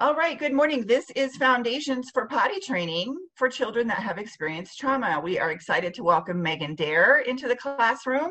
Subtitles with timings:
[0.00, 0.86] All right, good morning.
[0.86, 5.20] This is Foundations for Potty Training for children that have experienced trauma.
[5.22, 8.30] We are excited to welcome Megan Dare into the classroom.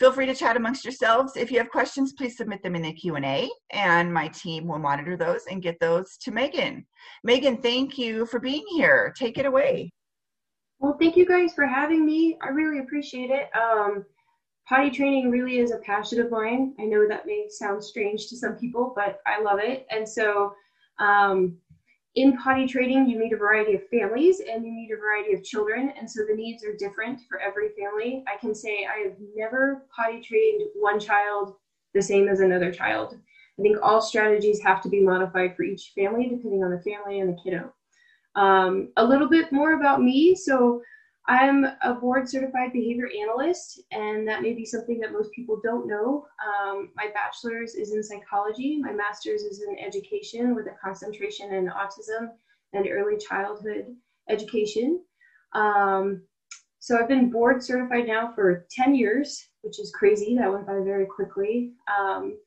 [0.00, 1.36] Feel free to chat amongst yourselves.
[1.36, 5.16] If you have questions, please submit them in the Q&A and my team will monitor
[5.16, 6.84] those and get those to Megan.
[7.22, 9.14] Megan, thank you for being here.
[9.16, 9.92] Take it away.
[10.80, 12.38] Well, thank you guys for having me.
[12.42, 13.50] I really appreciate it.
[13.56, 14.04] Um,
[14.68, 16.74] potty training really is a passion of mine.
[16.80, 19.86] I know that may sound strange to some people, but I love it.
[19.92, 20.54] And so
[20.98, 21.56] um,
[22.14, 25.44] in potty training, you meet a variety of families and you meet a variety of
[25.44, 28.24] children, and so the needs are different for every family.
[28.26, 31.54] I can say I have never potty trained one child
[31.94, 33.14] the same as another child.
[33.58, 37.20] I think all strategies have to be modified for each family depending on the family
[37.20, 37.72] and the kiddo.
[38.34, 40.34] Um, a little bit more about me.
[40.34, 40.80] So
[41.28, 45.86] I'm a board certified behavior analyst, and that may be something that most people don't
[45.86, 46.24] know.
[46.42, 51.66] Um, my bachelor's is in psychology, my master's is in education with a concentration in
[51.66, 52.28] autism
[52.72, 53.84] and early childhood
[54.30, 55.00] education.
[55.52, 56.22] Um,
[56.78, 60.34] so I've been board certified now for 10 years, which is crazy.
[60.34, 61.72] That went by very quickly.
[61.94, 62.38] Um,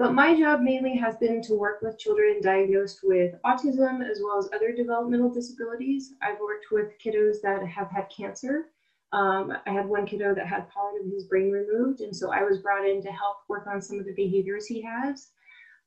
[0.00, 4.38] but my job mainly has been to work with children diagnosed with autism as well
[4.38, 6.14] as other developmental disabilities.
[6.22, 8.70] I've worked with kiddos that have had cancer.
[9.12, 12.42] Um, I had one kiddo that had part of his brain removed, and so I
[12.42, 15.32] was brought in to help work on some of the behaviors he has.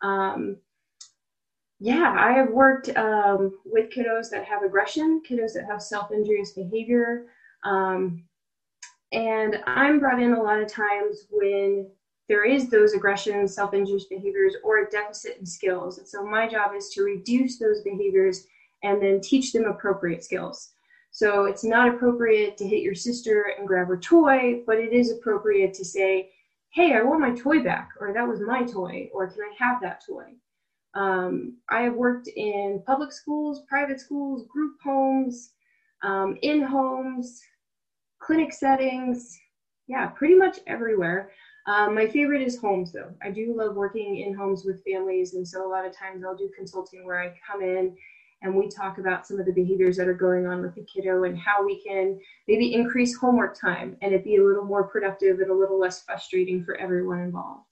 [0.04, 0.58] Um,
[1.80, 6.52] yeah, I have worked um, with kiddos that have aggression, kiddos that have self injurious
[6.52, 7.26] behavior.
[7.64, 8.26] Um,
[9.12, 11.90] and I'm brought in a lot of times when
[12.30, 15.98] there is those aggressions, self-injurious behaviors, or a deficit in skills.
[15.98, 18.46] And so my job is to reduce those behaviors
[18.84, 20.74] and then teach them appropriate skills.
[21.12, 25.12] So it's not appropriate to hit your sister and grab her toy, but it is
[25.12, 26.32] appropriate to say,
[26.72, 29.80] hey, I want my toy back, or that was my toy, or can I have
[29.82, 30.34] that toy?
[30.96, 35.52] Um, I have worked in public schools, private schools, group homes,
[36.04, 37.42] um, in homes,
[38.20, 39.38] clinic settings,
[39.88, 41.32] yeah, pretty much everywhere.
[41.66, 43.14] Um, my favorite is homes, though.
[43.22, 46.36] I do love working in homes with families, and so a lot of times I'll
[46.36, 47.96] do consulting where I come in
[48.44, 51.24] and we talk about some of the behaviors that are going on with the kiddo
[51.24, 55.40] and how we can maybe increase homework time and it be a little more productive
[55.40, 57.66] and a little less frustrating for everyone involved.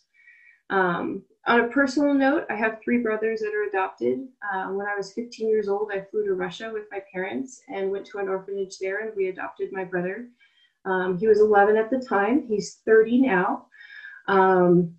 [0.69, 4.19] Um, on a personal note, I have three brothers that are adopted.
[4.53, 7.91] Uh, when I was 15 years old, I flew to Russia with my parents and
[7.91, 10.30] went to an orphanage there, and we adopted my brother.
[10.85, 12.46] Um, he was 11 at the time.
[12.47, 13.66] He's 30 now
[14.31, 14.96] um,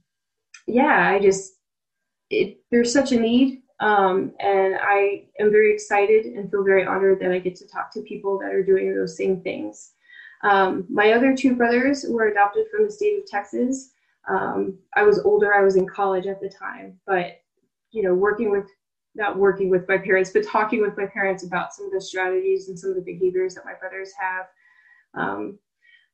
[0.67, 1.55] yeah, I just,
[2.31, 3.63] it, there's such a need.
[3.81, 7.93] Um, and I am very excited and feel very honored that I get to talk
[7.95, 9.93] to people that are doing those same things.
[10.45, 13.91] Um, my other two brothers were adopted from the state of Texas.
[14.29, 17.41] Um, I was older, I was in college at the time, but
[17.91, 18.67] you know, working with
[19.15, 22.69] not working with my parents, but talking with my parents about some of the strategies
[22.69, 24.47] and some of the behaviors that my brothers have.
[25.15, 25.59] Um,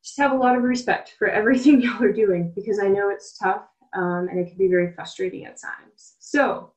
[0.02, 3.36] just have a lot of respect for everything y'all are doing because I know it's
[3.38, 6.14] tough um, and it can be very frustrating at times.
[6.18, 6.72] So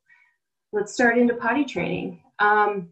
[0.72, 2.22] let's start into potty training.
[2.40, 2.90] Um,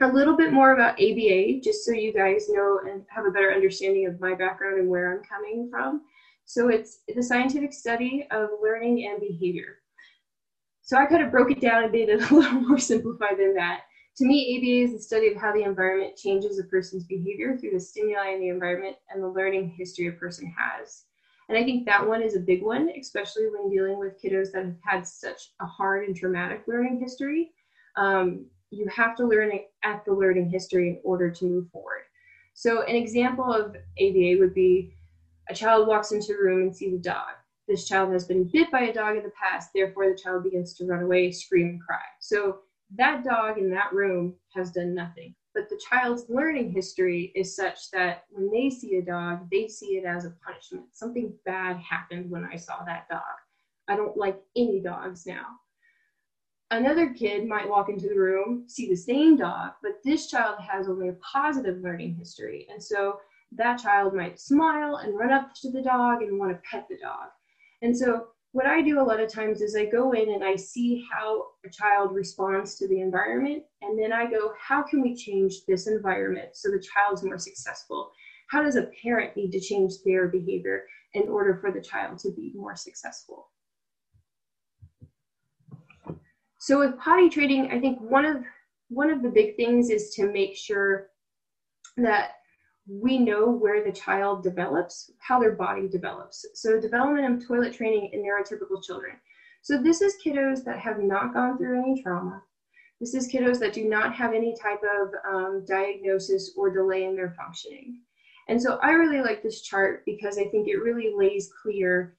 [0.00, 3.52] a little bit more about ABA, just so you guys know and have a better
[3.52, 6.02] understanding of my background and where I'm coming from.
[6.46, 9.78] So it's the scientific study of learning and behavior.
[10.82, 13.54] So I kind of broke it down and made it a little more simplified than
[13.54, 13.82] that.
[14.20, 17.70] To me, ABA is the study of how the environment changes a person's behavior through
[17.70, 21.04] the stimuli in the environment and the learning history a person has.
[21.48, 24.66] And I think that one is a big one, especially when dealing with kiddos that
[24.66, 27.52] have had such a hard and traumatic learning history.
[27.96, 29.52] Um, you have to learn
[29.84, 32.02] at the learning history in order to move forward.
[32.52, 34.92] So, an example of ABA would be
[35.48, 37.36] a child walks into a room and sees a dog.
[37.66, 40.74] This child has been bit by a dog in the past, therefore, the child begins
[40.74, 41.96] to run away, scream, and cry.
[42.20, 42.58] So,
[42.96, 45.34] that dog in that room has done nothing.
[45.54, 49.96] But the child's learning history is such that when they see a dog, they see
[49.96, 50.86] it as a punishment.
[50.92, 53.20] Something bad happened when I saw that dog.
[53.88, 55.46] I don't like any dogs now.
[56.70, 60.88] Another kid might walk into the room, see the same dog, but this child has
[60.88, 62.68] only a positive learning history.
[62.72, 63.18] And so
[63.52, 66.96] that child might smile and run up to the dog and want to pet the
[66.98, 67.30] dog.
[67.82, 70.56] And so what I do a lot of times is I go in and I
[70.56, 75.14] see how a child responds to the environment, and then I go, how can we
[75.14, 78.10] change this environment so the child's more successful?
[78.48, 82.32] How does a parent need to change their behavior in order for the child to
[82.32, 83.50] be more successful?
[86.58, 88.42] So with potty training, I think one of
[88.88, 91.06] one of the big things is to make sure
[91.96, 92.32] that
[92.90, 96.44] we know where the child develops, how their body develops.
[96.54, 99.16] So, development of toilet training in neurotypical children.
[99.62, 102.42] So, this is kiddos that have not gone through any trauma.
[103.00, 107.16] This is kiddos that do not have any type of um, diagnosis or delay in
[107.16, 108.00] their functioning.
[108.48, 112.16] And so I really like this chart because I think it really lays clear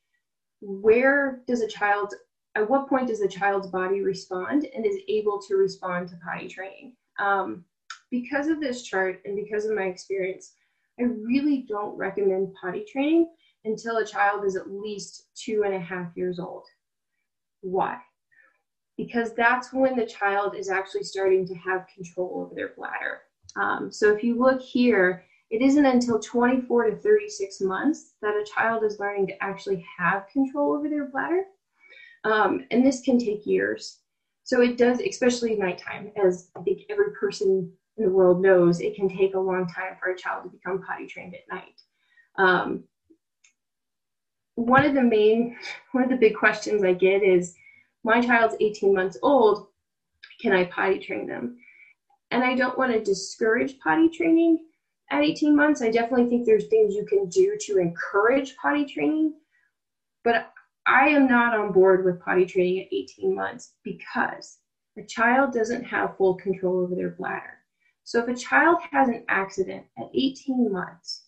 [0.61, 2.13] where does a child,
[2.55, 6.47] at what point does a child's body respond and is able to respond to potty
[6.47, 6.95] training.
[7.19, 7.65] Um,
[8.09, 10.53] because of this chart and because of my experience,
[10.99, 13.29] I really don't recommend potty training
[13.65, 16.63] until a child is at least two and a half years old.
[17.61, 17.97] Why?
[18.97, 23.21] Because that's when the child is actually starting to have control over their bladder.
[23.55, 28.45] Um, so if you look here, it isn't until 24 to 36 months that a
[28.55, 31.43] child is learning to actually have control over their bladder.
[32.23, 33.99] Um, and this can take years.
[34.43, 37.71] So it does, especially nighttime, as I think every person
[38.01, 41.07] the world knows, it can take a long time for a child to become potty
[41.07, 41.81] trained at night.
[42.37, 42.83] Um,
[44.55, 45.57] one of the main,
[45.91, 47.55] one of the big questions I get is,
[48.03, 49.67] my child's 18 months old,
[50.41, 51.57] can I potty train them?
[52.31, 54.65] And I don't want to discourage potty training
[55.11, 55.81] at 18 months.
[55.81, 59.33] I definitely think there's things you can do to encourage potty training,
[60.23, 60.51] but
[60.87, 64.59] I am not on board with potty training at 18 months because
[64.97, 67.60] a child doesn't have full control over their bladder.
[68.03, 71.25] So if a child has an accident at 18 months,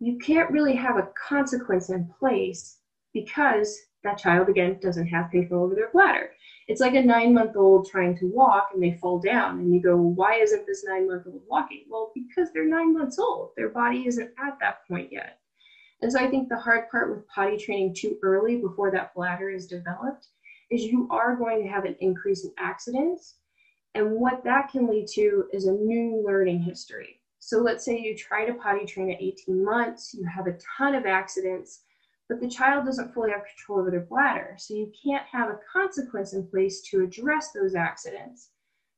[0.00, 2.78] you can't really have a consequence in place
[3.12, 6.30] because that child, again, doesn't have control over their bladder.
[6.68, 9.80] It's like a nine month old trying to walk and they fall down, and you
[9.80, 11.84] go, Why isn't this nine month old walking?
[11.88, 13.52] Well, because they're nine months old.
[13.56, 15.38] Their body isn't at that point yet.
[16.00, 19.50] And so I think the hard part with potty training too early before that bladder
[19.50, 20.28] is developed
[20.70, 23.36] is you are going to have an increase in accidents.
[23.94, 27.20] And what that can lead to is a new learning history.
[27.38, 30.94] So let's say you try to potty train at 18 months, you have a ton
[30.94, 31.82] of accidents,
[32.28, 34.54] but the child doesn't fully have control over their bladder.
[34.58, 38.50] So you can't have a consequence in place to address those accidents.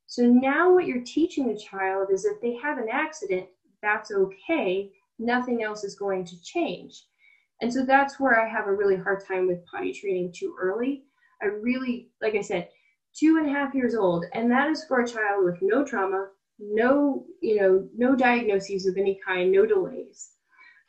[0.07, 3.47] So now what you're teaching the child is if they have an accident,
[3.81, 4.91] that's okay.
[5.21, 7.05] Nothing else is going to change.
[7.63, 11.05] And so that's where I have a really hard time with potty training too early.
[11.43, 12.69] I really, like I said,
[13.19, 16.29] two and a half years old, and that is for a child with no trauma,
[16.59, 20.31] no, you know, no diagnoses of any kind, no delays.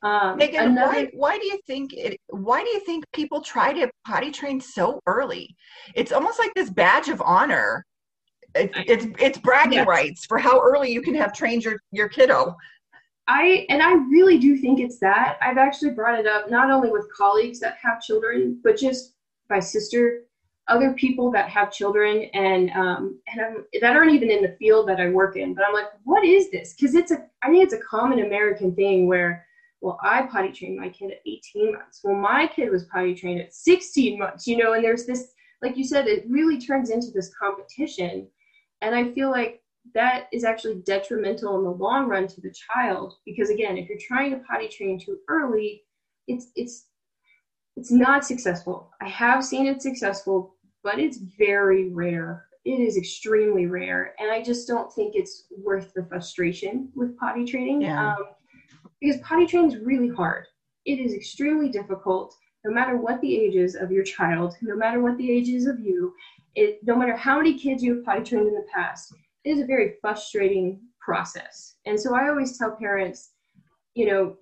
[0.03, 2.19] Um, Megan, another, why, why do you think it?
[2.29, 5.56] Why do you think people try to potty train so early?
[5.94, 7.85] It's almost like this badge of honor.
[8.56, 12.56] It, it's it's bragging rights for how early you can have trained your your kiddo.
[13.27, 15.38] I and I really do think it's that.
[15.39, 19.13] I've actually brought it up not only with colleagues that have children, but just
[19.50, 20.23] my sister,
[20.71, 24.88] other people that have children, and um, and I'm, that aren't even in the field
[24.88, 25.53] that I work in.
[25.53, 26.73] But I'm like, what is this?
[26.73, 29.45] Because it's a I think it's a common American thing where
[29.81, 32.01] well, I potty trained my kid at 18 months.
[32.03, 35.33] Well, my kid was potty trained at 16 months, you know, and there's this,
[35.63, 38.27] like you said, it really turns into this competition.
[38.81, 39.63] And I feel like
[39.95, 43.97] that is actually detrimental in the long run to the child because again, if you're
[44.00, 45.83] trying to potty train too early,
[46.27, 46.85] it's it's
[47.75, 48.91] it's not successful.
[49.01, 52.45] I have seen it successful, but it's very rare.
[52.66, 57.45] It is extremely rare, and I just don't think it's worth the frustration with potty
[57.45, 57.81] training.
[57.81, 58.13] Yeah.
[58.13, 58.25] Um,
[59.00, 60.45] because potty training is really hard.
[60.86, 65.18] It is extremely difficult, no matter what the ages of your child, no matter what
[65.18, 66.13] the ages of you,
[66.56, 69.13] it, no matter how many kids you have potty trained in the past,
[69.44, 71.76] it is a very frustrating process.
[71.85, 73.31] And so I always tell parents,
[73.95, 74.38] you know,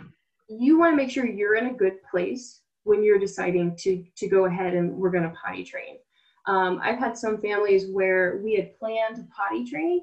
[0.50, 4.28] you want to make sure you're in a good place when you're deciding to to
[4.28, 5.98] go ahead and we're going to potty train.
[6.48, 10.02] Um, I've had some families where we had planned to potty train,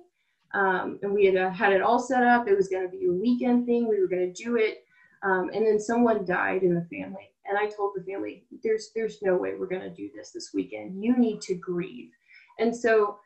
[0.55, 2.47] um, and we had uh, had it all set up.
[2.47, 3.89] It was going to be a weekend thing.
[3.89, 4.85] We were going to do it.
[5.23, 7.31] Um, and then someone died in the family.
[7.49, 10.51] And I told the family, there's, there's no way we're going to do this this
[10.53, 11.03] weekend.
[11.03, 12.11] You need to grieve.
[12.59, 13.19] And so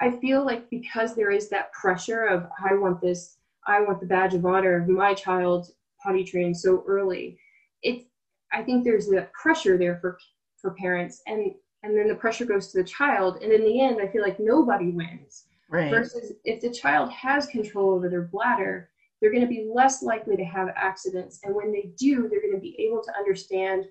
[0.00, 4.06] I feel like because there is that pressure of, I want this, I want the
[4.06, 5.68] badge of honor of my child
[6.02, 7.38] potty trained so early.
[7.82, 8.04] It's,
[8.52, 10.18] I think there's that pressure there for,
[10.60, 11.22] for parents.
[11.26, 13.42] And, and then the pressure goes to the child.
[13.42, 15.90] And in the end, I feel like nobody wins Right.
[15.90, 20.36] Versus if the child has control over their bladder, they're going to be less likely
[20.36, 21.40] to have accidents.
[21.44, 23.86] And when they do, they're going to be able to understand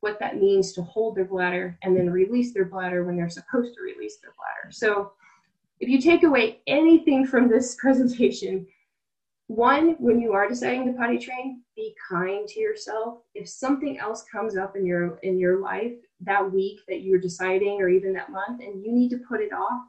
[0.00, 3.74] what that means to hold their bladder and then release their bladder when they're supposed
[3.74, 4.72] to release their bladder.
[4.72, 5.12] So
[5.80, 8.66] if you take away anything from this presentation,
[9.48, 13.22] one, when you are deciding to potty train, be kind to yourself.
[13.34, 17.80] If something else comes up in your in your life that week that you're deciding
[17.80, 19.82] or even that month and you need to put it off,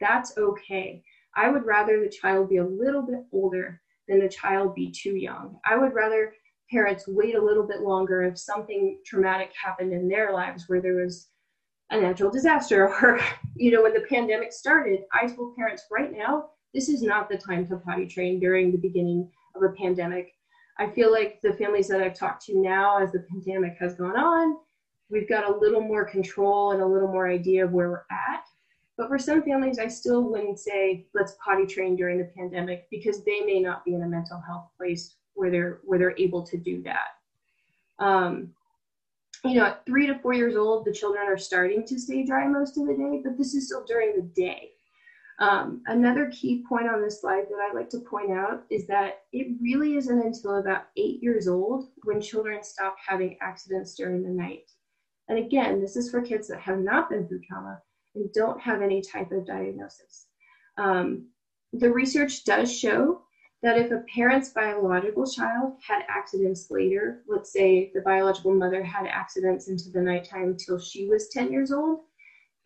[0.00, 1.02] that's okay.
[1.34, 5.16] I would rather the child be a little bit older than the child be too
[5.16, 5.58] young.
[5.64, 6.32] I would rather
[6.70, 11.02] parents wait a little bit longer if something traumatic happened in their lives where there
[11.02, 11.30] was
[11.90, 13.20] a natural disaster or
[13.56, 17.36] you know when the pandemic started i told parents right now this is not the
[17.36, 20.32] time to potty train during the beginning of a pandemic.
[20.78, 24.16] I feel like the families that i've talked to now as the pandemic has gone
[24.16, 24.56] on
[25.10, 28.44] we've got a little more control and a little more idea of where we're at.
[28.96, 33.24] But for some families i still wouldn't say let's potty train during the pandemic because
[33.24, 36.56] they may not be in a mental health place where they're where they're able to
[36.56, 38.04] do that.
[38.04, 38.52] Um,
[39.44, 42.46] you know, at three to four years old, the children are starting to stay dry
[42.46, 44.70] most of the day, but this is still during the day.
[45.40, 49.22] Um, another key point on this slide that I like to point out is that
[49.32, 54.28] it really isn't until about eight years old when children stop having accidents during the
[54.28, 54.70] night.
[55.28, 57.80] And again, this is for kids that have not been through trauma
[58.14, 60.26] and don't have any type of diagnosis.
[60.76, 61.28] Um,
[61.72, 63.22] the research does show
[63.62, 69.06] that if a parent's biological child had accidents later, let's say the biological mother had
[69.06, 72.00] accidents into the nighttime till she was 10 years old,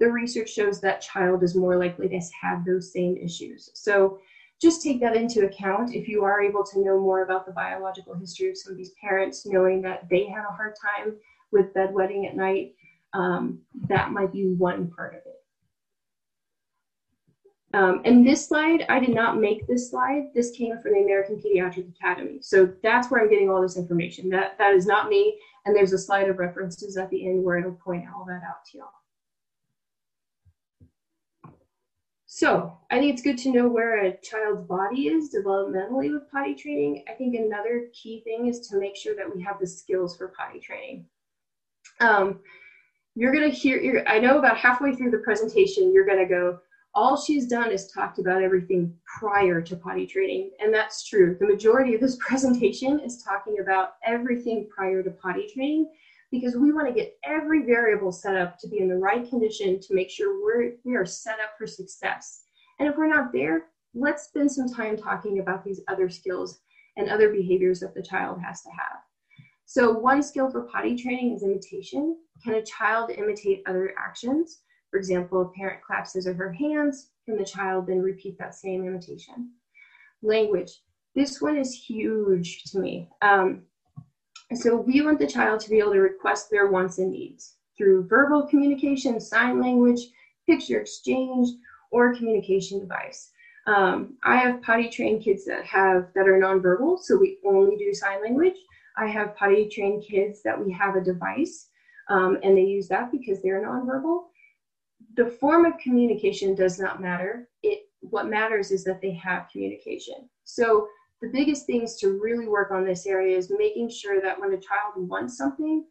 [0.00, 3.70] the research shows that child is more likely to have those same issues.
[3.74, 4.18] So
[4.60, 8.14] just take that into account if you are able to know more about the biological
[8.14, 11.14] history of some of these parents, knowing that they have a hard time
[11.52, 12.74] with bedwetting at night.
[13.12, 15.44] Um, that might be one part of it.
[17.74, 20.30] Um, and this slide, I did not make this slide.
[20.32, 22.38] This came from the American Pediatric Academy.
[22.40, 24.28] So that's where I'm getting all this information.
[24.28, 25.38] That, that is not me.
[25.66, 28.64] And there's a slide of references at the end where it'll point all that out
[28.70, 29.03] to y'all.
[32.36, 36.56] So I think it's good to know where a child's body is developmentally with potty
[36.56, 37.04] training.
[37.08, 40.34] I think another key thing is to make sure that we have the skills for
[40.36, 41.06] potty training.
[42.00, 42.40] Um,
[43.14, 46.58] you're gonna hear, I know about halfway through the presentation, you're gonna go,
[46.92, 50.50] all she's done is talked about everything prior to potty training.
[50.58, 51.36] And that's true.
[51.38, 55.88] The majority of this presentation is talking about everything prior to potty training
[56.31, 59.81] because we want to get every variable set up to be in the right condition
[59.81, 62.43] to make sure we're, we are set up for success.
[62.78, 66.61] And if we're not there, let's spend some time talking about these other skills
[66.97, 68.99] and other behaviors that the child has to have.
[69.66, 72.16] So one skill for potty training is imitation.
[72.45, 74.61] Can a child imitate other actions?
[74.90, 78.54] For example, a parent claps his or her hands, can the child then repeat that
[78.54, 79.52] same imitation?
[80.23, 80.71] Language.
[81.14, 83.09] This one is huge to me.
[83.23, 83.62] Um,
[84.52, 88.06] so we want the child to be able to request their wants and needs through
[88.06, 90.00] verbal communication, sign language,
[90.46, 91.48] picture exchange,
[91.90, 93.30] or communication device.
[93.66, 97.92] Um, I have potty trained kids that have that are nonverbal, so we only do
[97.94, 98.56] sign language.
[98.96, 101.68] I have potty trained kids that we have a device,
[102.10, 104.24] um, and they use that because they're nonverbal
[105.16, 107.48] the form of communication does not matter.
[107.62, 110.28] It what matters is that they have communication.
[110.44, 110.86] So
[111.25, 114.61] the biggest things to really work on this area is making sure that when a
[114.61, 115.85] child wants something,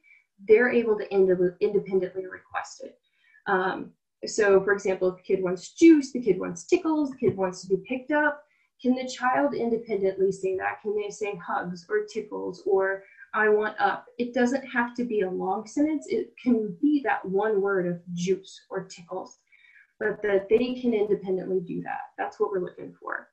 [0.48, 2.98] they're able to ind- independently request it.
[3.48, 3.92] Um,
[4.25, 7.62] so, for example, if the kid wants juice, the kid wants tickles, the kid wants
[7.62, 8.42] to be picked up,
[8.82, 10.82] can the child independently say that?
[10.82, 14.06] Can they say hugs or tickles or I want up.
[14.20, 16.06] It doesn't have to be a long sentence.
[16.08, 19.40] It can be that one word of juice or tickles,
[20.00, 22.02] but that they can independently do that.
[22.18, 23.30] That's what we're looking for.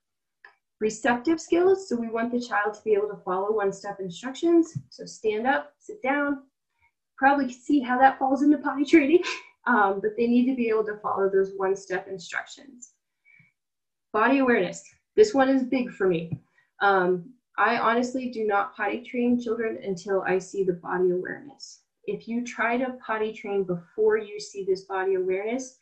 [0.81, 1.89] Receptive skills.
[1.89, 4.77] So we want the child to be able to follow one step instructions.
[4.89, 6.43] So stand up, sit down.
[7.19, 9.23] Probably see how that falls into potty training,
[9.67, 12.93] um, but they need to be able to follow those one step instructions.
[14.13, 14.83] Body awareness.
[15.17, 16.31] This one is big for me.
[16.81, 21.83] Um, I honestly do not potty train children until I see the body awareness.
[22.07, 25.77] If you try to potty train before you see this body awareness,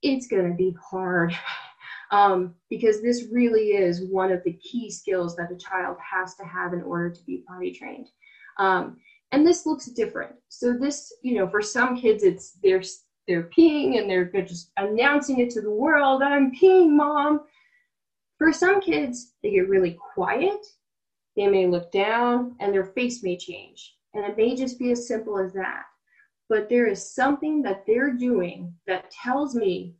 [0.00, 1.36] it's going to be hard
[2.10, 6.44] um, because this really is one of the key skills that a child has to
[6.44, 8.08] have in order to be potty trained.
[8.58, 8.98] Um,
[9.32, 10.34] and this looks different.
[10.48, 12.82] So this, you know, for some kids, it's they're
[13.26, 16.22] they're peeing and they're just announcing it to the world.
[16.22, 17.42] I'm peeing, mom.
[18.38, 20.64] For some kids, they get really quiet
[21.38, 23.94] they may look down and their face may change.
[24.12, 25.84] And it may just be as simple as that.
[26.48, 29.94] But there is something that they're doing that tells me,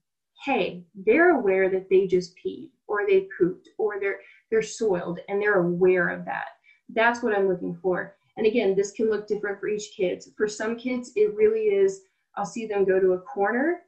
[0.44, 5.40] hey, they're aware that they just peed or they pooped or they're they're soiled and
[5.40, 6.46] they're aware of that.
[6.94, 8.16] That's what I'm looking for.
[8.36, 10.24] And again, this can look different for each kid.
[10.36, 12.02] For some kids, it really is,
[12.36, 13.80] I'll see them go to a corner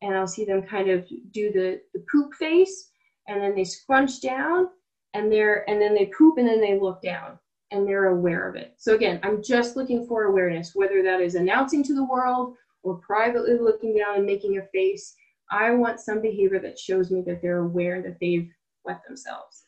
[0.00, 2.90] and I'll see them kind of do the, the poop face
[3.28, 4.68] and then they scrunch down
[5.14, 7.38] and they're and then they poop and then they look down
[7.70, 8.74] and they're aware of it.
[8.78, 12.96] So again, I'm just looking for awareness, whether that is announcing to the world or
[12.96, 15.14] privately looking down and making a face.
[15.50, 18.50] I want some behavior that shows me that they're aware that they've
[18.84, 19.64] wet themselves.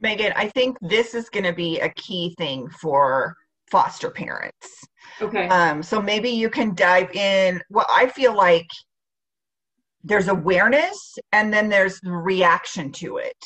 [0.00, 3.36] Megan, I think this is going to be a key thing for
[3.70, 4.84] foster parents.
[5.20, 5.48] Okay.
[5.48, 7.60] Um, so maybe you can dive in.
[7.70, 8.66] Well, I feel like
[10.04, 13.36] there's awareness and then there's reaction to it.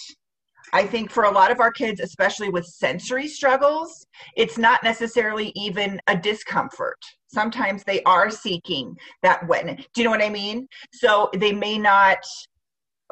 [0.73, 4.07] I think for a lot of our kids, especially with sensory struggles,
[4.37, 6.99] it's not necessarily even a discomfort.
[7.37, 9.85] Sometimes they are seeking that wetness.
[9.93, 10.67] Do you know what I mean?
[10.93, 12.19] So they may not.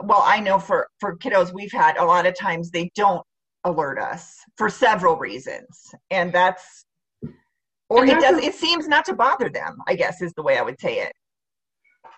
[0.02, 3.24] Well, I know for for kiddos we've had a lot of times they don't
[3.64, 4.24] alert us
[4.56, 5.68] for several reasons,
[6.10, 6.86] and that's
[7.90, 8.42] or And it does.
[8.42, 9.76] It seems not to bother them.
[9.86, 11.12] I guess is the way I would say it.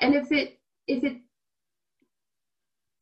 [0.00, 1.16] and if it if it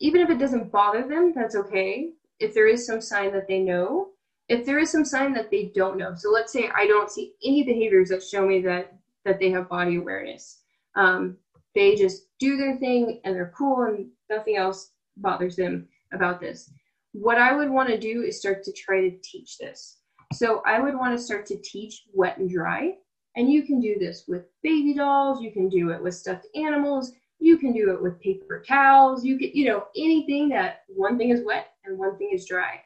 [0.00, 3.58] even if it doesn't bother them that's okay if there is some sign that they
[3.58, 4.08] know
[4.48, 6.14] if there is some sign that they don't know.
[6.14, 8.92] So let's say i don't see any behaviors that show me that
[9.24, 10.60] that they have body awareness.
[10.96, 11.36] Um,
[11.74, 16.70] they just do their thing and they're cool and nothing else bothers them about this.
[17.12, 19.98] What i would want to do is start to try to teach this.
[20.32, 22.92] So i would want to start to teach wet and dry.
[23.36, 27.12] And you can do this with baby dolls you can do it with stuffed animals
[27.40, 31.30] you can do it with paper towels you can you know anything that one thing
[31.30, 32.80] is wet and one thing is dry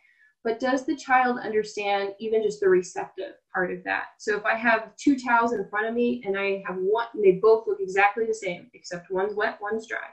[0.48, 4.54] but does the child understand even just the receptive part of that so if i
[4.54, 7.78] have two towels in front of me and i have one and they both look
[7.80, 10.08] exactly the same except one's wet one's dry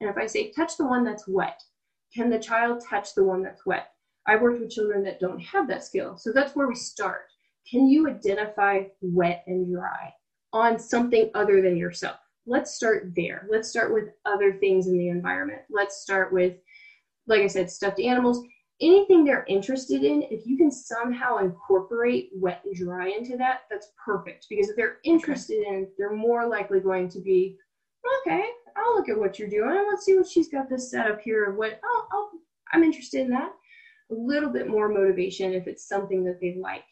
[0.00, 1.60] and if i say touch the one that's wet
[2.14, 3.88] can the child touch the one that's wet
[4.26, 7.22] i've worked with children that don't have that skill so that's where we start
[7.68, 10.12] can you identify wet and dry
[10.52, 12.16] on something other than yourself
[12.46, 13.46] let's start there.
[13.50, 15.62] Let's start with other things in the environment.
[15.70, 16.54] Let's start with,
[17.26, 18.44] like I said, stuffed animals.
[18.82, 23.92] Anything they're interested in, if you can somehow incorporate wet and dry into that, that's
[24.02, 24.46] perfect.
[24.48, 27.56] Because if they're interested in, they're more likely going to be,
[28.20, 28.44] okay,
[28.76, 29.86] I'll look at what you're doing.
[29.90, 31.52] Let's see what she's got this set up here.
[31.52, 32.30] What, oh, oh,
[32.72, 33.52] I'm interested in that.
[34.10, 36.84] A little bit more motivation if it's something that they like.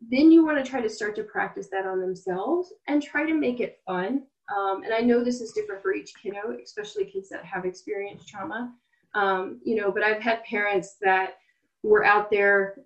[0.00, 3.34] Then you want to try to start to practice that on themselves and try to
[3.34, 7.28] make it fun um, and I know this is different for each kiddo, especially kids
[7.30, 8.74] that have experienced trauma.
[9.14, 11.34] Um, you know, but I've had parents that
[11.82, 12.76] were out there.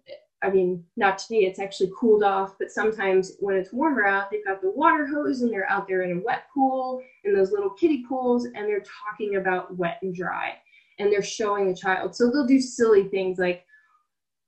[0.43, 4.45] I mean, not today, it's actually cooled off, but sometimes when it's warmer out, they've
[4.45, 7.71] got the water hose and they're out there in a wet pool in those little
[7.71, 10.53] kiddie pools and they're talking about wet and dry
[10.99, 12.15] and they're showing the child.
[12.15, 13.65] So they'll do silly things like,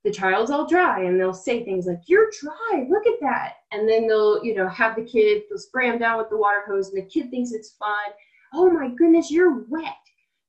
[0.05, 3.88] the child's all dry and they'll say things like you're dry look at that and
[3.88, 6.88] then they'll you know have the kid they'll spray them down with the water hose
[6.88, 8.12] and the kid thinks it's fun
[8.55, 9.97] oh my goodness you're wet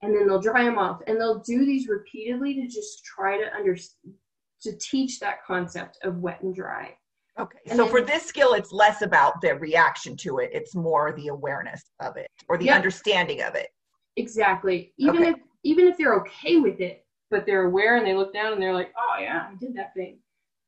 [0.01, 3.53] and then they'll dry them off and they'll do these repeatedly to just try to
[3.53, 4.13] understand
[4.61, 6.93] to teach that concept of wet and dry
[7.39, 7.59] Okay.
[7.67, 10.49] And so then- for this skill, it's less about the reaction to it.
[10.53, 12.75] It's more the awareness of it or the Yeah.
[12.75, 13.69] understanding of it.
[14.17, 15.29] exactly even Okay.
[15.29, 18.61] if even if they're okay with it but they're aware and they look down and
[18.61, 20.19] they're like oh yeah i did that thing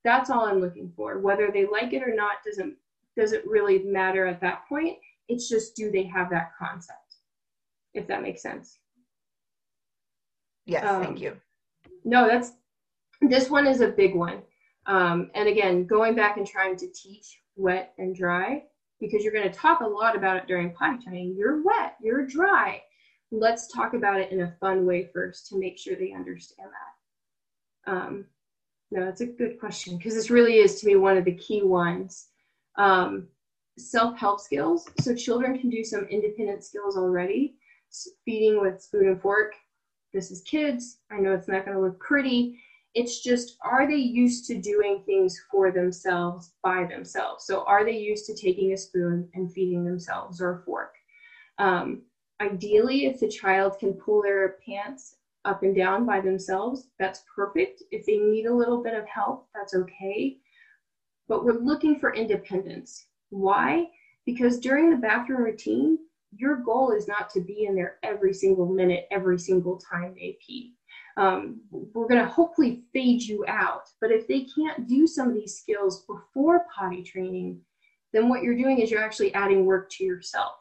[0.05, 2.77] that's all i'm looking for whether they like it or not doesn't
[3.17, 7.17] doesn't really matter at that point it's just do they have that concept
[7.93, 8.79] if that makes sense
[10.65, 10.85] Yes.
[10.85, 11.37] Um, thank you.
[12.03, 12.53] no that's
[13.21, 14.41] this one is a big one.
[14.85, 18.63] Um, and again going back and trying to teach wet and dry
[18.99, 22.25] because you're going to talk a lot about it during potty training you're wet you're
[22.25, 22.81] dry.
[23.31, 27.91] Let's talk about it in a fun way first to make sure they understand that.
[27.91, 28.25] Um,
[28.91, 31.61] no that's a good question because this really is to me one of the key
[31.61, 32.27] ones.
[32.77, 33.27] Um,
[33.77, 34.87] self-help skills.
[34.99, 37.55] So children can do some independent skills already
[38.25, 39.53] feeding with spoon and fork
[40.13, 40.99] this is kids.
[41.11, 42.59] I know it's not going to look pretty.
[42.93, 47.45] It's just are they used to doing things for themselves by themselves?
[47.45, 50.93] So are they used to taking a spoon and feeding themselves or a fork?
[51.57, 52.03] Um,
[52.41, 57.83] ideally if the child can pull their pants up and down by themselves that's perfect.
[57.91, 60.37] If they need a little bit of help that's okay.
[61.27, 63.05] But we're looking for independence.
[63.29, 63.87] Why?
[64.25, 65.97] Because during the bathroom routine
[66.35, 70.37] your goal is not to be in there every single minute every single time they
[70.45, 70.73] pee
[71.17, 73.83] um, we're going to hopefully fade you out.
[74.01, 77.59] But if they can't do some of these skills before potty training,
[78.11, 80.53] then what you're doing is you're actually adding work to yourself.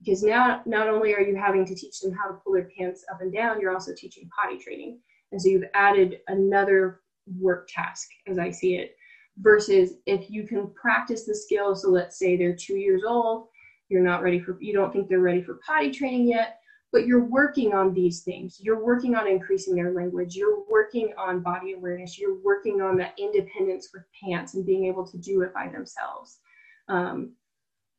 [0.00, 3.04] Because now, not only are you having to teach them how to pull their pants
[3.12, 4.98] up and down, you're also teaching potty training.
[5.30, 7.00] And so you've added another
[7.38, 8.96] work task, as I see it,
[9.38, 11.76] versus if you can practice the skill.
[11.76, 13.46] So let's say they're two years old,
[13.92, 16.58] you're not ready for, you don't think they're ready for potty training yet
[16.92, 18.58] but you're working on these things.
[18.60, 20.36] You're working on increasing their language.
[20.36, 22.18] You're working on body awareness.
[22.18, 26.40] You're working on that independence with pants and being able to do it by themselves.
[26.88, 27.32] Um,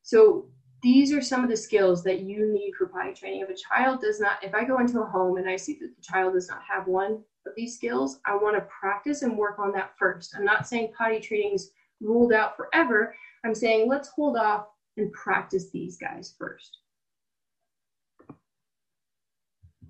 [0.02, 0.46] so
[0.80, 3.40] these are some of the skills that you need for potty training.
[3.40, 5.96] If a child does not, if I go into a home and I see that
[5.96, 7.14] the child does not have one
[7.46, 10.34] of these skills, I want to practice and work on that first.
[10.36, 13.16] I'm not saying potty training is ruled out forever.
[13.44, 16.78] I'm saying let's hold off and practice these guys first.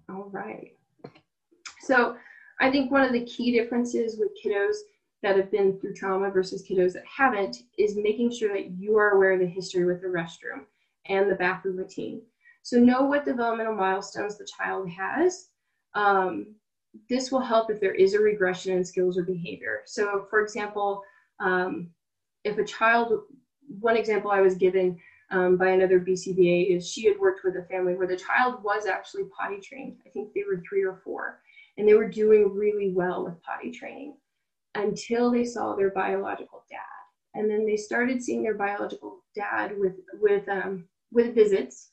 [0.08, 0.72] All right.
[1.80, 2.16] So
[2.60, 4.76] I think one of the key differences with kiddos
[5.22, 9.10] that have been through trauma versus kiddos that haven't is making sure that you are
[9.10, 10.64] aware of the history with the restroom
[11.06, 12.22] and the bathroom routine.
[12.62, 15.48] So know what developmental milestones the child has.
[15.94, 16.54] Um,
[17.10, 19.82] this will help if there is a regression in skills or behavior.
[19.84, 21.02] So for example,
[21.40, 21.90] um,
[22.44, 23.12] if a child,
[23.68, 24.98] one example I was given
[25.30, 28.86] um, by another BCBA is she had worked with a family where the child was
[28.86, 29.96] actually potty trained.
[30.06, 31.40] I think they were three or four,
[31.76, 34.16] and they were doing really well with potty training
[34.74, 36.78] until they saw their biological dad.
[37.34, 41.90] And then they started seeing their biological dad with with um, with visits,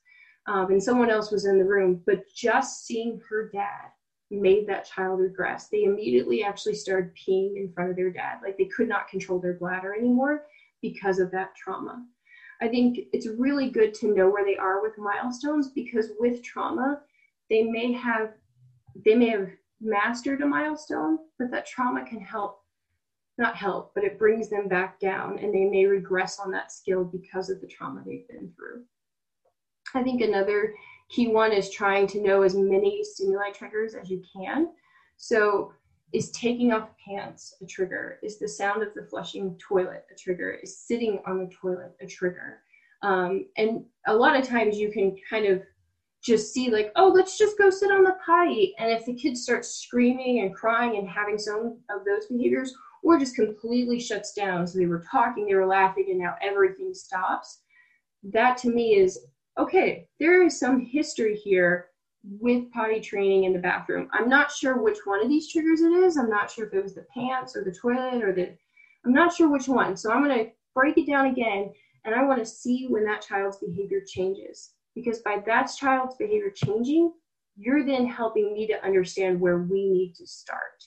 [0.48, 2.02] um, and someone else was in the room.
[2.06, 3.90] But just seeing her dad
[4.30, 5.68] made that child regress.
[5.68, 9.40] They immediately actually started peeing in front of their dad, like they could not control
[9.40, 10.44] their bladder anymore
[10.82, 12.04] because of that trauma.
[12.62, 17.02] I think it's really good to know where they are with milestones because with trauma,
[17.50, 18.34] they may have
[19.06, 22.62] they may have mastered a milestone, but that trauma can help
[23.38, 27.04] not help, but it brings them back down and they may regress on that skill
[27.04, 28.84] because of the trauma they've been through.
[29.96, 30.74] I think another
[31.10, 34.70] key one is trying to know as many stimuli triggers as you can.
[35.18, 35.74] So
[36.14, 38.20] is taking off pants a trigger?
[38.24, 40.52] Is the sound of the flushing toilet a trigger?
[40.52, 42.60] Is sitting on the toilet a trigger?
[43.02, 45.62] Um, and a lot of times you can kind of
[46.24, 48.76] just see like, oh, let's just go sit on the potty.
[48.78, 53.18] And if the kid starts screaming and crying and having some of those behaviors, or
[53.18, 54.68] just completely shuts down.
[54.68, 57.62] So they were talking, they were laughing, and now everything stops.
[58.24, 59.20] That to me is
[59.58, 61.88] okay, there is some history here
[62.24, 64.08] with potty training in the bathroom.
[64.14, 66.18] I'm not sure which one of these triggers it is.
[66.18, 68.56] I'm not sure if it was the pants or the toilet or the,
[69.06, 69.98] I'm not sure which one.
[69.98, 71.72] So I'm going to break it down again
[72.06, 74.72] and I want to see when that child's behavior changes.
[74.94, 77.14] Because by that child's behavior changing,
[77.56, 80.84] you're then helping me to understand where we need to start.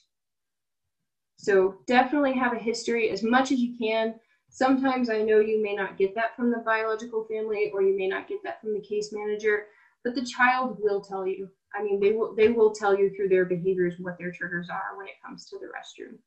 [1.37, 4.14] So definitely have a history as much as you can.
[4.51, 8.07] Sometimes I know you may not get that from the biological family or you may
[8.07, 9.66] not get that from the case manager
[10.05, 11.49] but the child will tell you.
[11.75, 14.97] I mean, they will they will tell you through their behaviors what their triggers are
[14.97, 16.19] when it comes to the restroom.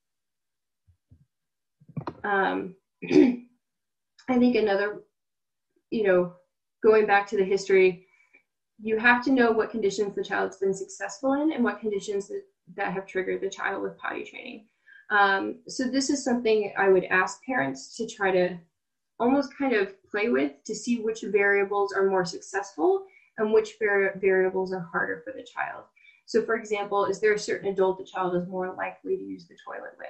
[2.23, 2.75] Um,
[4.29, 5.03] I think another,
[5.89, 6.33] you know,
[6.83, 8.05] going back to the history,
[8.81, 12.43] you have to know what conditions the child's been successful in and what conditions that,
[12.75, 14.65] that have triggered the child with potty training.
[15.09, 18.57] Um, so this is something I would ask parents to try to
[19.19, 23.05] almost kind of play with to see which variables are more successful
[23.37, 25.83] and which var- variables are harder for the child.
[26.25, 29.47] So, for example, is there a certain adult the child is more likely to use
[29.47, 30.09] the toilet with?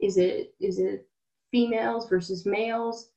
[0.00, 1.06] Is it is it
[1.50, 3.10] females versus males?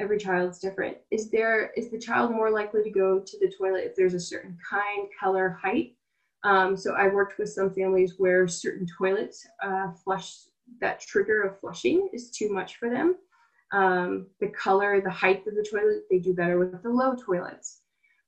[0.00, 0.96] Every child's different.
[1.10, 4.20] Is there is the child more likely to go to the toilet if there's a
[4.20, 5.96] certain kind, color, height?
[6.44, 10.34] Um, so I worked with some families where certain toilets uh, flush
[10.80, 13.16] that trigger of flushing is too much for them.
[13.72, 17.81] Um, the color, the height of the toilet, they do better with the low toilets.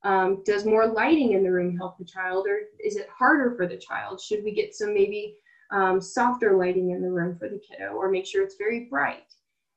[0.04, 3.66] Um, does more lighting in the room help the child, or is it harder for
[3.66, 4.20] the child?
[4.20, 5.36] Should we get some maybe
[5.72, 9.32] um, softer lighting in the room for the kiddo, or make sure it's very bright?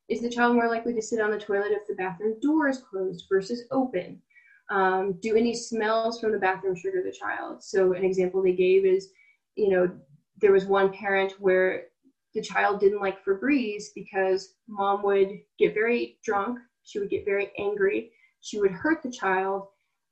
[0.10, 2.78] Is the child more likely to sit on the toilet if the bathroom door is
[2.78, 4.22] closed versus open?
[4.70, 7.64] Um, do any smells from the bathroom trigger the child?
[7.64, 9.10] So, an example they gave is,
[9.56, 9.90] you know,
[10.42, 11.84] there was one parent where
[12.34, 17.52] the child didn't like Febreze because mom would get very drunk, she would get very
[17.58, 18.12] angry,
[18.42, 19.68] she would hurt the child,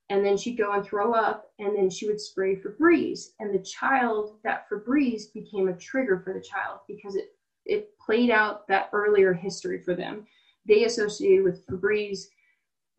[0.09, 3.31] and then she'd go and throw up and then she would spray Febreze.
[3.39, 7.29] And the child that Febreze became a trigger for the child because it
[7.65, 10.27] it played out that earlier history for them.
[10.67, 12.25] They associated with Febreze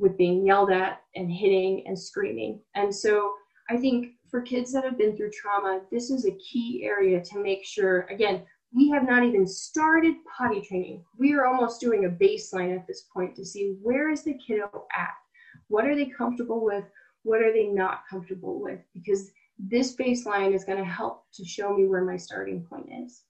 [0.01, 2.61] with being yelled at and hitting and screaming.
[2.75, 3.33] And so
[3.71, 7.43] I think for kids that have been through trauma this is a key area to
[7.43, 8.43] make sure again
[8.75, 11.05] we have not even started potty training.
[11.17, 14.69] We are almost doing a baseline at this point to see where is the kiddo
[14.95, 15.15] at
[15.69, 16.85] what are they comfortable with?
[17.23, 18.81] What are they not comfortable with?
[18.95, 23.23] Because this baseline is going to help to show me where my starting point is.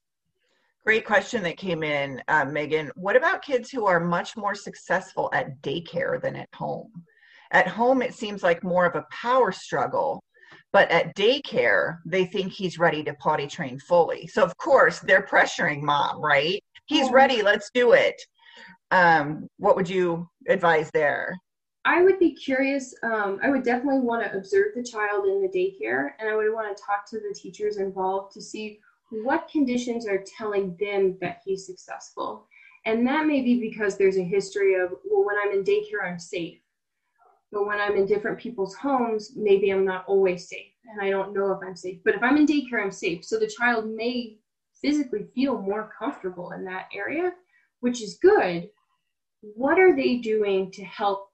[0.85, 2.91] Great question that came in, uh, Megan.
[2.95, 6.91] What about kids who are much more successful at daycare than at home?
[7.51, 10.23] At home, it seems like more of a power struggle,
[10.71, 14.27] but at daycare, they think he's ready to potty train fully.
[14.27, 16.63] So, of course, they're pressuring mom, right?
[16.85, 18.15] He's ready, let's do it.
[18.91, 21.37] Um, what would you advise there?
[21.87, 22.93] I would be curious.
[23.01, 26.53] Um, I would definitely want to observe the child in the daycare, and I would
[26.53, 31.41] want to talk to the teachers involved to see what conditions are telling them that
[31.45, 32.45] he's successful.
[32.85, 36.19] And that may be because there's a history of, well, when I'm in daycare, I'm
[36.19, 36.59] safe.
[37.53, 41.33] But when I'm in different people's homes, maybe I'm not always safe and I don't
[41.33, 41.99] know if I'm safe.
[42.03, 43.23] But if I'm in daycare, I'm safe.
[43.23, 44.37] So the child may
[44.81, 47.31] physically feel more comfortable in that area,
[47.79, 48.69] which is good.
[49.41, 51.26] What are they doing to help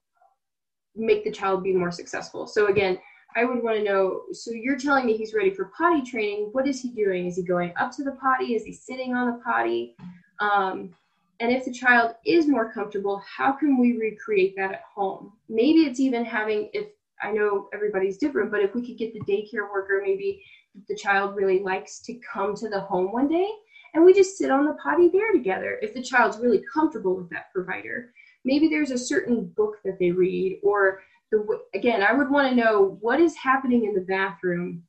[0.96, 2.48] make the child be more successful?
[2.48, 2.98] So again,
[3.36, 4.22] I would want to know.
[4.32, 6.50] So you're telling me he's ready for potty training.
[6.52, 7.28] What is he doing?
[7.28, 8.56] Is he going up to the potty?
[8.56, 9.96] Is he sitting on the potty?
[10.40, 10.92] Um,
[11.40, 15.34] and if the child is more comfortable, how can we recreate that at home?
[15.50, 16.88] Maybe it's even having, if
[17.22, 20.44] I know everybody's different, but if we could get the daycare worker, maybe
[20.88, 23.48] the child really likes to come to the home one day
[23.94, 27.30] and we just sit on the potty there together if the child's really comfortable with
[27.30, 28.12] that provider.
[28.46, 31.02] Maybe there's a certain book that they read or
[31.32, 34.84] the again, I would want to know what is happening in the bathroom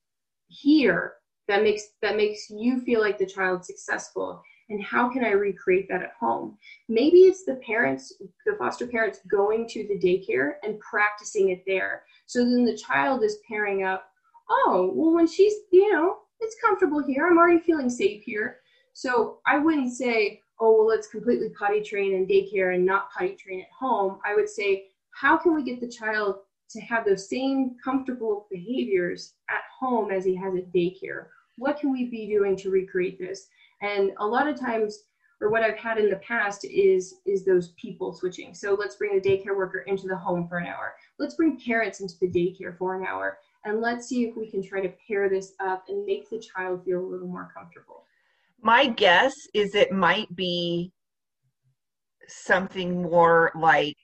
[0.49, 1.15] here
[1.49, 5.89] that makes that makes you feel like the child's successful and how can I recreate
[5.89, 6.57] that at home?
[6.89, 8.15] Maybe it's the parents,
[8.47, 12.05] the foster parents going to the daycare and practicing it there.
[12.27, 14.09] So then the child is pairing up,
[14.49, 18.59] oh, well, when she's, you know, it's comfortable here, I'm already feeling safe here.
[18.95, 23.37] So I wouldn't say, oh, well, let's completely potty train in daycare and not potty
[23.37, 24.19] train at home.
[24.25, 26.37] I would say, how can we get the child
[26.71, 31.27] to have those same comfortable behaviors at home as he has at daycare?
[31.57, 33.47] What can we be doing to recreate this?
[33.81, 35.05] And a lot of times,
[35.41, 38.55] or what I've had in the past is is those people switching.
[38.55, 40.95] So let's bring the daycare worker into the home for an hour.
[41.19, 43.39] Let's bring parents into the daycare for an hour.
[43.65, 46.85] And let's see if we can try to pair this up and make the child
[46.85, 48.05] feel a little more comfortable.
[48.65, 50.91] My guess is it might be
[52.27, 53.95] something more like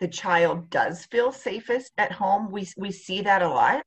[0.00, 2.50] the child does feel safest at home.
[2.50, 3.84] We we see that a lot.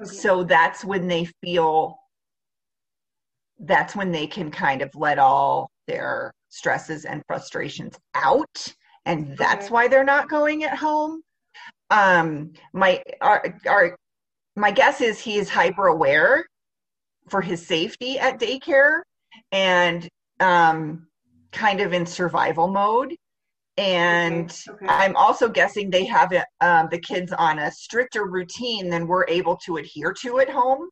[0.00, 0.10] Okay.
[0.10, 1.98] So that's when they feel
[3.58, 8.74] that's when they can kind of let all their stresses and frustrations out
[9.06, 9.72] and that's okay.
[9.72, 11.20] why they're not going at home
[11.90, 13.96] um my our, our
[14.56, 16.46] my guess is he is hyper aware
[17.28, 19.00] for his safety at daycare
[19.52, 20.08] and
[20.40, 21.06] um
[21.52, 23.14] kind of in survival mode
[23.76, 24.72] and okay.
[24.72, 24.86] Okay.
[24.86, 29.56] i'm also guessing they have um, the kids on a stricter routine than we're able
[29.56, 30.88] to adhere to at home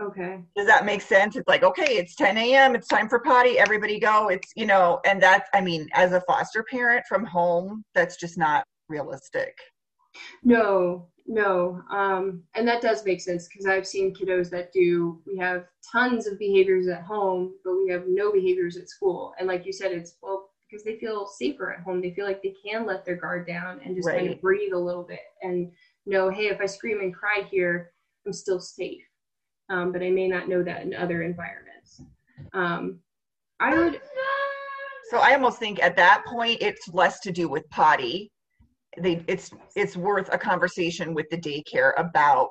[0.00, 0.38] Okay.
[0.56, 1.34] Does that make sense?
[1.34, 4.28] It's like, okay, it's 10 a.m., it's time for potty, everybody go.
[4.28, 8.38] It's, you know, and that's, I mean, as a foster parent from home, that's just
[8.38, 9.56] not realistic.
[10.44, 11.80] No, no.
[11.90, 16.26] Um, and that does make sense because I've seen kiddos that do, we have tons
[16.26, 19.34] of behaviors at home, but we have no behaviors at school.
[19.38, 22.02] And like you said, it's, well, because they feel safer at home.
[22.02, 24.18] They feel like they can let their guard down and just right.
[24.18, 25.70] kind of breathe a little bit and
[26.04, 27.92] know, hey, if I scream and cry here,
[28.26, 29.02] I'm still safe
[29.70, 32.02] um, but I may not know that in other environments.
[32.52, 33.00] Um,
[33.60, 34.00] I would.
[35.10, 38.30] So I almost think at that point it's less to do with potty.
[39.00, 42.50] They, it's it's worth a conversation with the daycare about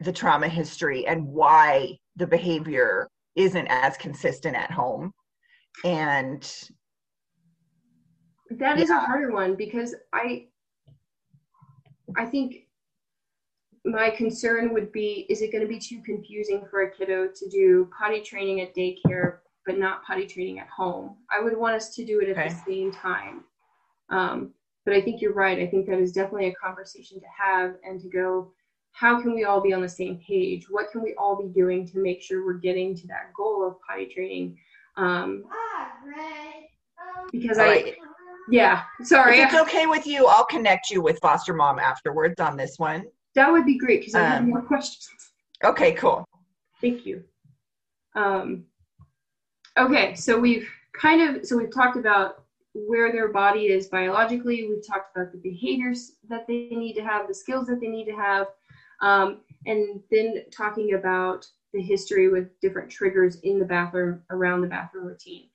[0.00, 5.12] the trauma history and why the behavior isn't as consistent at home
[5.84, 6.68] and
[8.50, 8.98] that is yeah.
[8.98, 10.46] a harder one because i
[12.16, 12.66] i think
[13.84, 17.48] my concern would be is it going to be too confusing for a kiddo to
[17.48, 21.94] do potty training at daycare but not potty training at home i would want us
[21.94, 22.48] to do it at okay.
[22.48, 23.44] the same time
[24.10, 24.52] um,
[24.84, 28.00] but i think you're right i think that is definitely a conversation to have and
[28.00, 28.52] to go
[28.92, 31.86] how can we all be on the same page what can we all be doing
[31.86, 34.58] to make sure we're getting to that goal of potty training
[34.96, 35.44] um,
[37.32, 37.94] because i
[38.50, 42.56] yeah sorry if it's okay with you i'll connect you with foster mom afterwards on
[42.56, 45.32] this one that would be great because I have um, more questions.
[45.62, 46.24] Okay, cool.
[46.80, 47.24] Thank you.
[48.14, 48.64] Um,
[49.76, 52.43] okay, so we've kind of so we've talked about
[52.74, 54.68] where their body is biologically.
[54.68, 58.06] We've talked about the behaviors that they need to have, the skills that they need
[58.06, 58.46] to have,
[59.00, 64.68] um, and then talking about the history with different triggers in the bathroom around the
[64.68, 65.48] bathroom routine.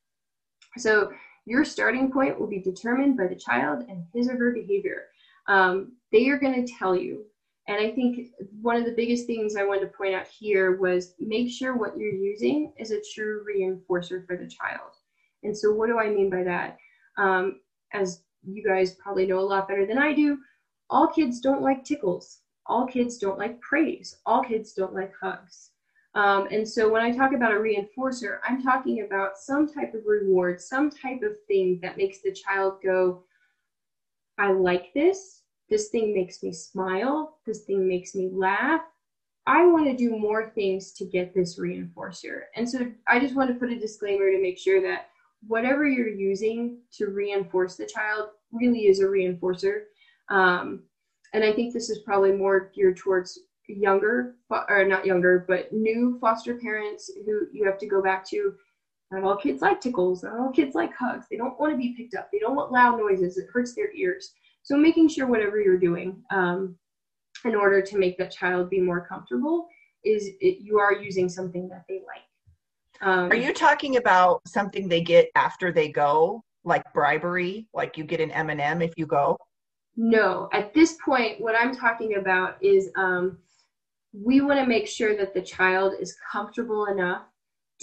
[0.77, 1.11] So
[1.45, 5.03] your starting point will be determined by the child and his or her behavior.
[5.47, 7.25] Um, they are going to tell you
[7.69, 8.29] and I think
[8.63, 11.95] one of the biggest things I wanted to point out here was make sure what
[11.95, 14.93] you're using is a true reinforcer for the child.
[15.43, 16.77] And so, what do I mean by that?
[17.17, 17.59] Um,
[17.93, 20.39] as you guys probably know a lot better than I do,
[20.89, 22.39] all kids don't like tickles.
[22.65, 24.17] All kids don't like praise.
[24.25, 25.71] All kids don't like hugs.
[26.15, 30.05] Um, and so, when I talk about a reinforcer, I'm talking about some type of
[30.05, 33.23] reward, some type of thing that makes the child go,
[34.37, 37.37] I like this this thing makes me smile.
[37.45, 38.81] This thing makes me laugh.
[39.45, 42.41] I want to do more things to get this reinforcer.
[42.55, 45.08] And so I just want to put a disclaimer to make sure that
[45.47, 49.83] whatever you're using to reinforce the child really is a reinforcer.
[50.29, 50.83] Um,
[51.33, 56.17] and I think this is probably more geared towards younger, or not younger, but new
[56.19, 58.53] foster parents who you have to go back to.
[59.11, 60.23] Not all kids like tickles.
[60.23, 61.25] Not all kids like hugs.
[61.29, 62.29] They don't want to be picked up.
[62.31, 63.37] They don't want loud noises.
[63.37, 64.33] It hurts their ears.
[64.61, 66.75] So making sure whatever you're doing um,
[67.45, 69.67] in order to make that child be more comfortable
[70.05, 72.28] is it, you are using something that they like.
[73.01, 78.03] Um, are you talking about something they get after they go, like bribery, like you
[78.03, 79.37] get an M&M if you go?
[79.95, 83.37] No, at this point, what I'm talking about is um,
[84.13, 87.23] we want to make sure that the child is comfortable enough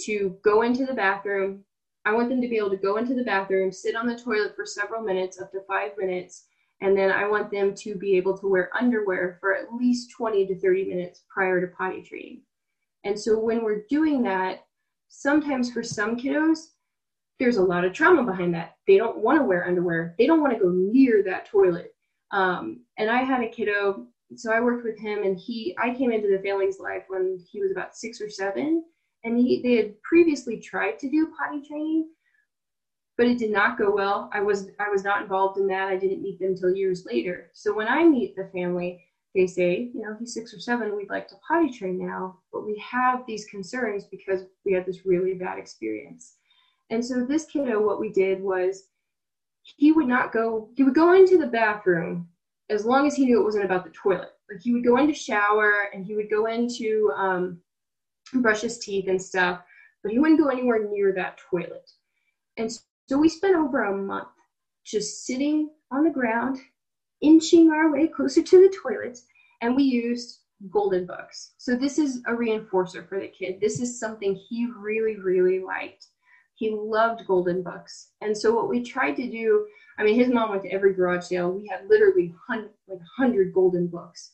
[0.05, 1.63] to go into the bathroom.
[2.05, 4.55] I want them to be able to go into the bathroom, sit on the toilet
[4.55, 6.45] for several minutes, up to five minutes,
[6.81, 10.45] and then I want them to be able to wear underwear for at least 20
[10.47, 12.43] to 30 minutes prior to potty training.
[13.03, 14.66] And so when we're doing that,
[15.09, 16.67] sometimes for some kiddos,
[17.39, 18.77] there's a lot of trauma behind that.
[18.87, 20.15] They don't want to wear underwear.
[20.17, 21.93] They don't want to go near that toilet.
[22.31, 26.11] Um, and I had a kiddo, so I worked with him, and he, I came
[26.11, 28.83] into the family's life when he was about six or seven,
[29.23, 32.09] and he, they had previously tried to do potty training,
[33.17, 34.29] but it did not go well.
[34.33, 35.87] I was, I was not involved in that.
[35.87, 37.49] I didn't meet them until years later.
[37.53, 39.06] So when I meet the family,
[39.37, 42.65] they say, you know, he's six or seven, we'd like to potty train now, but
[42.65, 46.37] we have these concerns because we had this really bad experience.
[46.89, 48.87] And so this kiddo, what we did was
[49.61, 52.27] he would not go, he would go into the bathroom
[52.69, 54.31] as long as he knew it wasn't about the toilet.
[54.49, 57.61] Like he would go into shower and he would go into um,
[58.33, 59.61] brush his teeth and stuff,
[60.01, 61.89] but he wouldn't go anywhere near that toilet.
[62.57, 62.71] And
[63.07, 64.29] so we spent over a month
[64.83, 66.57] just sitting on the ground
[67.21, 69.19] inching our way closer to the toilet,
[69.61, 71.53] and we used golden books.
[71.57, 73.59] So this is a reinforcer for the kid.
[73.61, 76.07] This is something he really, really liked.
[76.55, 78.09] He loved golden books.
[78.21, 79.67] And so what we tried to do,
[79.99, 81.51] I mean, his mom went to every garage sale.
[81.51, 84.31] We had literally hundred, like 100 golden books.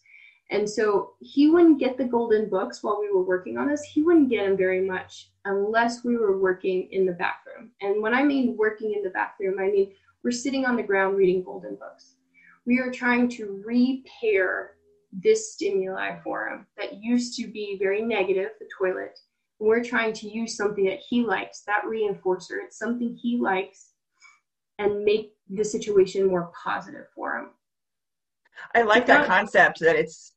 [0.50, 3.82] And so he wouldn't get the golden books while we were working on this.
[3.82, 7.72] He wouldn't get them very much unless we were working in the bathroom.
[7.82, 9.92] And when I mean working in the bathroom, I mean
[10.24, 12.16] we're sitting on the ground reading golden books
[12.66, 14.72] we are trying to repair
[15.12, 19.20] this stimuli for him that used to be very negative, the toilet.
[19.60, 22.58] And we're trying to use something that he likes, that reinforcer.
[22.64, 23.92] It's something he likes
[24.80, 27.50] and make the situation more positive for him.
[28.74, 30.34] I like that concept that it's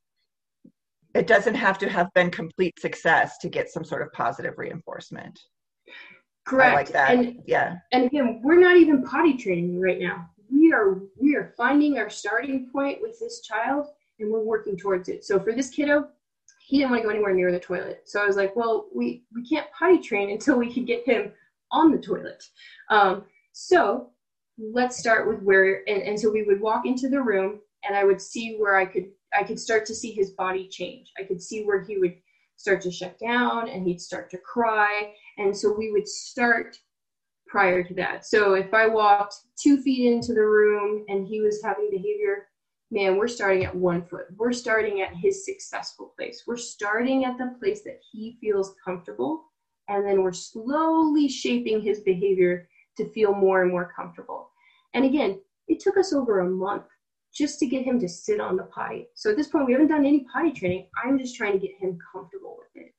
[1.14, 5.38] it doesn't have to have been complete success to get some sort of positive reinforcement.
[6.46, 6.72] Correct.
[6.72, 7.14] I like that.
[7.14, 7.76] And, yeah.
[7.92, 12.10] And again, we're not even potty training right now we are we are finding our
[12.10, 15.24] starting point with this child and we're working towards it.
[15.24, 16.08] So for this kiddo,
[16.66, 18.02] he didn't want to go anywhere near the toilet.
[18.04, 21.32] So I was like, well, we we can't potty train until we can get him
[21.70, 22.42] on the toilet.
[22.90, 24.10] Um, so
[24.58, 28.04] let's start with where and, and so we would walk into the room and I
[28.04, 29.06] would see where I could
[29.38, 31.12] I could start to see his body change.
[31.18, 32.16] I could see where he would
[32.56, 35.12] start to shut down and he'd start to cry.
[35.38, 36.78] And so we would start
[37.56, 38.26] prior to that.
[38.26, 42.48] So if I walked two feet into the room and he was having behavior,
[42.90, 44.26] man, we're starting at one foot.
[44.36, 46.42] We're starting at his successful place.
[46.46, 49.44] We're starting at the place that he feels comfortable.
[49.88, 54.50] And then we're slowly shaping his behavior to feel more and more comfortable.
[54.92, 56.84] And again, it took us over a month
[57.34, 59.06] just to get him to sit on the potty.
[59.14, 60.88] So at this point, we haven't done any potty training.
[61.02, 62.92] I'm just trying to get him comfortable with it.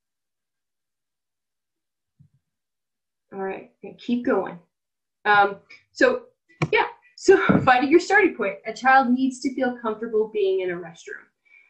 [3.38, 3.70] All right,
[4.00, 4.58] keep going.
[5.26, 5.58] Um,
[5.92, 6.24] so
[6.72, 8.56] yeah, so finding your starting point.
[8.66, 11.22] A child needs to feel comfortable being in a restroom.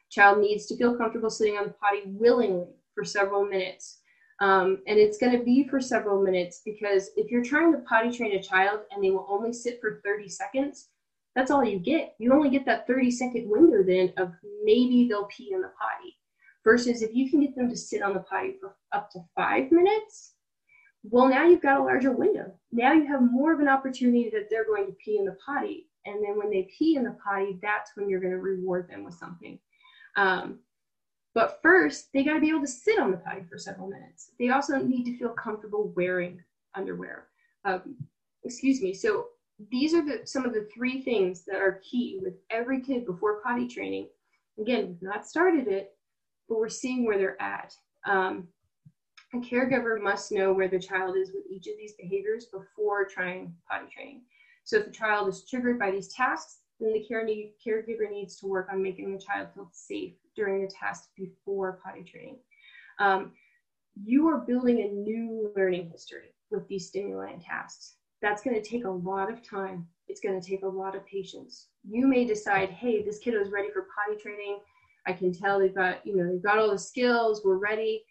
[0.09, 3.99] Child needs to feel comfortable sitting on the potty willingly for several minutes.
[4.39, 8.15] Um, and it's going to be for several minutes because if you're trying to potty
[8.15, 10.89] train a child and they will only sit for 30 seconds,
[11.35, 12.15] that's all you get.
[12.17, 14.31] You only get that 30 second window then of
[14.63, 16.15] maybe they'll pee in the potty.
[16.63, 19.69] Versus if you can get them to sit on the potty for up to five
[19.71, 20.35] minutes,
[21.09, 22.51] well, now you've got a larger window.
[22.71, 25.87] Now you have more of an opportunity that they're going to pee in the potty.
[26.05, 29.03] And then when they pee in the potty, that's when you're going to reward them
[29.03, 29.59] with something.
[30.15, 30.59] Um,
[31.33, 34.31] but first, they got to be able to sit on the potty for several minutes.
[34.39, 36.41] They also need to feel comfortable wearing
[36.75, 37.27] underwear.
[37.63, 37.95] Um,
[38.43, 38.93] excuse me.
[38.93, 39.27] So
[39.69, 43.41] these are the, some of the three things that are key with every kid before
[43.41, 44.07] potty training.
[44.59, 45.95] Again, we've not started it,
[46.49, 47.73] but we're seeing where they're at.
[48.05, 48.47] Um,
[49.37, 53.53] a caregiver must know where the child is with each of these behaviors before trying
[53.69, 54.21] potty training.
[54.63, 58.37] So if the child is triggered by these tasks, then the care need, caregiver needs
[58.37, 62.37] to work on making the child feel safe during the task before potty training.
[62.99, 63.31] Um,
[64.03, 67.95] you are building a new learning history with these stimuli and tasks.
[68.21, 69.87] that's going to take a lot of time.
[70.07, 71.67] It's going to take a lot of patience.
[71.87, 74.59] You may decide, hey, this kiddo is ready for potty training.
[75.05, 78.03] I can tell they've got, you know, they've got all the skills, we're ready.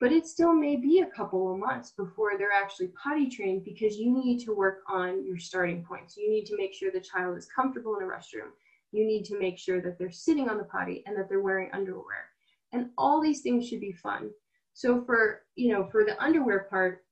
[0.00, 3.96] But it still may be a couple of months before they're actually potty trained because
[3.96, 6.16] you need to work on your starting points.
[6.16, 8.50] You need to make sure the child is comfortable in a restroom.
[8.92, 11.70] You need to make sure that they're sitting on the potty and that they're wearing
[11.72, 12.30] underwear.
[12.72, 14.30] And all these things should be fun.
[14.72, 17.04] So for, you know, for the underwear part,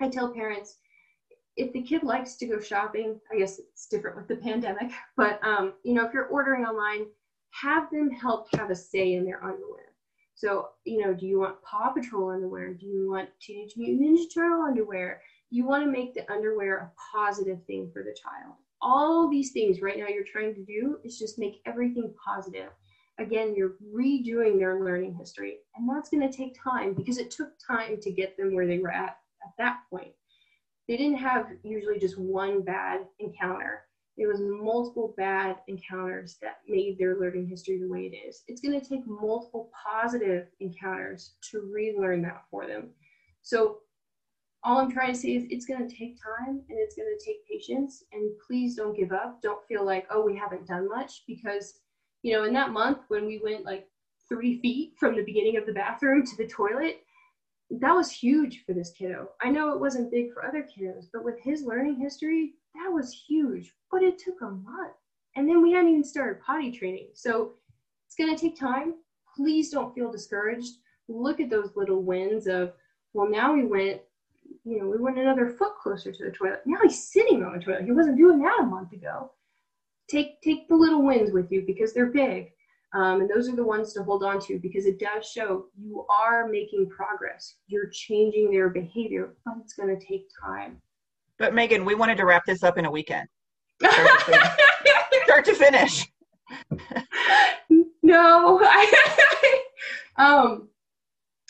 [0.00, 0.76] I tell parents,
[1.56, 5.42] if the kid likes to go shopping, I guess it's different with the pandemic, but
[5.44, 7.06] um, you know, if you're ordering online,
[7.50, 9.81] have them help have a say in their underwear.
[10.42, 12.74] So, you know, do you want Paw Patrol underwear?
[12.74, 15.22] Do you want Teenage Mutant Ninja Turtle underwear?
[15.50, 18.56] You want to make the underwear a positive thing for the child.
[18.80, 22.70] All these things right now you're trying to do is just make everything positive.
[23.20, 27.50] Again, you're redoing their learning history, and that's going to take time because it took
[27.64, 30.12] time to get them where they were at at that point
[30.88, 33.84] they didn't have usually just one bad encounter.
[34.18, 38.42] It was multiple bad encounters that made their learning history the way it is.
[38.46, 42.90] It's going to take multiple positive encounters to relearn that for them.
[43.42, 43.78] So
[44.64, 47.24] all I'm trying to say is it's going to take time and it's going to
[47.24, 48.04] take patience.
[48.12, 49.40] And please don't give up.
[49.42, 51.80] Don't feel like, oh, we haven't done much because,
[52.22, 53.88] you know, in that month when we went like
[54.28, 57.02] three feet from the beginning of the bathroom to the toilet,
[57.70, 59.30] that was huge for this kiddo.
[59.40, 63.12] I know it wasn't big for other kiddos, but with his learning history, that was
[63.12, 63.74] huge.
[63.90, 64.94] But it took a month.
[65.36, 67.08] And then we hadn't even started potty training.
[67.14, 67.52] So
[68.06, 68.94] it's going to take time.
[69.36, 70.72] Please don't feel discouraged.
[71.08, 72.72] Look at those little wins of,
[73.14, 74.00] well, now we went,
[74.64, 76.62] you know, we went another foot closer to the toilet.
[76.66, 77.84] Now he's sitting on the toilet.
[77.84, 79.30] He wasn't doing that a month ago.
[80.10, 82.50] Take take the little wins with you because they're big.
[82.94, 86.04] Um, and those are the ones to hold on to because it does show you
[86.10, 87.54] are making progress.
[87.66, 90.80] You're changing their behavior, but it's going to take time.
[91.42, 93.26] But Megan, we wanted to wrap this up in a weekend.
[93.82, 94.46] Start to finish.
[95.24, 96.06] Start to finish.
[98.04, 99.60] no, I,
[100.18, 100.68] um,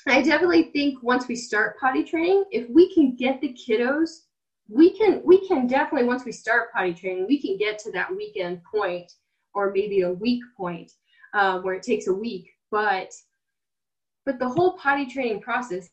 [0.08, 4.20] I definitely think once we start potty training, if we can get the kiddos,
[4.66, 8.16] we can we can definitely once we start potty training, we can get to that
[8.16, 9.12] weekend point
[9.52, 10.90] or maybe a week point
[11.34, 12.48] um, where it takes a week.
[12.70, 13.12] But
[14.24, 15.90] but the whole potty training process,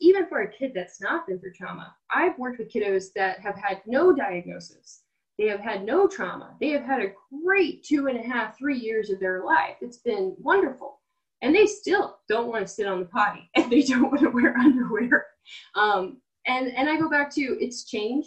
[0.00, 3.56] even for a kid that's not been through trauma, I've worked with kiddos that have
[3.56, 5.02] had no diagnosis.
[5.38, 6.54] They have had no trauma.
[6.60, 7.12] They have had a
[7.44, 9.76] great two and a half, three years of their life.
[9.80, 11.00] It's been wonderful.
[11.42, 14.30] And they still don't want to sit on the potty and they don't want to
[14.30, 15.26] wear underwear.
[15.74, 18.26] Um, and, and I go back to it's change.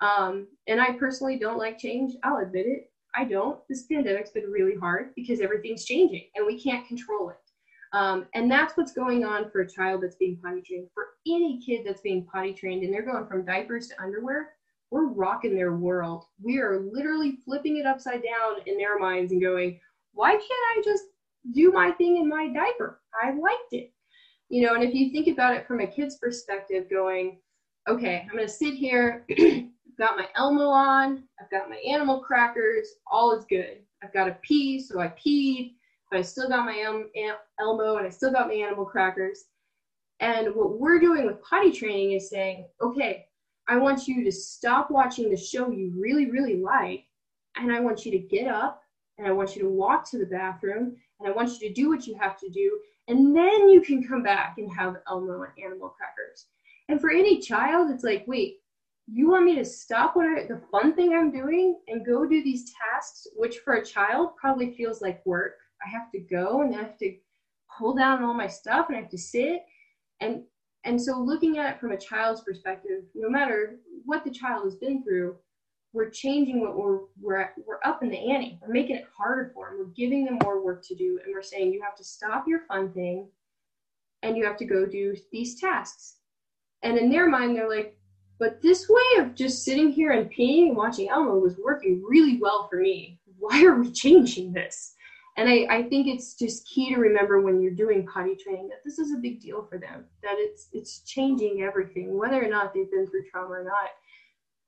[0.00, 2.14] Um, and I personally don't like change.
[2.22, 2.90] I'll admit it.
[3.14, 3.60] I don't.
[3.68, 7.36] This pandemic's been really hard because everything's changing and we can't control it.
[7.96, 10.88] Um, and that's what's going on for a child that's being potty trained.
[10.92, 14.50] For any kid that's being potty trained and they're going from diapers to underwear,
[14.90, 16.24] we're rocking their world.
[16.42, 19.80] We are literally flipping it upside down in their minds and going,
[20.12, 21.04] why can't I just
[21.54, 23.00] do my thing in my diaper?
[23.22, 23.90] I liked it.
[24.50, 27.38] You know, and if you think about it from a kid's perspective, going,
[27.88, 31.22] okay, I'm going to sit here I've got my Elmo on.
[31.40, 32.88] I've got my animal crackers.
[33.10, 33.78] All is good.
[34.04, 35.72] I've got to pee, so I peed,
[36.10, 36.82] but I still got my
[37.60, 39.44] Elmo and I still got my animal crackers.
[40.20, 43.26] And what we're doing with potty training is saying, okay,
[43.68, 47.04] I want you to stop watching the show you really, really like,
[47.56, 48.80] and I want you to get up
[49.18, 51.88] and I want you to walk to the bathroom and I want you to do
[51.88, 52.78] what you have to do,
[53.08, 56.46] and then you can come back and have Elmo and animal crackers.
[56.88, 58.58] And for any child, it's like, wait,
[59.06, 62.42] you want me to stop what I, the fun thing I'm doing and go do
[62.42, 65.54] these tasks, which for a child probably feels like work.
[65.84, 67.16] I have to go and I have to
[67.78, 69.64] pull down all my stuff and I have to sit.
[70.20, 70.42] And
[70.84, 74.76] and so looking at it from a child's perspective, no matter what the child has
[74.76, 75.36] been through,
[75.92, 78.58] we're changing what we're we're we're up in the ante.
[78.62, 79.78] We're making it harder for them.
[79.78, 82.60] We're giving them more work to do, and we're saying you have to stop your
[82.68, 83.28] fun thing,
[84.22, 86.18] and you have to go do these tasks.
[86.82, 87.98] And in their mind, they're like,
[88.38, 92.38] but this way of just sitting here and peeing and watching Elmo was working really
[92.38, 93.18] well for me.
[93.38, 94.94] Why are we changing this?
[95.38, 98.82] And I, I think it's just key to remember when you're doing potty training that
[98.84, 102.72] this is a big deal for them, that it's it's changing everything, whether or not
[102.72, 103.90] they've been through trauma or not.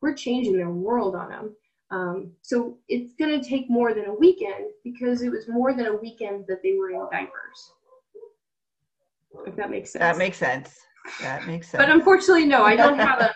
[0.03, 1.57] We're changing their world on them.
[1.91, 5.87] Um, so it's going to take more than a weekend because it was more than
[5.87, 7.73] a weekend that they were in diapers.
[9.47, 10.03] If that makes sense.
[10.03, 10.79] That makes sense.
[11.23, 11.83] That makes sense.
[11.83, 13.35] But unfortunately, no, I don't have a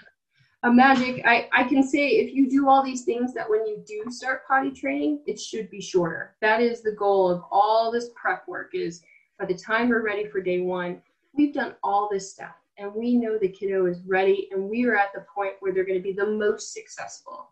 [0.65, 3.83] a magic I, I can say if you do all these things that when you
[3.87, 8.11] do start potty training it should be shorter that is the goal of all this
[8.15, 9.03] prep work is
[9.39, 11.03] by the time we're ready for day one
[11.35, 14.97] we've done all this stuff and we know the kiddo is ready and we are
[14.97, 17.51] at the point where they're going to be the most successful.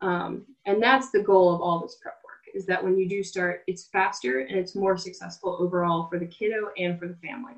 [0.00, 3.22] Um, and that's the goal of all this prep work is that when you do
[3.22, 7.54] start, it's faster and it's more successful overall for the kiddo and for the family.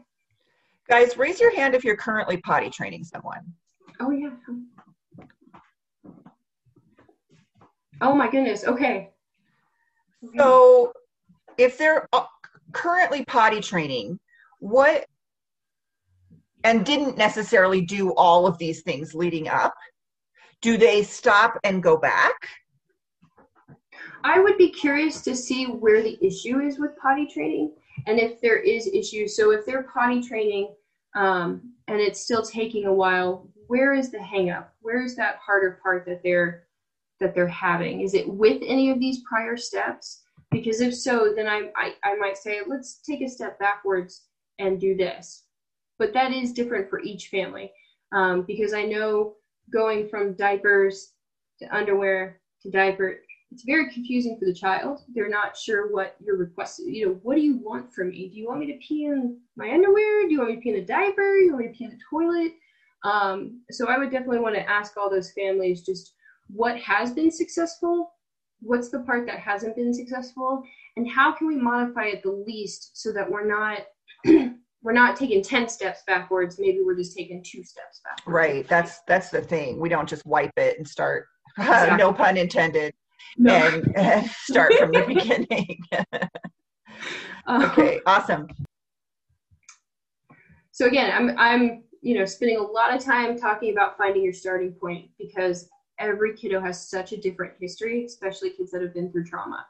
[0.89, 3.41] Guys, raise your hand if you're currently potty training someone.
[4.01, 4.31] Oh, yeah.
[8.01, 8.65] Oh, my goodness.
[8.65, 9.11] Okay.
[10.37, 10.93] So,
[11.59, 12.25] if they're uh,
[12.73, 14.19] currently potty training,
[14.61, 15.07] what
[16.65, 19.75] and didn't necessarily do all of these things leading up,
[20.63, 22.35] do they stop and go back?
[24.25, 27.73] I would be curious to see where the issue is with potty training
[28.07, 29.37] and if there is issues.
[29.37, 30.75] So if they're potty training
[31.15, 34.69] um, and it's still taking a while, where is the hangup?
[34.81, 36.64] Where is that harder part that they're
[37.21, 38.01] that they're having?
[38.01, 40.23] Is it with any of these prior steps?
[40.51, 44.27] Because if so, then I, I, I might say, let's take a step backwards
[44.59, 45.45] and do this.
[45.99, 47.73] But that is different for each family
[48.13, 49.35] um, because I know
[49.73, 51.13] going from diapers
[51.61, 53.19] to underwear to diaper
[53.55, 55.03] it's very confusing for the child.
[55.15, 56.93] They're not sure what you're requesting.
[56.93, 58.29] You know, what do you want from me?
[58.29, 60.27] Do you want me to pee in my underwear?
[60.27, 61.39] Do you want me to pee in a diaper?
[61.39, 62.53] Do you want me to pee in the toilet?
[63.05, 66.15] Um, so I would definitely want to ask all those families just
[66.49, 68.13] what has been successful,
[68.61, 70.63] what's the part that hasn't been successful,
[70.97, 73.81] and how can we modify it the least so that we're not
[74.83, 79.01] we're not taking 10 steps backwards maybe we're just taking two steps backwards right that's
[79.09, 81.27] that's the thing we don't just wipe it and start
[81.59, 81.97] exactly.
[81.97, 82.95] no pun intended
[83.37, 83.83] no.
[83.97, 85.81] and, start from the beginning.
[87.47, 88.49] Uh, okay, awesome.
[90.73, 94.33] So again, I'm I'm you know spending a lot of time talking about finding your
[94.33, 95.69] starting point because
[95.99, 99.67] every kiddo has such a different history, especially kids that have been through trauma.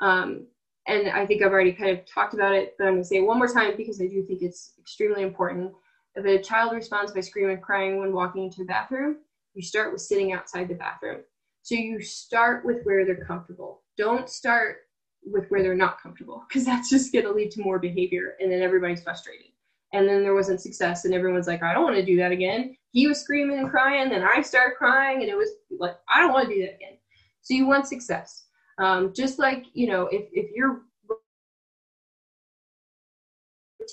[0.00, 0.46] Um,
[0.86, 3.16] and I think I've already kind of talked about it, but I'm going to say
[3.16, 5.72] it one more time because I do think it's extremely important.
[6.14, 9.16] If a child responds by screaming and crying when walking into the bathroom,
[9.54, 11.20] you start with sitting outside the bathroom.
[11.62, 13.82] So you start with where they're comfortable.
[13.96, 14.78] Don't start
[15.24, 18.50] with where they're not comfortable because that's just going to lead to more behavior and
[18.50, 19.46] then everybody's frustrated.
[19.92, 22.76] And then there wasn't success and everyone's like, I don't want to do that again.
[22.96, 26.32] He was screaming and crying, then I started crying and it was like, I don't
[26.32, 26.96] want to do that again.
[27.42, 28.46] So you want success.
[28.78, 30.80] Um, just like, you know, if, if you're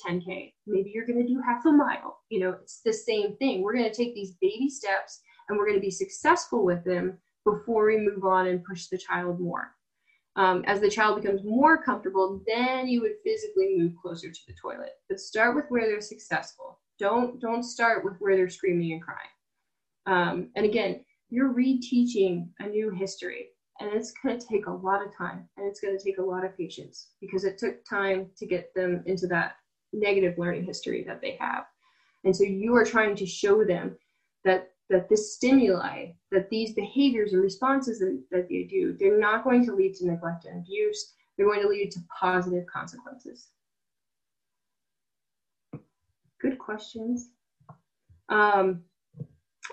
[0.07, 2.21] 10K, maybe you're going to do half a mile.
[2.29, 3.61] You know, it's the same thing.
[3.61, 7.17] We're going to take these baby steps and we're going to be successful with them
[7.43, 9.73] before we move on and push the child more.
[10.37, 14.53] Um, as the child becomes more comfortable, then you would physically move closer to the
[14.53, 14.91] toilet.
[15.09, 16.79] But start with where they're successful.
[16.99, 19.19] Don't don't start with where they're screaming and crying.
[20.05, 23.47] Um, and again, you're reteaching a new history,
[23.79, 26.23] and it's going to take a lot of time, and it's going to take a
[26.23, 29.53] lot of patience because it took time to get them into that
[29.93, 31.65] negative learning history that they have.
[32.23, 33.97] And so you are trying to show them
[34.43, 39.43] that that this stimuli, that these behaviors and responses that, that they do, they're not
[39.43, 41.13] going to lead to neglect and abuse.
[41.35, 43.47] They're going to lead to positive consequences.
[46.39, 47.29] Good questions.
[48.29, 48.83] Um,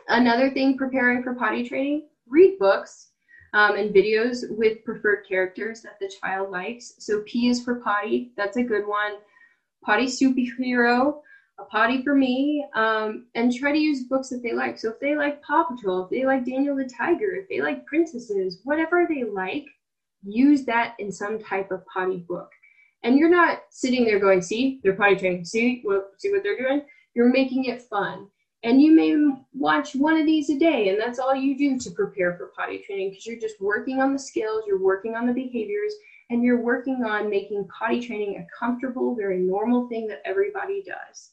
[0.08, 3.10] another thing preparing for potty training, read books
[3.54, 6.94] um, and videos with preferred characters that the child likes.
[6.98, 9.14] So P is for potty, that's a good one.
[9.84, 11.20] Potty superhero,
[11.58, 14.78] a potty for me, um, and try to use books that they like.
[14.78, 17.86] So if they like Paw Patrol, if they like Daniel the Tiger, if they like
[17.86, 19.66] princesses, whatever they like,
[20.22, 22.50] use that in some type of potty book.
[23.02, 26.58] And you're not sitting there going, see, they're potty training, see what see what they're
[26.58, 26.82] doing.
[27.14, 28.28] You're making it fun.
[28.62, 29.16] And you may
[29.54, 32.78] watch one of these a day, and that's all you do to prepare for potty
[32.78, 35.94] training because you're just working on the skills, you're working on the behaviors,
[36.28, 41.30] and you're working on making potty training a comfortable, very normal thing that everybody does.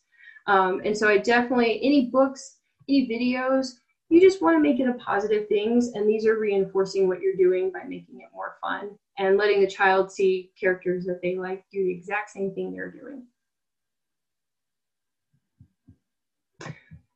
[0.48, 3.74] Um, and so I definitely, any books, any videos,
[4.10, 5.90] you just want to make it a positive things.
[5.90, 9.68] And these are reinforcing what you're doing by making it more fun and letting the
[9.68, 13.24] child see characters that they like do the exact same thing they're doing.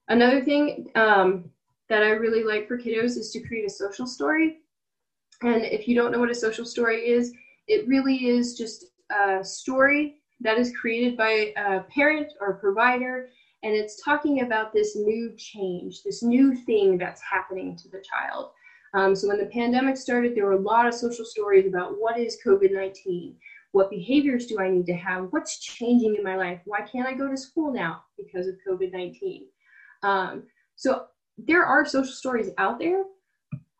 [0.07, 1.49] Another thing um,
[1.89, 4.57] that I really like for kiddos is to create a social story.
[5.41, 7.31] And if you don't know what a social story is,
[7.67, 13.27] it really is just a story that is created by a parent or provider,
[13.63, 18.49] and it's talking about this new change, this new thing that's happening to the child.
[18.93, 22.17] Um, so when the pandemic started, there were a lot of social stories about what
[22.17, 23.35] is COVID 19?
[23.71, 25.27] What behaviors do I need to have?
[25.29, 26.59] What's changing in my life?
[26.65, 29.45] Why can't I go to school now because of COVID 19?
[30.03, 30.43] Um,
[30.75, 31.05] so
[31.37, 33.03] there are social stories out there,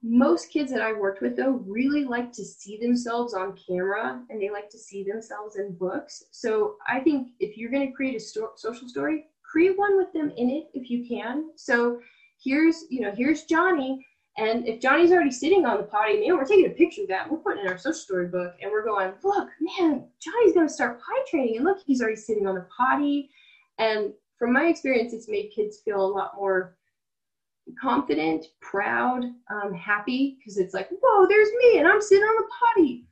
[0.03, 4.41] most kids that I worked with though really like to see themselves on camera and
[4.41, 6.23] they like to see themselves in books.
[6.31, 10.11] So I think if you're going to create a sto- social story, create one with
[10.13, 11.51] them in it if you can.
[11.55, 11.99] So
[12.43, 14.05] here's, you know, here's Johnny.
[14.37, 17.29] And if Johnny's already sitting on the potty, man, we're taking a picture of that.
[17.29, 20.67] We're putting it in our social story book and we're going, look, man, Johnny's going
[20.67, 21.57] to start potty training.
[21.57, 23.29] And look, he's already sitting on the potty.
[23.77, 26.77] And from my experience, it's made kids feel a lot more
[27.79, 32.49] confident, proud, um, happy, because it's like, whoa, there's me and I'm sitting on the
[32.59, 33.05] potty.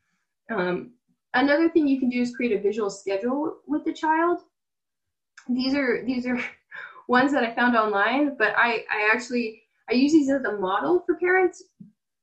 [0.52, 0.92] Um,
[1.34, 4.40] another thing you can do is create a visual schedule with the child.
[5.48, 6.40] These are these are
[7.08, 11.04] ones that I found online, but I, I actually I use these as a model
[11.06, 11.64] for parents,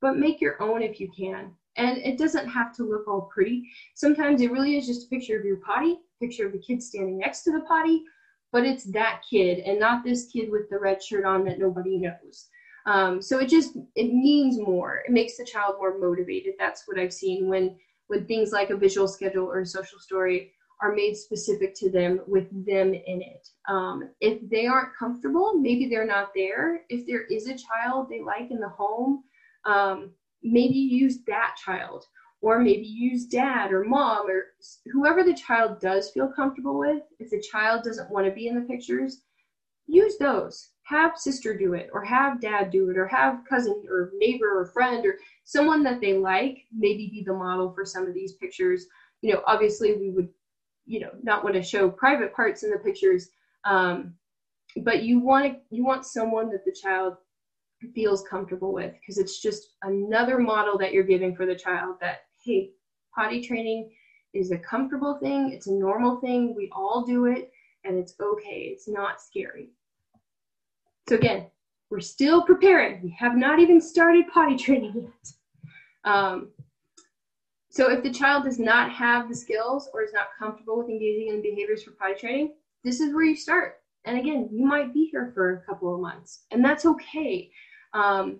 [0.01, 1.51] but make your own if you can.
[1.75, 3.69] And it doesn't have to look all pretty.
[3.95, 7.19] Sometimes it really is just a picture of your potty, picture of the kid standing
[7.19, 8.03] next to the potty,
[8.51, 11.97] but it's that kid and not this kid with the red shirt on that nobody
[11.97, 12.47] knows.
[12.85, 15.03] Um, so it just it means more.
[15.05, 16.53] It makes the child more motivated.
[16.57, 17.75] That's what I've seen when
[18.07, 22.21] when things like a visual schedule or a social story are made specific to them
[22.27, 23.47] with them in it.
[23.67, 26.81] Um, if they aren't comfortable, maybe they're not there.
[26.89, 29.23] If there is a child they like in the home,
[29.65, 30.11] um,
[30.43, 32.05] maybe use that child,
[32.41, 34.53] or maybe use dad or mom or
[34.91, 37.01] whoever the child does feel comfortable with.
[37.19, 39.21] If the child doesn't want to be in the pictures,
[39.87, 40.69] use those.
[40.83, 44.67] Have sister do it, or have dad do it, or have cousin or neighbor or
[44.67, 48.85] friend or someone that they like maybe be the model for some of these pictures.
[49.21, 50.29] You know, obviously we would
[50.87, 53.29] you know not want to show private parts in the pictures
[53.65, 54.13] um,
[54.83, 57.13] but you want to you want someone that the child
[57.93, 62.21] feels comfortable with because it's just another model that you're giving for the child that
[62.43, 62.71] hey
[63.13, 63.89] potty training
[64.33, 67.51] is a comfortable thing it's a normal thing we all do it
[67.83, 69.69] and it's okay it's not scary.
[71.07, 71.47] So again
[71.89, 75.31] we're still preparing we have not even started potty training yet.
[76.03, 76.49] Um,
[77.77, 81.27] so if the child does not have the skills or is not comfortable with engaging
[81.27, 82.53] in behaviors for potty training,
[82.83, 83.75] this is where you start.
[84.03, 87.51] And again, you might be here for a couple of months, and that's okay.
[87.93, 88.39] Um,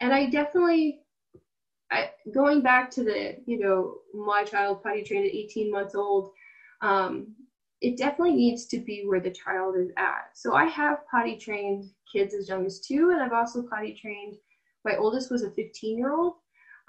[0.00, 1.00] and I definitely,
[1.90, 6.30] I, going back to the, you know, my child potty trained at 18 months old,
[6.80, 7.34] um,
[7.82, 10.30] it definitely needs to be where the child is at.
[10.32, 14.36] So I have potty trained kids as young as two, and I've also potty trained.
[14.86, 16.36] My oldest was a 15 year old,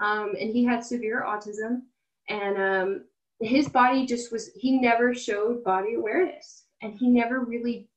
[0.02, 1.82] um, and he had severe autism,
[2.28, 3.04] and um,
[3.40, 7.88] his body just was he never showed body awareness, and he never really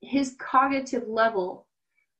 [0.00, 1.66] his cognitive level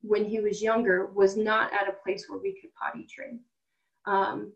[0.03, 3.41] when he was younger was not at a place where we could potty train.
[4.07, 4.53] Um,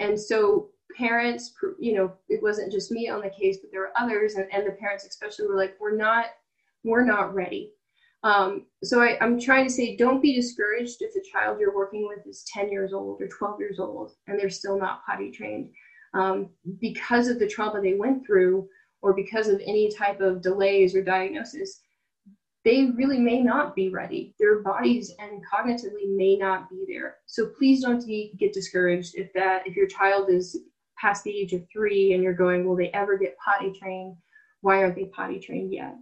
[0.00, 3.92] and so parents, you know, it wasn't just me on the case, but there were
[3.98, 6.26] others, and, and the parents especially were like, we're not,
[6.84, 7.72] we're not ready.
[8.24, 12.06] Um, so I, am trying to say, don't be discouraged if the child you're working
[12.08, 15.70] with is 10 years old or 12 years old and they're still not potty trained
[16.14, 16.48] um,
[16.80, 18.68] because of the trauma they went through
[19.02, 21.80] or because of any type of delays or diagnosis.
[22.64, 24.34] They really may not be ready.
[24.40, 27.18] Their bodies and cognitively may not be there.
[27.26, 28.04] So please don't
[28.36, 30.58] get discouraged if that if your child is
[31.00, 34.16] past the age of three and you're going, will they ever get potty trained?
[34.60, 35.94] Why aren't they potty trained yet?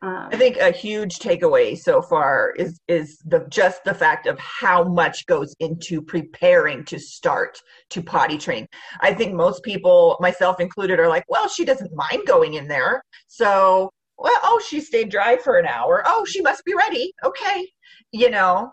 [0.00, 4.38] Um, I think a huge takeaway so far is is the just the fact of
[4.38, 8.68] how much goes into preparing to start to potty train.
[9.00, 13.02] I think most people, myself included, are like, well, she doesn't mind going in there,
[13.26, 16.04] so well, oh, she stayed dry for an hour.
[16.06, 17.12] Oh, she must be ready.
[17.24, 17.68] Okay,
[18.12, 18.72] you know.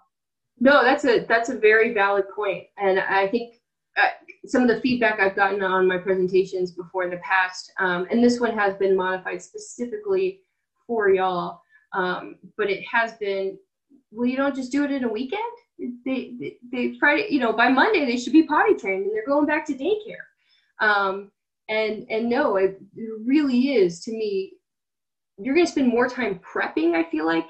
[0.59, 3.55] No, that's a that's a very valid point, and I think
[3.97, 4.09] uh,
[4.45, 8.23] some of the feedback I've gotten on my presentations before in the past, um, and
[8.23, 10.41] this one has been modified specifically
[10.87, 11.61] for y'all.
[11.93, 13.57] Um, but it has been,
[14.11, 15.41] well, you don't just do it in a weekend.
[16.05, 19.25] They, they, they Friday, you know, by Monday they should be potty trained and they're
[19.25, 20.25] going back to daycare.
[20.79, 21.31] Um,
[21.67, 22.79] and and no, it,
[23.25, 24.53] really is to me.
[25.37, 26.93] You're going to spend more time prepping.
[26.95, 27.47] I feel like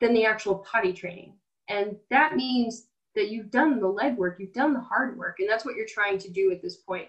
[0.00, 1.34] than the actual potty training,
[1.68, 5.64] and that means that you've done the legwork, you've done the hard work, and that's
[5.64, 7.08] what you're trying to do at this point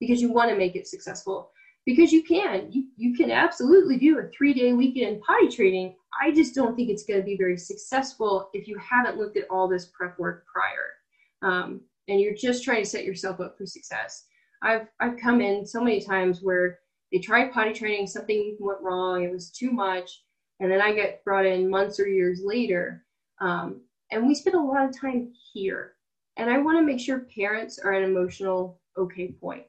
[0.00, 1.50] because you want to make it successful
[1.90, 2.70] because you can.
[2.70, 5.96] You, you can absolutely do a three day weekend potty training.
[6.22, 9.48] I just don't think it's going to be very successful if you haven't looked at
[9.50, 10.90] all this prep work prior
[11.42, 14.26] um, and you're just trying to set yourself up for success.
[14.62, 16.78] I've, I've come in so many times where
[17.12, 20.22] they tried potty training, something went wrong, it was too much,
[20.60, 23.04] and then I get brought in months or years later.
[23.40, 23.80] Um,
[24.12, 25.94] and we spend a lot of time here.
[26.36, 29.66] And I want to make sure parents are an emotional okay point.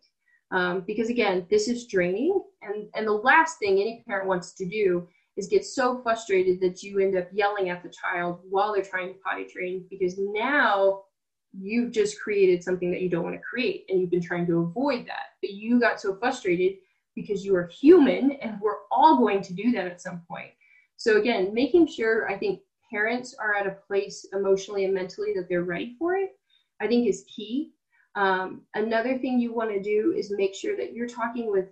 [0.52, 2.42] Um, because again, this is draining.
[2.62, 6.84] And, and the last thing any parent wants to do is get so frustrated that
[6.84, 11.04] you end up yelling at the child while they're trying to potty train because now
[11.58, 14.60] you've just created something that you don't want to create and you've been trying to
[14.60, 15.28] avoid that.
[15.42, 16.74] But you got so frustrated
[17.16, 20.52] because you are human and we're all going to do that at some point.
[20.98, 25.48] So again, making sure I think parents are at a place emotionally and mentally that
[25.50, 26.32] they're ready for it,
[26.80, 27.72] I think is key.
[28.16, 31.68] Um, another thing you want to do is make sure that you're talking with,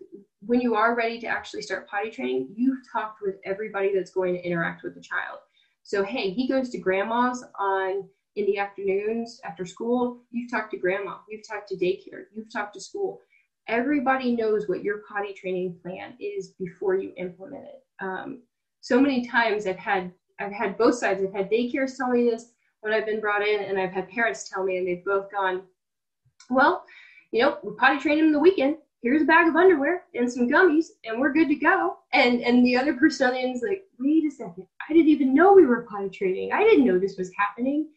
[0.46, 4.34] when you are ready to actually start potty training, you've talked with everybody that's going
[4.36, 5.40] to interact with the child.
[5.84, 10.22] So, hey, he goes to grandma's on in the afternoons after school.
[10.32, 13.20] You've talked to grandma, you've talked to daycare, you've talked to school.
[13.68, 17.84] Everybody knows what your potty training plan is before you implement it.
[18.02, 18.42] Um,
[18.82, 21.22] so many times I've had I've had both sides.
[21.22, 24.50] I've had daycares tell me this when I've been brought in, and I've had parents
[24.50, 25.64] tell me, and they've both gone,
[26.50, 26.84] well,
[27.32, 28.78] you know, we potty train him the weekend.
[29.02, 31.98] Here's a bag of underwear and some gummies, and we're good to go.
[32.12, 35.88] And and the other is like, wait a second, I didn't even know we were
[35.90, 36.52] potty training.
[36.52, 37.88] I didn't know this was happening.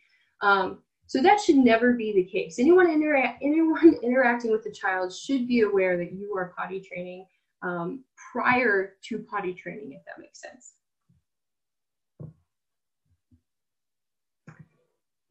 [0.42, 2.58] Um, so that should never be the case.
[2.58, 7.26] Anyone intera- anyone interacting with the child should be aware that you are potty training
[7.62, 10.74] um, prior to potty training, if that makes sense.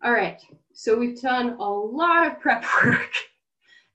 [0.04, 0.42] All right,
[0.74, 3.12] so we've done a lot of prep work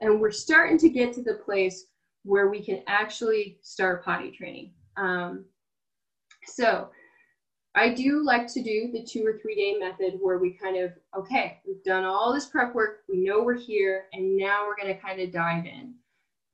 [0.00, 1.86] and we're starting to get to the place
[2.22, 4.72] where we can actually start potty training.
[4.96, 5.46] Um,
[6.44, 6.90] so
[7.74, 10.92] I do like to do the two or three day method where we kind of,
[11.18, 15.00] okay, we've done all this prep work, we know we're here, and now we're to
[15.00, 15.92] kind of dive in.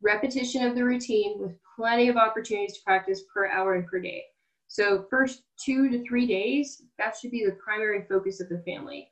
[0.01, 4.25] Repetition of the routine with plenty of opportunities to practice per hour and per day.
[4.69, 9.11] So, first two to three days, that should be the primary focus of the family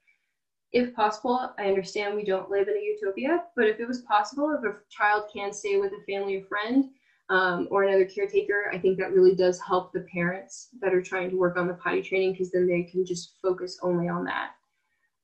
[0.73, 4.57] if possible, I understand we don't live in a utopia, but if it was possible,
[4.57, 6.85] if a child can stay with a family or friend
[7.29, 11.31] um, or another caretaker, I think that really does help the parents that are trying
[11.31, 14.51] to work on the potty training because then they can just focus only on that.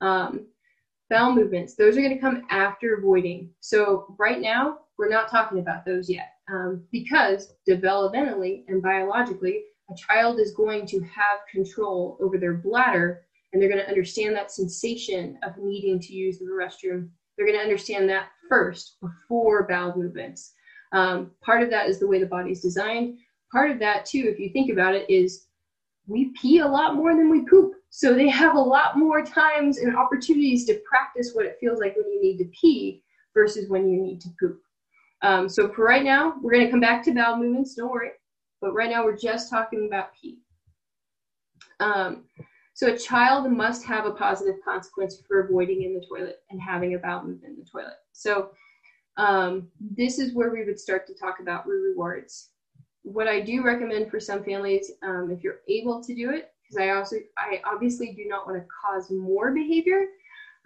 [0.00, 0.46] Um,
[1.10, 3.50] bowel movements, those are going to come after voiding.
[3.60, 9.94] So right now, we're not talking about those yet um, because developmentally and biologically, a
[9.94, 13.25] child is going to have control over their bladder
[13.56, 17.08] and they're going to understand that sensation of needing to use the restroom.
[17.36, 20.52] They're going to understand that first before bowel movements.
[20.92, 23.16] Um, part of that is the way the body is designed.
[23.50, 25.46] Part of that, too, if you think about it, is
[26.06, 27.72] we pee a lot more than we poop.
[27.88, 31.96] So they have a lot more times and opportunities to practice what it feels like
[31.96, 33.02] when you need to pee
[33.32, 34.60] versus when you need to poop.
[35.22, 38.10] Um, so for right now, we're going to come back to bowel movements, don't worry.
[38.60, 40.40] But right now, we're just talking about pee.
[41.80, 42.24] Um,
[42.76, 46.94] so a child must have a positive consequence for avoiding in the toilet and having
[46.94, 47.94] a bowel movement in the toilet.
[48.12, 48.50] So
[49.16, 52.50] um, this is where we would start to talk about rewards.
[53.02, 56.76] What I do recommend for some families, um, if you're able to do it, because
[56.76, 60.08] I also, I obviously do not want to cause more behavior,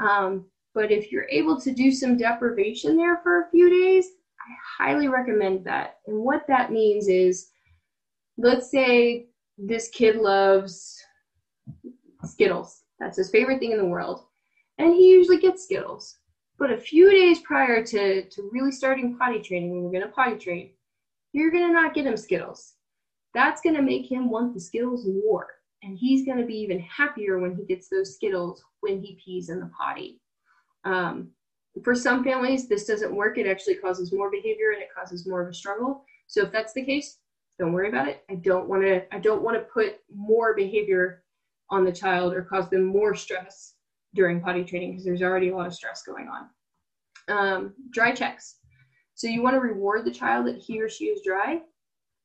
[0.00, 4.06] um, but if you're able to do some deprivation there for a few days,
[4.40, 5.98] I highly recommend that.
[6.08, 7.50] And what that means is,
[8.36, 11.00] let's say this kid loves
[12.24, 12.82] Skittles.
[12.98, 14.24] That's his favorite thing in the world.
[14.78, 16.18] And he usually gets Skittles.
[16.58, 20.08] But a few days prior to, to really starting potty training, when we're going to
[20.08, 20.70] potty train,
[21.32, 22.74] you're going to not get him Skittles.
[23.32, 25.46] That's going to make him want the Skittles more.
[25.82, 29.48] And he's going to be even happier when he gets those Skittles when he pees
[29.48, 30.20] in the potty.
[30.84, 31.30] Um,
[31.82, 33.38] for some families, this doesn't work.
[33.38, 36.04] It actually causes more behavior and it causes more of a struggle.
[36.26, 37.18] So if that's the case,
[37.58, 38.24] don't worry about it.
[38.28, 39.02] I don't want to.
[39.14, 41.22] I don't want to put more behavior
[41.70, 43.74] on the child or cause them more stress
[44.14, 46.48] during potty training because there's already a lot of stress going on.
[47.28, 48.56] Um, dry checks.
[49.14, 51.60] So you want to reward the child that he or she is dry.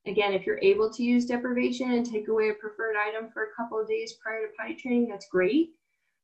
[0.07, 3.53] Again, if you're able to use deprivation and take away a preferred item for a
[3.55, 5.71] couple of days prior to potty training, that's great.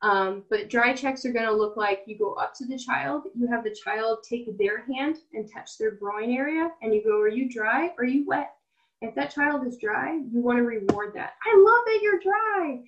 [0.04, 3.24] Um, but dry checks are going to look like you go up to the child,
[3.36, 7.20] you have the child take their hand and touch their groin area, and you go,
[7.20, 7.92] Are you dry?
[8.00, 8.52] Are you wet?
[9.02, 11.34] If that child is dry, you want to reward that.
[11.46, 12.84] I love that you're dry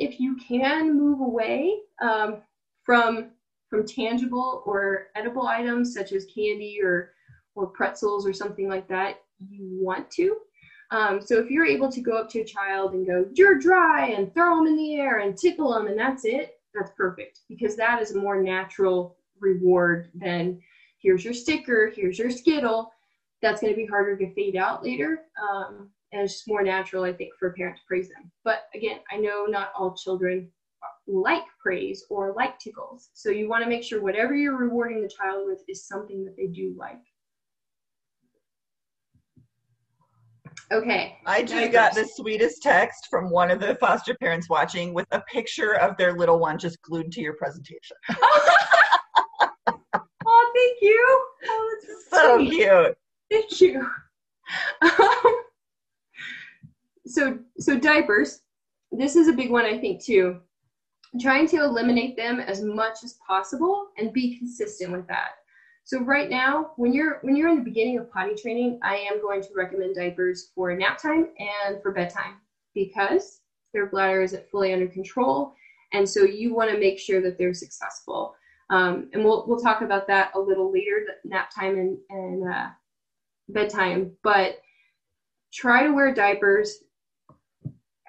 [0.00, 2.38] if you can move away um,
[2.82, 3.30] from
[3.68, 7.12] from tangible or edible items such as candy or
[7.54, 10.36] or pretzels or something like that, you want to.
[10.90, 14.06] Um, so if you're able to go up to a child and go, "You're dry,"
[14.06, 17.76] and throw them in the air and tickle them, and that's it, that's perfect because
[17.76, 20.60] that is a more natural reward than
[20.98, 22.92] here's your sticker, here's your skittle.
[23.42, 25.22] That's going to be harder to fade out later.
[25.40, 28.30] Um, and it's just more natural, I think, for a parent to praise them.
[28.44, 30.48] But again, I know not all children
[31.06, 33.10] like praise or like tickles.
[33.12, 36.36] So you want to make sure whatever you're rewarding the child with is something that
[36.36, 37.00] they do like.
[40.72, 41.18] Okay.
[41.26, 45.20] I just got the sweetest text from one of the foster parents watching with a
[45.22, 47.96] picture of their little one just glued to your presentation.
[48.10, 48.86] oh,
[50.54, 51.26] thank you.
[51.46, 52.50] Oh, that's so sweet.
[52.50, 52.96] cute.
[53.30, 53.88] Thank you.
[54.82, 55.42] Um,
[57.10, 58.42] so so diapers.
[58.92, 60.40] This is a big one, I think, too.
[61.20, 65.30] Trying to eliminate them as much as possible and be consistent with that.
[65.84, 69.20] So right now, when you're when you're in the beginning of potty training, I am
[69.20, 72.36] going to recommend diapers for nap time and for bedtime
[72.74, 73.40] because
[73.72, 75.54] their bladder isn't fully under control,
[75.92, 78.34] and so you want to make sure that they're successful.
[78.70, 82.68] Um, and we'll we'll talk about that a little later, nap time and and uh,
[83.48, 84.12] bedtime.
[84.22, 84.60] But
[85.52, 86.84] try to wear diapers.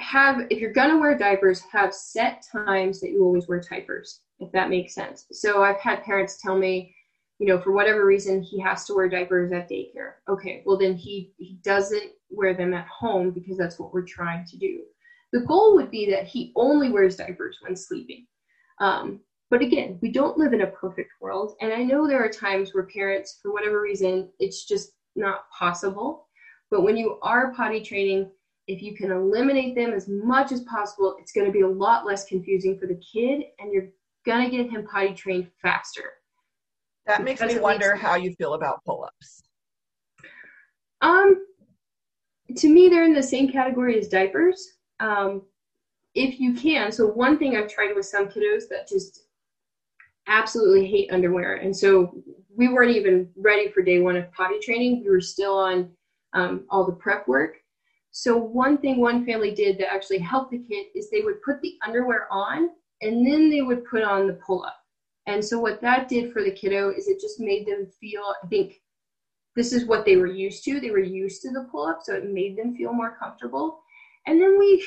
[0.01, 4.51] Have if you're gonna wear diapers, have set times that you always wear diapers, if
[4.51, 5.25] that makes sense.
[5.31, 6.93] So I've had parents tell me,
[7.39, 10.13] you know, for whatever reason, he has to wear diapers at daycare.
[10.27, 14.45] Okay, well then he he doesn't wear them at home because that's what we're trying
[14.45, 14.81] to do.
[15.33, 18.25] The goal would be that he only wears diapers when sleeping.
[18.79, 21.55] Um, but again, we don't live in a perfect world.
[21.61, 26.27] And I know there are times where parents, for whatever reason, it's just not possible.
[26.69, 28.31] But when you are potty training,
[28.71, 32.05] if you can eliminate them as much as possible, it's going to be a lot
[32.05, 33.89] less confusing for the kid and you're
[34.25, 36.13] going to get him potty trained faster.
[37.05, 39.43] That makes me wonder how you feel about pull ups.
[41.01, 41.45] Um,
[42.55, 44.77] to me, they're in the same category as diapers.
[45.01, 45.41] Um,
[46.15, 49.25] if you can, so one thing I've tried with some kiddos that just
[50.27, 51.55] absolutely hate underwear.
[51.55, 52.23] And so
[52.55, 55.03] we weren't even ready for day one of potty training.
[55.03, 55.89] We were still on
[56.33, 57.60] um, all the prep work.
[58.11, 61.61] So one thing one family did that actually helped the kid is they would put
[61.61, 62.69] the underwear on
[63.01, 64.77] and then they would put on the pull up.
[65.27, 68.47] And so what that did for the kiddo is it just made them feel, I
[68.47, 68.81] think
[69.55, 70.79] this is what they were used to.
[70.79, 73.79] They were used to the pull up, so it made them feel more comfortable.
[74.27, 74.85] And then we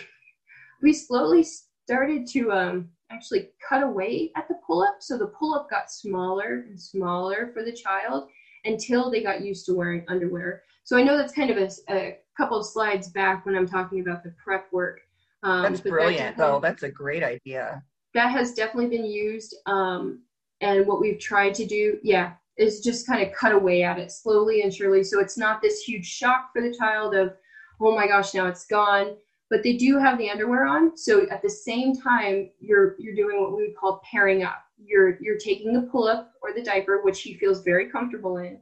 [0.83, 1.45] we slowly
[1.85, 4.97] started to um, actually cut away at the pull up.
[5.01, 8.29] So the pull up got smaller and smaller for the child
[8.65, 10.63] until they got used to wearing underwear.
[10.85, 14.01] So I know that's kind of a, a couple of slides back when I'm talking
[14.01, 15.01] about the prep work.
[15.43, 16.61] Um, that's brilliant, that though.
[16.61, 17.83] That's a great idea.
[18.15, 19.57] That has definitely been used.
[19.67, 20.23] Um,
[20.61, 24.11] and what we've tried to do, yeah, is just kind of cut away at it
[24.11, 25.03] slowly and surely.
[25.05, 27.35] So it's not this huge shock for the child of,
[27.81, 29.17] oh my gosh, now it's gone
[29.51, 30.97] but they do have the underwear on.
[30.97, 34.65] So at the same time, you're you're doing what we would call pairing up.
[34.79, 38.59] You're you're taking the pull up or the diaper, which he feels very comfortable in,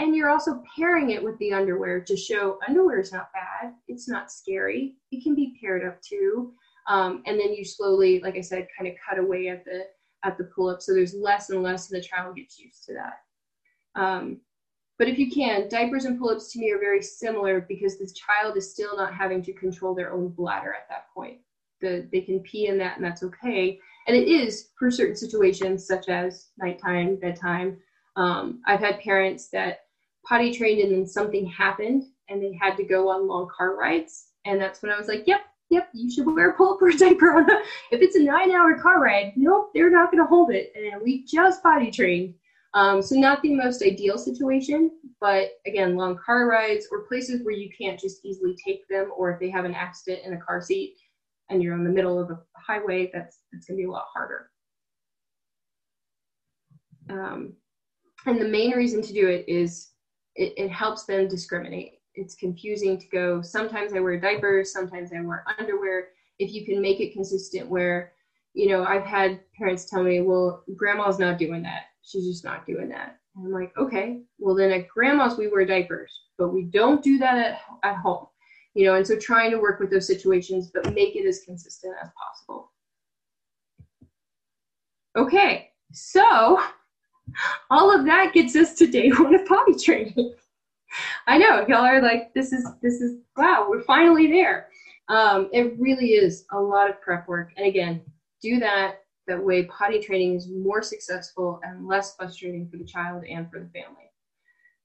[0.00, 3.74] and you're also pairing it with the underwear to show underwear is not bad.
[3.86, 4.96] It's not scary.
[5.12, 6.54] It can be paired up too.
[6.88, 9.84] Um, and then you slowly, like I said, kind of cut away at the
[10.24, 10.80] at the pull up.
[10.80, 14.00] So there's less and less, and the child gets used to that.
[14.00, 14.40] Um,
[14.98, 18.56] but if you can, diapers and pull-ups to me are very similar because the child
[18.56, 21.38] is still not having to control their own bladder at that point.
[21.80, 23.78] The, they can pee in that and that's okay.
[24.06, 27.78] And it is for certain situations such as nighttime, bedtime.
[28.16, 29.78] Um, I've had parents that
[30.26, 34.28] potty trained and then something happened and they had to go on long car rides.
[34.44, 35.40] And that's when I was like, yep,
[35.70, 37.46] yep, you should wear a pull-up diaper.
[37.90, 40.72] If it's a nine-hour car ride, nope, they're not going to hold it.
[40.74, 42.34] And we just potty trained.
[42.74, 47.54] Um, so not the most ideal situation, but again, long car rides or places where
[47.54, 50.62] you can't just easily take them, or if they have an accident in a car
[50.62, 50.96] seat
[51.48, 54.50] and you're in the middle of a highway, that's that's gonna be a lot harder.
[57.08, 57.54] Um,
[58.26, 59.90] and the main reason to do it is
[60.36, 62.00] it, it helps them discriminate.
[62.14, 63.42] It's confusing to go.
[63.42, 66.08] Sometimes I wear diapers, sometimes I wear underwear.
[66.38, 68.12] If you can make it consistent, where
[68.54, 72.66] you know I've had parents tell me, "Well, grandma's not doing that." she's just not
[72.66, 73.18] doing that.
[73.36, 77.18] And I'm like, okay, well then at grandma's we wear diapers, but we don't do
[77.18, 78.26] that at, at home.
[78.74, 81.94] You know, and so trying to work with those situations, but make it as consistent
[82.02, 82.72] as possible.
[85.16, 86.60] Okay, so
[87.70, 90.34] all of that gets us to day one of potty training.
[91.26, 94.68] I know y'all are like, this is this is wow, we're finally there.
[95.08, 98.02] Um, it really is a lot of prep work, and again,
[98.42, 103.22] do that that way potty training is more successful and less frustrating for the child
[103.24, 104.10] and for the family.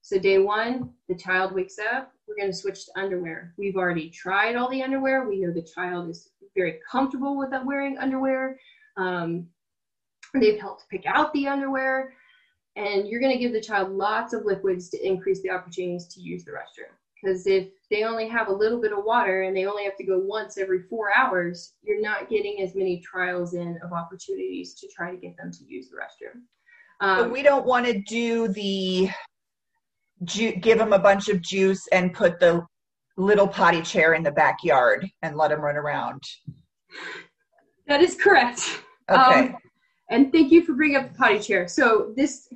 [0.02, 3.54] So day one, the child wakes up, we're going to switch to underwear.
[3.58, 5.28] We've already tried all the underwear.
[5.28, 8.58] We know the child is very comfortable with wearing underwear.
[8.96, 9.46] Um,
[10.34, 12.14] they've helped pick out the underwear,
[12.76, 16.20] and you're going to give the child lots of liquids to increase the opportunities to
[16.20, 16.92] use the restroom.
[17.22, 20.04] Because if they only have a little bit of water and they only have to
[20.04, 24.88] go once every four hours, you're not getting as many trials in of opportunities to
[24.94, 26.42] try to get them to use the restroom.
[27.00, 29.08] Um, but we don't want to do the
[30.24, 32.64] ju- give them a bunch of juice and put the
[33.16, 36.22] little potty chair in the backyard and let them run around.
[37.86, 38.82] That is correct.
[39.10, 39.48] Okay.
[39.48, 39.56] Um,
[40.10, 41.66] and thank you for bringing up the potty chair.
[41.66, 42.48] So this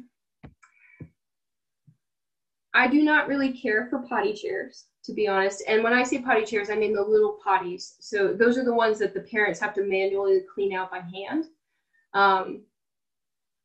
[2.74, 4.86] I do not really care for potty chairs.
[5.04, 5.62] to be honest.
[5.66, 7.94] And when I say potty chairs, I mean the little potties.
[8.00, 11.46] So those are the ones that the parents have to manually clean out by hand.
[12.12, 12.62] Um,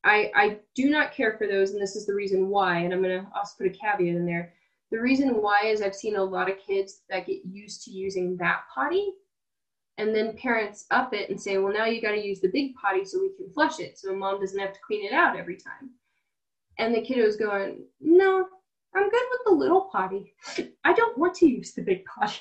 [0.03, 2.79] I, I do not care for those, and this is the reason why.
[2.79, 4.53] And I'm going to also put a caveat in there.
[4.91, 8.37] The reason why is I've seen a lot of kids that get used to using
[8.37, 9.13] that potty,
[9.97, 12.75] and then parents up it and say, well, now you got to use the big
[12.75, 15.57] potty so we can flush it, so mom doesn't have to clean it out every
[15.57, 15.89] time.
[16.77, 18.47] And the kiddo's going, no,
[18.95, 20.33] I'm good with the little potty.
[20.83, 22.39] I don't want to use the big potty.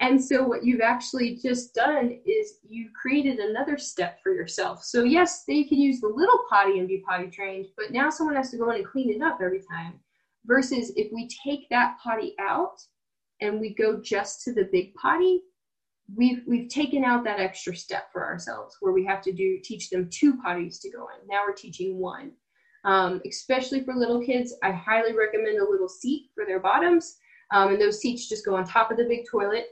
[0.00, 4.82] And so what you've actually just done is you've created another step for yourself.
[4.82, 8.34] So yes, they can use the little potty and be potty trained, but now someone
[8.36, 10.00] has to go in and clean it up every time.
[10.46, 12.80] Versus if we take that potty out
[13.42, 15.42] and we go just to the big potty,
[16.16, 19.90] we've we've taken out that extra step for ourselves where we have to do teach
[19.90, 21.28] them two potties to go in.
[21.28, 22.32] Now we're teaching one.
[22.84, 27.18] Um, especially for little kids, I highly recommend a little seat for their bottoms.
[27.52, 29.66] Um, and those seats just go on top of the big toilet.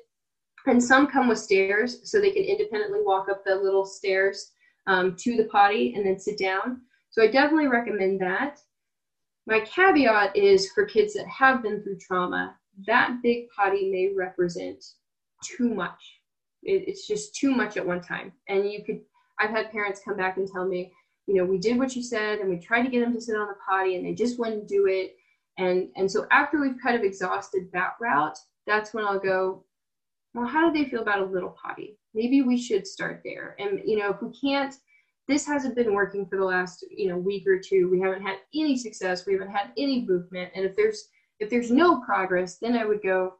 [0.66, 4.52] And some come with stairs so they can independently walk up the little stairs
[4.86, 6.82] um, to the potty and then sit down.
[7.10, 8.60] So I definitely recommend that.
[9.46, 12.56] My caveat is for kids that have been through trauma,
[12.86, 14.84] that big potty may represent
[15.42, 16.20] too much.
[16.62, 18.32] It, it's just too much at one time.
[18.48, 19.00] And you could,
[19.38, 20.92] I've had parents come back and tell me,
[21.28, 23.36] you know, we did what you said and we tried to get them to sit
[23.36, 25.14] on the potty and they just wouldn't do it.
[25.58, 29.62] And, and so after we've kind of exhausted that route, that's when I'll go,
[30.32, 31.98] well, how do they feel about a little potty?
[32.14, 33.56] Maybe we should start there.
[33.58, 34.74] And, you know, if we can't,
[35.26, 37.90] this hasn't been working for the last, you know, week or two.
[37.90, 39.26] We haven't had any success.
[39.26, 40.50] We haven't had any movement.
[40.54, 41.08] And if there's,
[41.40, 43.34] if there's no progress, then I would go,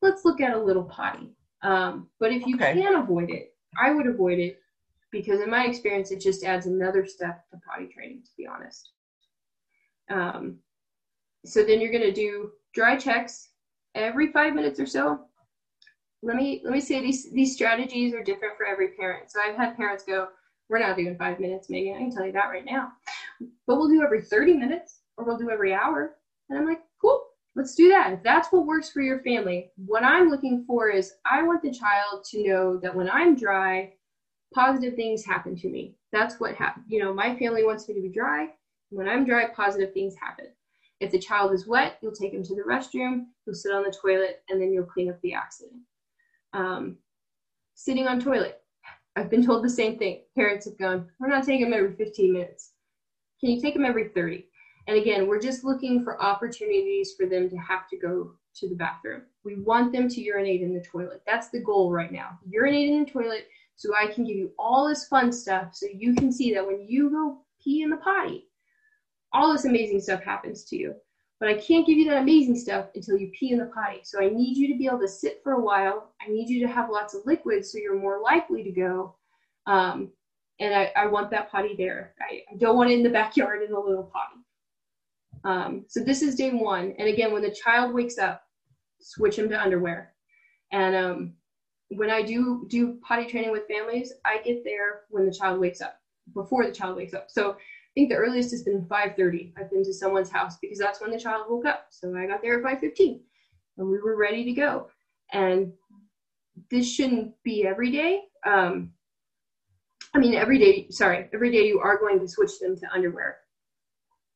[0.00, 1.34] let's look at a little potty.
[1.62, 2.72] Um, but if you okay.
[2.72, 4.58] can avoid it, I would avoid it
[5.10, 8.90] because in my experience, it just adds another step to potty training, to be honest.
[10.10, 10.58] Um,
[11.44, 13.50] so then you're going to do dry checks
[13.94, 15.20] every five minutes or so.
[16.22, 19.30] Let me let me say these these strategies are different for every parent.
[19.30, 20.28] So I've had parents go,
[20.68, 21.94] "We're not doing five minutes, Megan.
[21.94, 22.90] I can tell you that right now,
[23.66, 26.16] but we'll do every 30 minutes or we'll do every hour."
[26.48, 28.12] And I'm like, "Cool, let's do that.
[28.12, 31.72] If that's what works for your family, what I'm looking for is I want the
[31.72, 33.92] child to know that when I'm dry,
[34.54, 35.94] positive things happen to me.
[36.12, 36.86] That's what happened.
[36.88, 38.48] You know, my family wants me to be dry.
[38.90, 40.46] When I'm dry, positive things happen.
[41.00, 43.94] If the child is wet, you'll take him to the restroom, you'll sit on the
[44.02, 45.80] toilet, and then you'll clean up the accident.
[46.52, 46.96] Um,
[47.74, 48.60] sitting on toilet.
[49.14, 50.22] I've been told the same thing.
[50.34, 52.72] Parents have gone, we're not taking him every 15 minutes.
[53.40, 54.46] Can you take him every 30?
[54.88, 58.74] And again, we're just looking for opportunities for them to have to go to the
[58.74, 59.22] bathroom.
[59.44, 61.22] We want them to urinate in the toilet.
[61.26, 62.38] That's the goal right now.
[62.48, 63.46] Urinate in the toilet
[63.78, 66.84] so I can give you all this fun stuff so you can see that when
[66.88, 68.48] you go pee in the potty,
[69.32, 70.94] all this amazing stuff happens to you.
[71.38, 74.00] But I can't give you that amazing stuff until you pee in the potty.
[74.02, 76.10] So I need you to be able to sit for a while.
[76.20, 79.14] I need you to have lots of liquids so you're more likely to go.
[79.68, 80.10] Um,
[80.58, 82.14] and I, I, want that potty there.
[82.20, 84.40] I, I, don't want it in the backyard in a little potty.
[85.44, 86.94] Um, so this is day one.
[86.98, 88.42] And again, when the child wakes up,
[88.98, 90.14] switch him to underwear.
[90.72, 91.34] And um,
[91.90, 95.80] when I do do potty training with families, I get there when the child wakes
[95.80, 95.98] up,
[96.34, 97.26] before the child wakes up.
[97.28, 97.56] So I
[97.94, 99.54] think the earliest has been 5:30.
[99.56, 101.86] I've been to someone's house because that's when the child woke up.
[101.90, 103.20] So I got there at 5:15,
[103.78, 104.88] and we were ready to go.
[105.32, 105.72] And
[106.70, 108.22] this shouldn't be every day.
[108.44, 108.92] Um,
[110.14, 110.88] I mean, every day.
[110.90, 113.38] Sorry, every day you are going to switch them to underwear,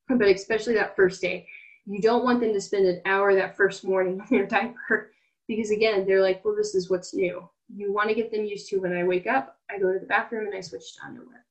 [0.09, 1.47] but especially that first day.
[1.85, 5.12] You don't want them to spend an hour that first morning in their diaper
[5.57, 7.49] because again, they're like, well, this is what's new.
[7.75, 10.07] You want to get them used to when I wake up, I go to the
[10.07, 11.45] bathroom and I switch to underwear.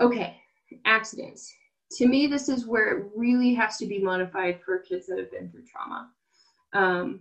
[0.00, 0.36] Okay,
[0.84, 1.54] accidents.
[1.92, 5.30] To me, this is where it really has to be modified for kids that have
[5.30, 6.10] been through trauma.
[6.72, 7.20] Um,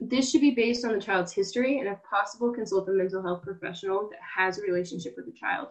[0.00, 3.42] this should be based on the child's history and, if possible, consult a mental health
[3.42, 5.68] professional that has a relationship with the child,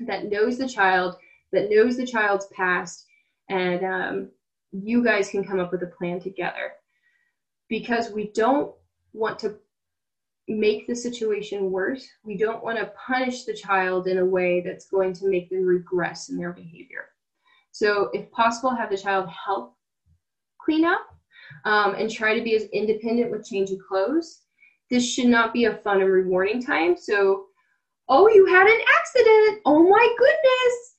[0.00, 1.16] that knows the child,
[1.52, 3.06] that knows the child's past,
[3.48, 4.28] and um,
[4.72, 6.72] you guys can come up with a plan together
[7.68, 8.74] because we don't
[9.12, 9.56] want to
[10.48, 12.06] make the situation worse.
[12.24, 15.64] We don't want to punish the child in a way that's going to make them
[15.64, 17.10] regress in their behavior.
[17.70, 19.76] So, if possible, have the child help
[20.60, 21.06] clean up
[21.64, 24.42] um, and try to be as independent with changing clothes.
[24.90, 26.96] This should not be a fun and rewarding time.
[26.98, 27.46] So,
[28.08, 29.62] oh, you had an accident.
[29.64, 30.91] Oh my goodness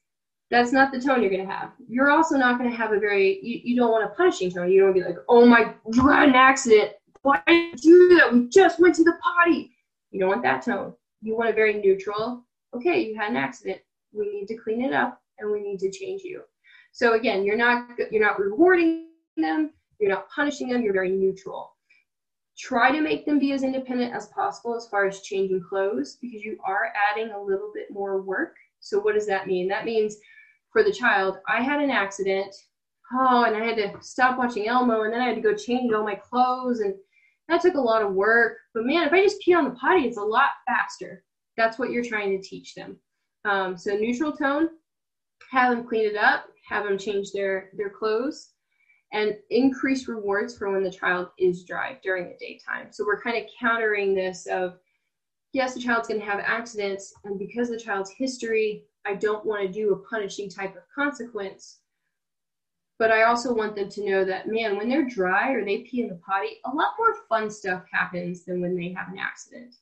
[0.53, 1.71] that's not the tone you're going to have.
[1.87, 4.71] You're also not going to have a very, you, you don't want a punishing tone.
[4.71, 6.91] You don't be like, oh my, you had an accident.
[7.23, 8.33] Why did you do that?
[8.33, 9.71] We just went to the potty.
[10.11, 10.93] You don't want that tone.
[11.21, 12.45] You want a very neutral,
[12.75, 13.79] okay, you had an accident.
[14.11, 16.43] We need to clean it up and we need to change you.
[16.91, 21.71] So again, you're not you're not rewarding them, you're not punishing them, you're very neutral.
[22.59, 26.43] Try to make them be as independent as possible as far as changing clothes because
[26.43, 28.55] you are adding a little bit more work.
[28.79, 29.67] So what does that mean?
[29.69, 30.17] That means
[30.73, 32.53] for the child, I had an accident.
[33.13, 35.93] Oh, and I had to stop watching Elmo, and then I had to go change
[35.93, 36.95] all my clothes, and
[37.47, 38.57] that took a lot of work.
[38.73, 41.23] But man, if I just pee on the potty, it's a lot faster.
[41.55, 42.97] That's what you're trying to teach them.
[43.45, 44.69] Um, so neutral tone,
[45.51, 48.53] have them clean it up, have them change their their clothes,
[49.11, 52.87] and increase rewards for when the child is dry during the daytime.
[52.91, 54.79] So we're kind of countering this of
[55.51, 59.61] yes, the child's going to have accidents, and because the child's history, I don't want
[59.61, 61.79] to do a punishing type of consequence.
[62.99, 66.01] But I also want them to know that, man, when they're dry or they pee
[66.01, 69.75] in the potty, a lot more fun stuff happens than when they have an accident.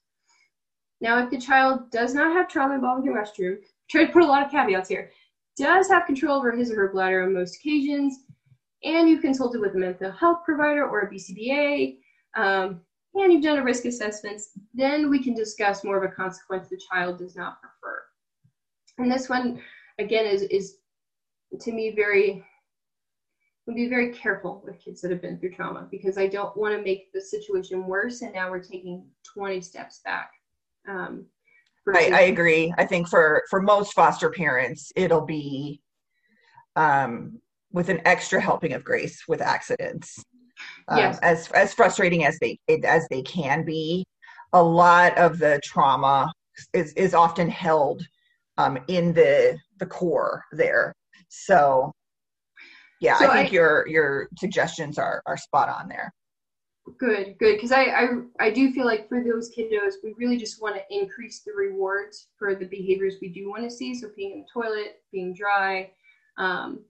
[1.02, 3.58] Now, if the child does not have trauma involving the restroom,
[3.90, 5.12] try to put a lot of caveats here,
[5.58, 8.20] does have control over his or her bladder on most occasions,
[8.84, 11.98] and you've consulted with a mental health provider or a BCBA,
[12.36, 12.80] um,
[13.16, 14.42] and you've done a risk assessment,
[14.74, 17.91] then we can discuss more of a consequence the child does not prefer.
[19.02, 19.60] And this one,
[20.00, 20.78] again, is, is
[21.60, 22.44] to me very,
[23.66, 26.76] would be very careful with kids that have been through trauma because I don't want
[26.76, 30.32] to make the situation worse and now we're taking 20 steps back.
[30.88, 31.26] Um,
[31.94, 32.74] I, I, agree.
[32.78, 35.82] I think for for most foster parents, it'll be
[36.76, 37.40] um,
[37.72, 40.24] with an extra helping of grace with accidents.
[40.88, 41.20] Um, yes.
[41.24, 44.06] As as frustrating as they as they can be,
[44.54, 46.32] a lot of the trauma
[46.74, 48.06] is is often held
[48.62, 50.94] um, in the the core there.
[51.30, 51.92] So,
[53.00, 56.14] yeah, so I think I, your your suggestions are are spot on there.
[56.98, 57.56] Good, good.
[57.56, 58.08] Because I, I
[58.40, 62.28] I do feel like for those kiddos, we really just want to increase the rewards
[62.38, 63.94] for the behaviors we do want to see.
[63.96, 65.92] So being in the toilet, being dry,
[66.38, 66.84] um,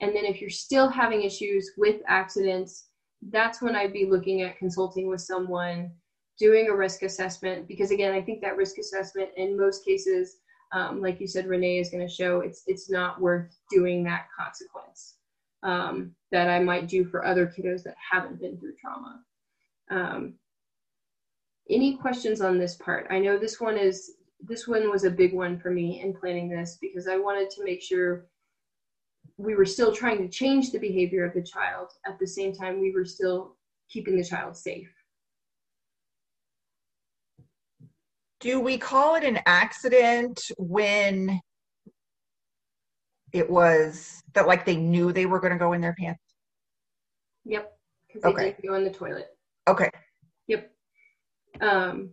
[0.00, 2.88] and then if you're still having issues with accidents,
[3.30, 5.90] that's when I'd be looking at consulting with someone,
[6.38, 7.68] doing a risk assessment.
[7.68, 10.36] Because again, I think that risk assessment in most cases,
[10.72, 14.26] um, like you said, Renee is going to show it's it's not worth doing that
[14.36, 15.14] consequence
[15.62, 19.20] um, that I might do for other kiddos that haven't been through trauma.
[19.90, 20.34] Um,
[21.68, 23.06] any questions on this part?
[23.10, 26.48] I know this one is this one was a big one for me in planning
[26.48, 28.26] this because I wanted to make sure
[29.38, 32.80] we were still trying to change the behavior of the child at the same time
[32.80, 33.56] we were still
[33.88, 34.90] keeping the child safe.
[38.40, 41.40] Do we call it an accident when
[43.32, 46.22] it was that like they knew they were going to go in their pants?
[47.44, 47.72] Yep,
[48.06, 48.56] because they okay.
[48.60, 49.28] did go in the toilet.
[49.68, 49.90] Okay.
[50.48, 50.70] Yep.
[51.60, 52.10] Um,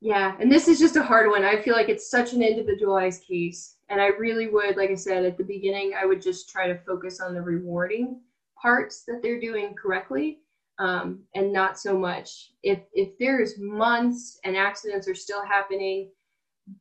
[0.00, 1.44] yeah, and this is just a hard one.
[1.44, 3.76] I feel like it's such an individualized case.
[3.88, 6.78] And I really would, like I said at the beginning, I would just try to
[6.86, 8.20] focus on the rewarding
[8.60, 10.40] parts that they're doing correctly
[10.78, 12.52] um, and not so much.
[12.62, 16.10] If, if there's months and accidents are still happening,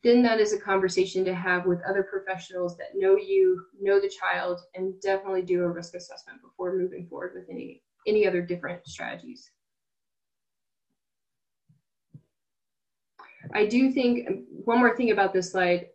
[0.04, 4.10] then that is a conversation to have with other professionals that know you, know the
[4.10, 8.86] child, and definitely do a risk assessment before moving forward with any any other different
[8.88, 9.52] strategies.
[13.54, 15.88] I do think one more thing about this slide.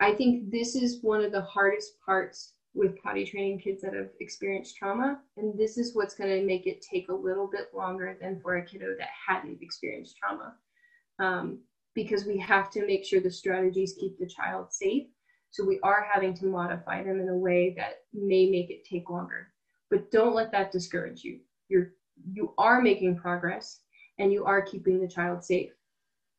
[0.00, 4.08] I think this is one of the hardest parts with potty training kids that have
[4.20, 5.20] experienced trauma.
[5.36, 8.56] And this is what's going to make it take a little bit longer than for
[8.56, 10.54] a kiddo that hadn't experienced trauma.
[11.18, 11.60] Um,
[11.94, 15.06] because we have to make sure the strategies keep the child safe.
[15.50, 19.08] So we are having to modify them in a way that may make it take
[19.08, 19.52] longer.
[19.90, 21.38] But don't let that discourage you.
[21.68, 21.92] You're
[22.32, 23.80] you are making progress
[24.18, 25.72] and you are keeping the child safe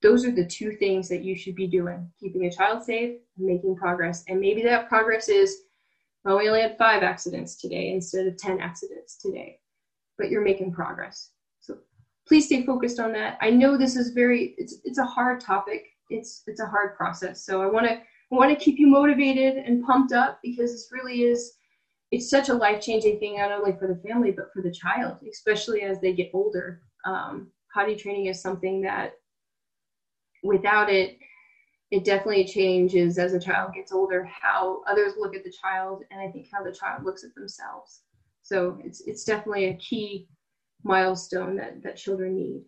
[0.02, 3.76] those are the two things that you should be doing keeping a child safe making
[3.76, 5.64] progress and maybe that progress is
[6.26, 9.60] well we only had five accidents today instead of 10 accidents today
[10.18, 11.31] but you're making progress.
[11.61, 11.77] So
[12.27, 13.38] please stay focused on that.
[13.41, 15.85] I know this is very it's it's a hard topic.
[16.10, 17.45] It's it's a hard process.
[17.45, 20.89] So i want to i want to keep you motivated and pumped up because this
[20.91, 21.53] really is
[22.11, 25.81] it's such a life-changing thing not only for the family but for the child especially
[25.81, 26.81] as they get older.
[27.06, 29.14] Um, potty training is something that
[30.43, 31.18] without it,
[31.96, 36.20] it definitely changes as a child gets older how others look at the child and
[36.20, 38.02] I think how the child looks at themselves.
[38.44, 40.28] So it's it's definitely a key
[40.84, 42.64] milestone that, that children need.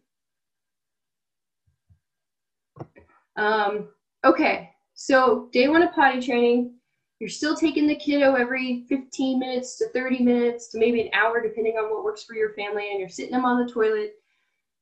[3.35, 3.89] Um,
[4.23, 6.73] okay, so day one of potty training,
[7.19, 11.41] you're still taking the kiddo every 15 minutes to 30 minutes to maybe an hour,
[11.41, 14.13] depending on what works for your family, and you're sitting them on the toilet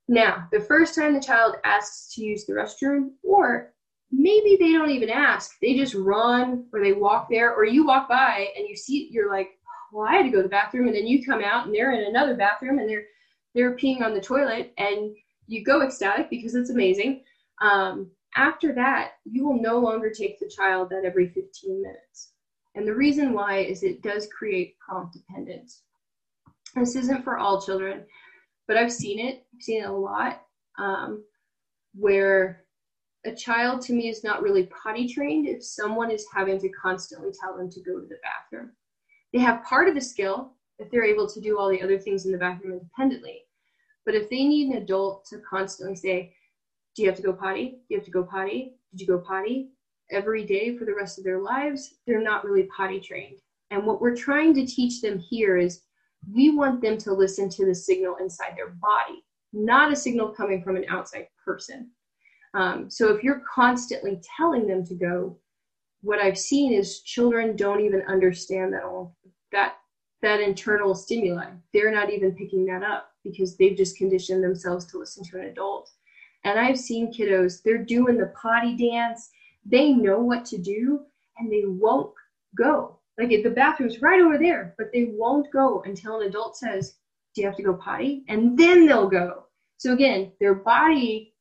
[0.08, 3.74] now, the first time the child asks to use the restroom, or
[4.12, 5.52] maybe they don't even ask.
[5.62, 9.30] They just run or they walk there, or you walk by and you see, you're
[9.30, 9.50] like,
[9.92, 11.94] well, I had to go to the bathroom, and then you come out and they're
[11.94, 13.06] in another bathroom and they're
[13.54, 15.16] they're peeing on the toilet, and
[15.48, 17.24] you go ecstatic because it's amazing.
[17.62, 22.32] Um, after that, you will no longer take the child that every 15 minutes.
[22.76, 25.84] And the reason why is it does create prompt dependence.
[26.76, 28.04] This isn't for all children,
[28.68, 29.46] but I've seen it.
[29.56, 30.42] I've seen it a lot
[30.78, 31.24] um,
[31.94, 32.65] where
[33.26, 37.32] a child to me is not really potty trained if someone is having to constantly
[37.40, 38.72] tell them to go to the bathroom.
[39.34, 42.26] They have part of the skill if they're able to do all the other things
[42.26, 43.42] in the bathroom independently.
[44.06, 46.34] But if they need an adult to constantly say,
[46.96, 47.72] Do you have to go potty?
[47.72, 48.76] Do you have to go potty?
[48.92, 49.72] Did you go potty?
[50.12, 53.40] Every day for the rest of their lives, they're not really potty trained.
[53.72, 55.82] And what we're trying to teach them here is
[56.32, 60.62] we want them to listen to the signal inside their body, not a signal coming
[60.62, 61.90] from an outside person.
[62.56, 65.38] Um, so if you're constantly telling them to go,
[66.02, 69.16] what I've seen is children don't even understand that all
[69.52, 69.76] that
[70.22, 71.52] that internal stimuli.
[71.74, 75.48] They're not even picking that up because they've just conditioned themselves to listen to an
[75.48, 75.92] adult.
[76.46, 79.30] And I've seen kiddos, they're doing the potty dance,
[79.66, 81.02] they know what to do,
[81.38, 82.14] and they won't
[82.58, 83.00] go.
[83.20, 86.96] Like the bathroom's right over there, but they won't go until an adult says,
[87.34, 88.24] Do you have to go potty?
[88.30, 89.46] And then they'll go.
[89.78, 91.35] So again, their body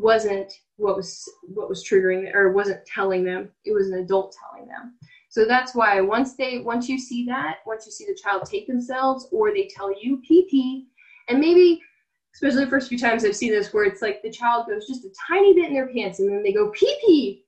[0.00, 3.50] wasn't what was what was triggering or wasn't telling them.
[3.64, 4.94] It was an adult telling them.
[5.28, 8.66] So that's why once they once you see that once you see the child take
[8.66, 10.86] themselves or they tell you pee pee
[11.28, 11.80] and maybe
[12.34, 15.04] especially the first few times i've seen this where it's like the child goes just
[15.04, 17.44] a tiny bit in their pants and then they go pee pee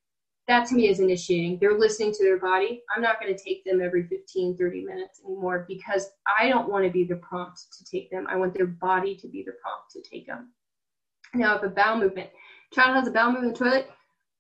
[0.51, 1.59] that to me is initiating.
[1.61, 2.83] They're listening to their body.
[2.95, 6.85] I'm not going to take them every 15 30 minutes anymore because i don't want
[6.85, 8.27] to be the prompt to take them.
[8.29, 10.51] I want their body to be the prompt to take them
[11.35, 12.31] now, if a bowel movement,
[12.73, 13.91] child has a bowel movement in the toilet,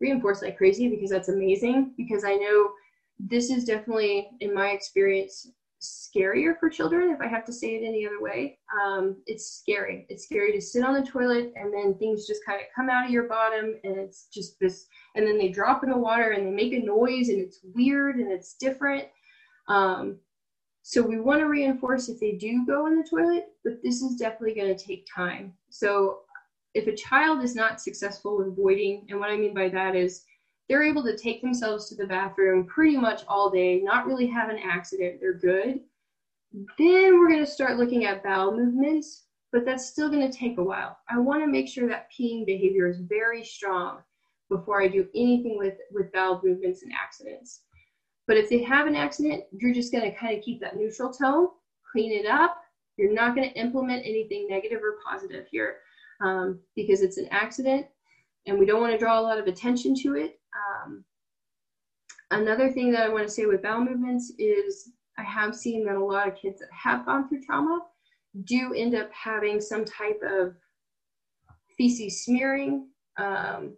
[0.00, 1.94] reinforce like crazy because that's amazing.
[1.96, 2.70] Because I know
[3.18, 5.50] this is definitely, in my experience,
[5.80, 8.58] scarier for children, if I have to say it any other way.
[8.82, 10.06] Um, it's scary.
[10.08, 13.06] It's scary to sit on the toilet and then things just kind of come out
[13.06, 16.46] of your bottom and it's just this, and then they drop in the water and
[16.46, 19.04] they make a noise and it's weird and it's different.
[19.68, 20.18] Um,
[20.82, 24.16] so we want to reinforce if they do go in the toilet, but this is
[24.16, 25.52] definitely going to take time.
[25.70, 26.20] So
[26.74, 30.24] if a child is not successful with voiding, and what I mean by that is
[30.68, 34.50] they're able to take themselves to the bathroom pretty much all day, not really have
[34.50, 35.80] an accident, they're good,
[36.78, 40.58] then we're going to start looking at bowel movements, but that's still going to take
[40.58, 40.96] a while.
[41.08, 43.98] I want to make sure that peeing behavior is very strong
[44.48, 47.62] before I do anything with, with bowel movements and accidents.
[48.26, 51.12] But if they have an accident, you're just going to kind of keep that neutral
[51.12, 51.48] tone,
[51.90, 52.56] clean it up.
[52.96, 55.78] You're not going to implement anything negative or positive here
[56.20, 57.86] um, because it's an accident
[58.46, 60.38] and we don't want to draw a lot of attention to it.
[60.84, 61.04] Um,
[62.30, 65.96] another thing that I want to say with bowel movements is I have seen that
[65.96, 67.80] a lot of kids that have gone through trauma
[68.44, 70.54] do end up having some type of
[71.76, 72.86] feces smearing,
[73.18, 73.74] um,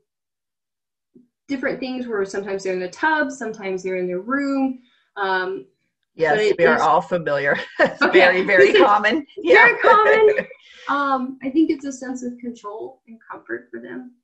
[1.48, 4.80] different things where sometimes they're in the tub, sometimes they're in their room.
[5.16, 5.66] Um,
[6.14, 7.56] Yes, we are all familiar.
[7.78, 8.12] it's okay.
[8.12, 9.26] very, very common.
[9.36, 9.54] Yeah.
[9.54, 10.46] Very common.
[10.88, 14.16] Um, I think it's a sense of control and comfort for them.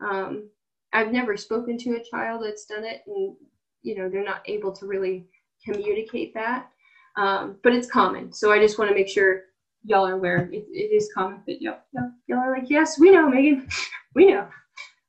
[0.00, 0.48] Um,
[0.94, 3.36] I've never spoken to a child that's done it, and
[3.82, 5.26] you know they're not able to really
[5.62, 6.70] communicate that.
[7.18, 9.42] Um, but it's common, so I just want to make sure
[9.84, 10.48] y'all are aware.
[10.52, 11.80] It, it is common, but y'all,
[12.26, 13.68] y'all are like, yes, we know, Megan,
[14.14, 14.48] we know.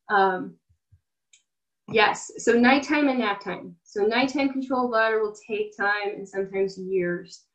[0.10, 0.56] Um,
[1.91, 2.32] Yes.
[2.38, 3.76] So nighttime and nap time.
[3.84, 7.45] So nighttime control of bladder will take time and sometimes years.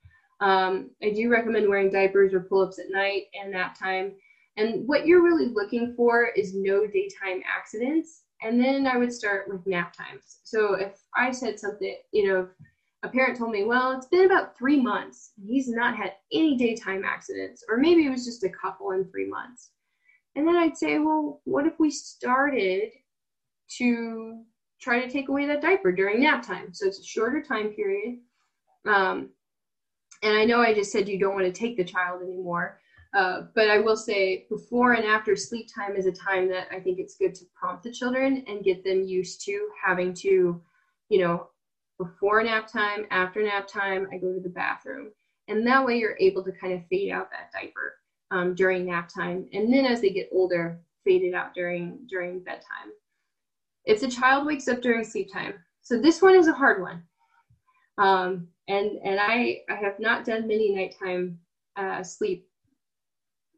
[0.40, 4.12] Um, I do recommend wearing diapers or pull-ups at night and nap time.
[4.56, 8.24] And what you're really looking for is no daytime accidents.
[8.42, 10.40] And then I would start with nap times.
[10.42, 12.48] So if I said something, you know,
[13.04, 15.32] a parent told me, well, it's been about three months.
[15.46, 19.28] He's not had any daytime accidents, or maybe it was just a couple in three
[19.28, 19.70] months.
[20.36, 22.90] And then I'd say, well, what if we started
[23.78, 24.42] to
[24.80, 26.72] try to take away that diaper during nap time.
[26.72, 28.18] So it's a shorter time period.
[28.86, 29.30] Um,
[30.22, 32.80] and I know I just said you don't want to take the child anymore,
[33.14, 36.80] uh, but I will say before and after sleep time is a time that I
[36.80, 40.60] think it's good to prompt the children and get them used to having to,
[41.08, 41.48] you know,
[41.98, 45.12] before nap time, after nap time, I go to the bathroom.
[45.48, 47.96] And that way you're able to kind of fade out that diaper
[48.30, 49.46] um, during nap time.
[49.52, 52.92] And then as they get older, fade it out during during bedtime.
[53.84, 55.54] If the child wakes up during sleep time.
[55.82, 57.02] So this one is a hard one.
[57.98, 61.38] Um, and and I, I have not done many nighttime
[61.76, 62.46] uh, sleep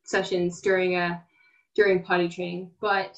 [0.04, 1.22] sessions during a
[1.74, 3.16] during potty training, but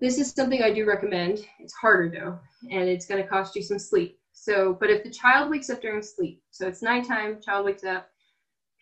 [0.00, 1.44] this is something I do recommend.
[1.60, 2.38] It's harder though,
[2.70, 4.18] and it's going to cost you some sleep.
[4.32, 8.06] So, but if the child wakes up during sleep, so it's nighttime, child wakes up,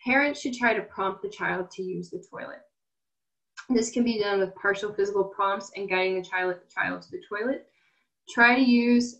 [0.05, 2.59] parents should try to prompt the child to use the toilet.
[3.69, 7.11] This can be done with partial physical prompts and guiding the child, the child to
[7.11, 7.67] the toilet.
[8.29, 9.17] Try to use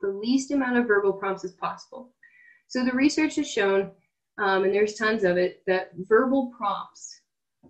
[0.00, 2.10] the least amount of verbal prompts as possible.
[2.68, 3.90] So the research has shown,
[4.38, 7.22] um, and there's tons of it, that verbal prompts,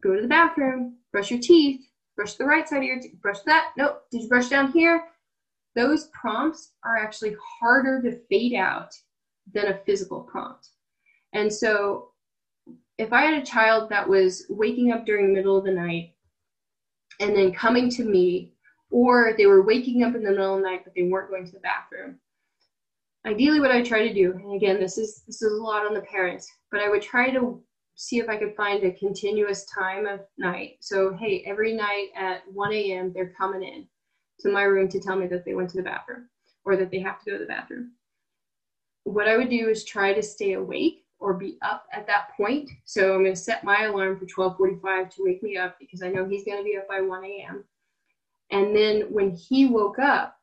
[0.03, 1.81] go to the bathroom, brush your teeth,
[2.15, 5.05] brush the right side of your teeth, brush that, nope, did you brush down here?
[5.77, 8.91] Those prompts are actually harder to fade out
[9.55, 10.71] than a physical prompt.
[11.33, 12.11] And so
[12.99, 16.13] if I had a child that was waking up during the middle of the night
[17.21, 18.53] and then coming to me,
[18.91, 21.45] or they were waking up in the middle of the night but they weren't going
[21.45, 22.19] to the bathroom,
[23.27, 25.95] ideally what I try to do, and again this is this is a lot on
[25.95, 27.63] the parents, but I would try to
[27.97, 30.77] see if I could find a continuous time of night.
[30.81, 33.13] So hey, every night at 1 a.m.
[33.13, 33.89] they're coming in
[34.41, 36.29] to my room to tell me that they went to the bathroom
[36.65, 37.93] or that they have to go to the bathroom.
[39.03, 42.71] What I would do is try to stay awake or be up at that point.
[42.85, 46.09] So I'm going to set my alarm for 12:45 to wake me up because I
[46.09, 47.65] know he's going to be up by 1 a.m.
[48.51, 50.37] And then when he woke up,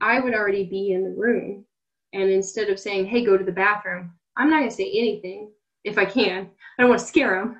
[0.00, 1.64] I would already be in the room.
[2.12, 5.50] And instead of saying, "Hey, go to the bathroom," I'm not going to say anything
[5.84, 6.50] if I can.
[6.78, 7.56] I don't want to scare him.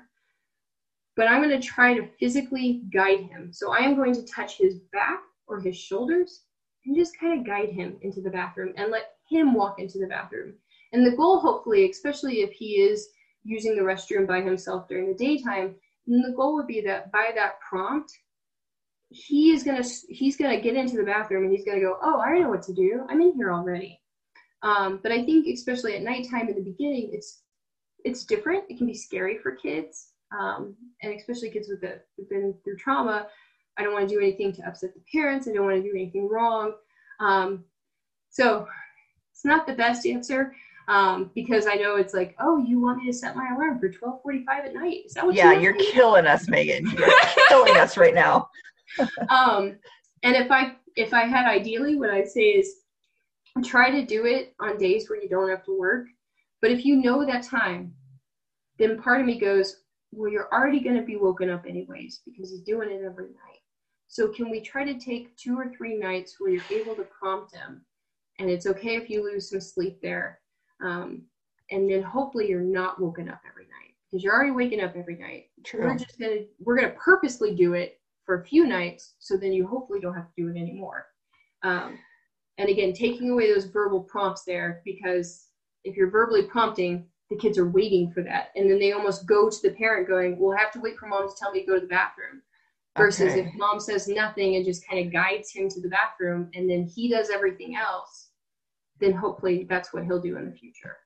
[1.15, 3.51] But I'm going to try to physically guide him.
[3.51, 6.43] So I am going to touch his back or his shoulders
[6.85, 10.07] and just kind of guide him into the bathroom and let him walk into the
[10.07, 10.53] bathroom
[10.93, 13.09] and the goal, hopefully, especially if he is
[13.43, 17.31] using the restroom by himself during the daytime, then the goal would be that by
[17.35, 18.11] that prompt,
[19.09, 22.37] he is gonna he's gonna get into the bathroom and he's gonna go, oh, I
[22.39, 23.05] know what to do.
[23.09, 23.99] I'm in here already.
[24.63, 27.41] Um, but I think especially at nighttime in the beginning, it's
[28.03, 28.63] it's different.
[28.69, 32.77] It can be scary for kids, um, and especially kids with the who've been through
[32.77, 33.27] trauma.
[33.77, 35.47] I don't want to do anything to upset the parents.
[35.47, 36.73] I don't want to do anything wrong.
[37.19, 37.63] Um,
[38.29, 38.67] so
[39.31, 40.51] it's not the best answer,
[40.87, 43.89] um, because I know it's like, oh, you want me to set my alarm for
[43.89, 45.05] 12:45 at night?
[45.05, 45.35] Is that what?
[45.35, 46.89] Yeah, you are killing us, Megan.
[46.89, 47.09] You're
[47.49, 48.49] killing us right now.
[49.29, 49.77] um,
[50.23, 52.77] and if I if I had ideally, what I'd say is
[53.63, 56.07] try to do it on days where you don't have to work.
[56.61, 57.93] But if you know that time,
[58.79, 59.81] then part of me goes,
[60.11, 63.61] well, you're already going to be woken up anyways because he's doing it every night.
[64.07, 67.55] So can we try to take two or three nights where you're able to prompt
[67.55, 67.85] him,
[68.39, 70.39] and it's okay if you lose some sleep there
[70.81, 71.23] um,
[71.71, 75.17] and then hopefully you're not woken up every night because you're already waking up every
[75.17, 75.49] night.
[75.65, 75.85] True.
[75.85, 79.67] We're just gonna we're gonna purposely do it for a few nights so then you
[79.67, 81.07] hopefully don't have to do it anymore.
[81.63, 81.97] Um,
[82.57, 85.47] and again, taking away those verbal prompts there because
[85.83, 89.49] if you're verbally prompting, the kids are waiting for that, and then they almost go
[89.49, 91.75] to the parent going, "We'll have to wait for mom to tell me to go
[91.75, 92.41] to the bathroom."
[92.97, 93.41] Versus okay.
[93.41, 96.83] if mom says nothing and just kind of guides him to the bathroom, and then
[96.83, 98.26] he does everything else
[98.99, 100.97] then hopefully that's what he'll do in the future.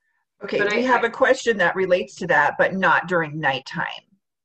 [0.42, 3.38] Okay, but we I, have I, a question that relates to that, but not during
[3.38, 3.86] nighttime.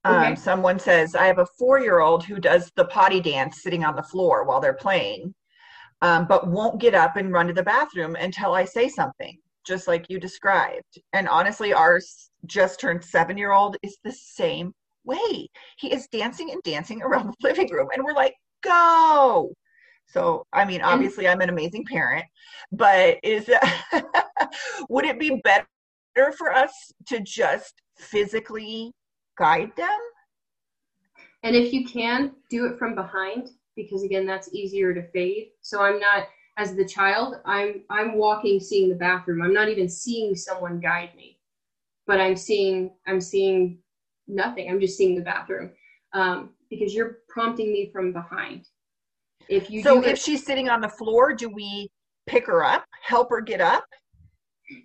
[0.03, 0.27] Um, okay.
[0.27, 3.83] Um, someone says, I have a four year old who does the potty dance sitting
[3.83, 5.33] on the floor while they're playing,
[6.01, 9.87] um, but won't get up and run to the bathroom until I say something, just
[9.87, 10.99] like you described.
[11.13, 15.47] And honestly, ours just turned seven year old is the same way.
[15.77, 19.51] He is dancing and dancing around the living room, and we're like, go.
[20.07, 22.25] So, I mean, obviously, I'm an amazing parent,
[22.71, 23.49] but is
[24.89, 26.71] would it be better for us
[27.07, 28.93] to just physically
[29.37, 29.99] guide them?
[31.43, 35.49] And if you can, do it from behind because again, that's easier to fade.
[35.61, 36.27] So I'm not
[36.57, 39.41] as the child, I'm I'm walking seeing the bathroom.
[39.41, 41.37] I'm not even seeing someone guide me.
[42.07, 43.79] But I'm seeing I'm seeing
[44.27, 44.69] nothing.
[44.69, 45.71] I'm just seeing the bathroom.
[46.13, 48.67] Um, because you're prompting me from behind
[49.49, 51.89] if you so if she's sitting on the floor, do we
[52.25, 53.85] pick her up, help her get up?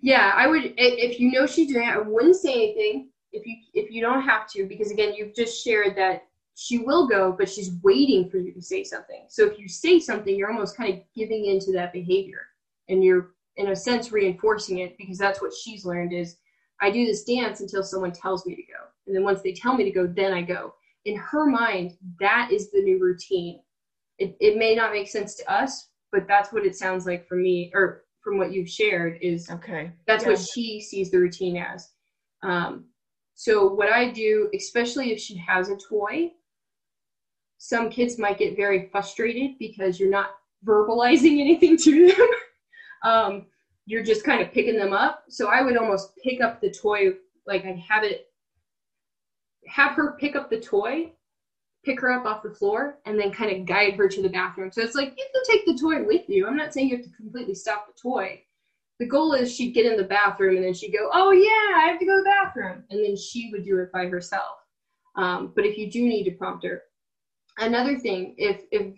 [0.01, 0.73] Yeah, I would.
[0.77, 3.09] If you know she's doing it, I wouldn't say anything.
[3.31, 6.23] If you if you don't have to, because again, you've just shared that
[6.55, 9.25] she will go, but she's waiting for you to say something.
[9.27, 12.47] So if you say something, you're almost kind of giving into that behavior,
[12.89, 16.37] and you're in a sense reinforcing it because that's what she's learned is
[16.81, 19.75] I do this dance until someone tells me to go, and then once they tell
[19.75, 20.75] me to go, then I go.
[21.05, 23.59] In her mind, that is the new routine
[24.19, 27.35] it, it may not make sense to us, but that's what it sounds like for
[27.35, 29.91] me, or from what you've shared is okay.
[30.07, 30.31] That's yeah.
[30.31, 31.89] what she sees the routine as.
[32.41, 32.85] Um,
[33.35, 36.31] so what I do, especially if she has a toy,
[37.57, 40.31] some kids might get very frustrated because you're not
[40.65, 42.27] verbalizing anything to them.
[43.03, 43.45] um,
[43.85, 45.23] you're just kind of picking them up.
[45.29, 47.13] So I would almost pick up the toy,
[47.45, 48.27] like I'd have it,
[49.67, 51.11] have her pick up the toy
[51.83, 54.71] pick her up off the floor and then kind of guide her to the bathroom.
[54.71, 56.47] So it's like you can take the toy with you.
[56.47, 58.41] I'm not saying you have to completely stop the toy.
[58.99, 61.87] The goal is she'd get in the bathroom and then she'd go, Oh, yeah, I
[61.89, 62.83] have to go to the bathroom.
[62.89, 64.57] And then she would do it by herself.
[65.15, 66.81] Um, but if you do need to prompt her,
[67.57, 68.93] another thing, if, if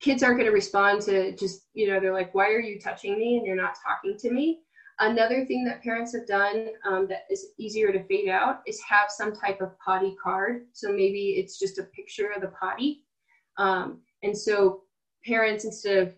[0.00, 3.18] kids aren't going to respond to just, you know, they're like, Why are you touching
[3.18, 3.38] me?
[3.38, 4.60] And you're not talking to me.
[4.98, 9.10] Another thing that parents have done um, that is easier to fade out is have
[9.10, 10.62] some type of potty card.
[10.72, 13.04] So maybe it's just a picture of the potty.
[13.58, 14.82] Um, and so
[15.24, 16.14] parents, instead of,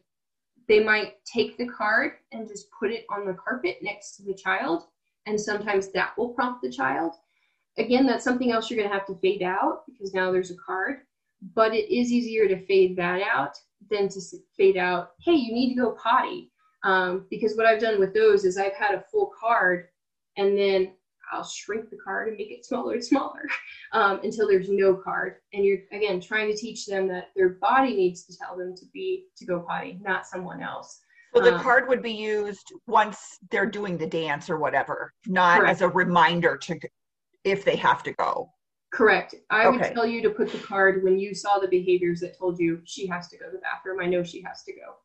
[0.69, 4.35] they might take the card and just put it on the carpet next to the
[4.35, 4.85] child.
[5.27, 7.15] And sometimes that will prompt the child.
[7.79, 10.57] Again, that's something else you're going to have to fade out because now there's a
[10.57, 10.99] card.
[11.55, 13.57] But it is easier to fade that out
[13.91, 14.21] than to
[14.57, 16.53] fade out, hey, you need to go potty
[16.85, 19.89] um, because what I've done with those is I've had a full card
[20.37, 20.93] and then
[21.33, 23.43] I'll shrink the card and make it smaller and smaller
[23.93, 25.37] um, until there's no card.
[25.53, 28.85] And you're again trying to teach them that their body needs to tell them to
[28.93, 31.01] be to go potty, not someone else.
[31.35, 35.61] So the um, card would be used once they're doing the dance or whatever, not
[35.61, 35.71] correct.
[35.73, 36.79] as a reminder to
[37.45, 38.51] if they have to go.
[38.91, 39.35] Correct.
[39.51, 39.77] I okay.
[39.77, 42.81] would tell you to put the card when you saw the behaviors that told you
[42.85, 44.01] she has to go to the bathroom.
[44.01, 44.97] I know she has to go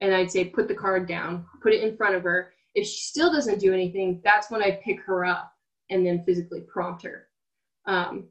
[0.00, 2.52] and I'd say, put the card down, put it in front of her.
[2.74, 5.52] If she still doesn't do anything, that's when I pick her up
[5.90, 7.26] and then physically prompt her.
[7.86, 8.28] Um,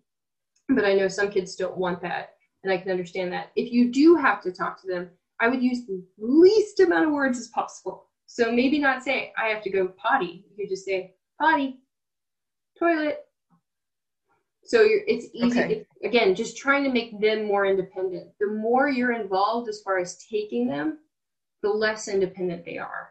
[0.70, 3.52] but I know some kids don't want that, and I can understand that.
[3.56, 5.10] If you do have to talk to them,
[5.40, 8.06] I would use the least amount of words as possible.
[8.28, 10.46] So maybe not say, I have to go potty.
[10.50, 11.80] You could just say, potty,
[12.78, 13.26] toilet.
[14.64, 15.60] So it's easy.
[15.60, 15.74] Okay.
[15.74, 18.30] It's, again, just trying to make them more independent.
[18.40, 21.00] The more you're involved as far as taking them,
[21.62, 23.10] the less independent they are.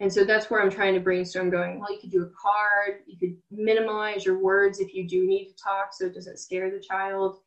[0.00, 3.02] And so that's where I'm trying to brainstorm going, well, you could do a card,
[3.06, 6.70] you could minimize your words if you do need to talk so it doesn't scare
[6.70, 7.40] the child.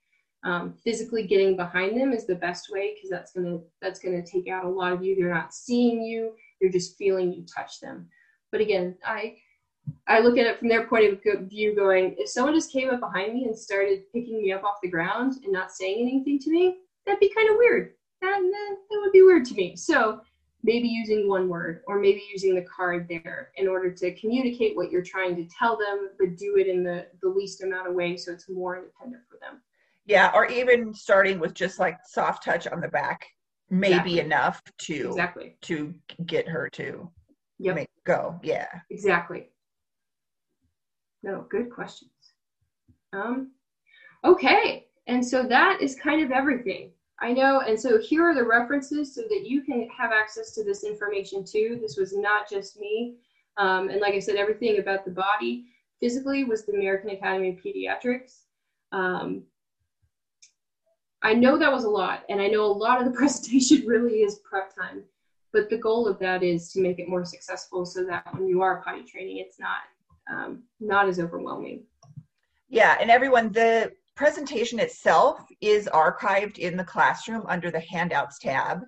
[0.43, 4.49] Um, physically getting behind them is the best way because that's gonna that's gonna take
[4.49, 5.15] out a lot of you.
[5.15, 8.09] They're not seeing you, they're just feeling you touch them.
[8.51, 9.37] But again, I
[10.05, 12.99] I look at it from their point of view going, if someone just came up
[12.99, 16.51] behind me and started picking me up off the ground and not saying anything to
[16.51, 17.93] me, that'd be kind of weird
[18.41, 19.75] that, would be weird to me.
[19.75, 20.21] So
[20.63, 24.91] maybe using one word or maybe using the card there in order to communicate what
[24.91, 28.25] you're trying to tell them, but do it in the, the least amount of ways
[28.25, 29.61] so it's more independent for them.
[30.05, 33.25] Yeah, or even starting with just like soft touch on the back
[33.69, 34.13] may exactly.
[34.13, 35.93] be enough to exactly to
[36.25, 37.09] get her to
[37.57, 37.75] yep.
[37.75, 38.39] make go.
[38.43, 38.67] Yeah.
[38.89, 39.49] Exactly.
[41.23, 42.11] No, good questions.
[43.13, 43.51] Um
[44.23, 44.87] okay.
[45.07, 46.91] And so that is kind of everything.
[47.19, 50.63] I know, and so here are the references so that you can have access to
[50.63, 51.77] this information too.
[51.81, 53.15] This was not just me.
[53.57, 55.65] Um, and like I said, everything about the body
[55.99, 58.41] physically was the American Academy of Pediatrics.
[58.91, 59.43] Um,
[61.21, 64.21] I know that was a lot, and I know a lot of the presentation really
[64.21, 65.03] is prep time.
[65.53, 68.61] But the goal of that is to make it more successful so that when you
[68.61, 69.81] are potty training, it's not
[70.31, 71.83] um, not as overwhelming.
[72.69, 78.81] Yeah, and everyone, the presentation itself is archived in the classroom under the handouts tab.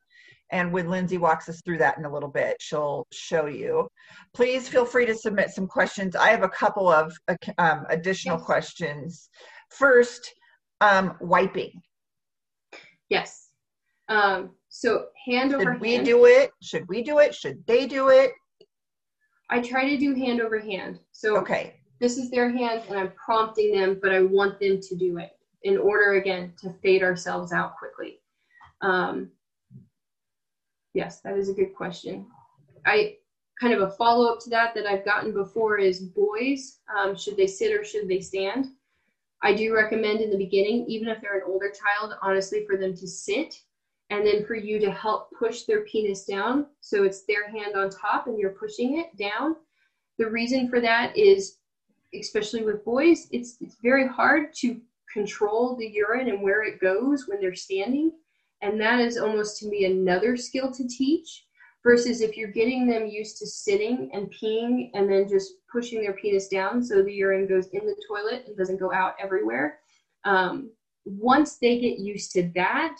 [0.52, 3.88] And when Lindsay walks us through that in a little bit, she'll show you.
[4.34, 6.16] Please feel free to submit some questions.
[6.16, 7.18] I have a couple of
[7.58, 8.46] um, additional yes.
[8.46, 9.30] questions.
[9.72, 10.32] First,
[10.82, 11.82] um, wiping.
[13.10, 13.50] Yes.
[14.08, 15.82] Um, so hand Should over hand.
[15.82, 16.52] we do it?
[16.62, 17.34] Should we do it?
[17.34, 18.32] Should they do it?
[19.50, 21.00] I try to do hand over hand.
[21.12, 24.96] So okay this is their hand and I'm prompting them, but I want them to
[24.96, 25.32] do it
[25.64, 28.20] in order again to fade ourselves out quickly.
[28.82, 29.30] Um,
[30.94, 32.28] yes, that is a good question.
[32.86, 33.16] I
[33.60, 37.38] kind of a follow up to that that I've gotten before is boys, um, should
[37.38, 38.68] they sit or should they stand?
[39.42, 42.96] I do recommend in the beginning, even if they're an older child, honestly, for them
[42.96, 43.62] to sit
[44.10, 46.68] and then for you to help push their penis down.
[46.82, 49.56] So it's their hand on top and you're pushing it down.
[50.18, 51.58] The reason for that is
[52.20, 54.80] especially with boys, it's it's very hard to
[55.12, 58.12] control the urine and where it goes when they're standing.
[58.62, 61.46] And that is almost to me another skill to teach
[61.84, 66.14] versus if you're getting them used to sitting and peeing and then just pushing their
[66.14, 69.80] penis down so the urine goes in the toilet and doesn't go out everywhere.
[70.24, 70.72] Um,
[71.06, 72.98] once they get used to that,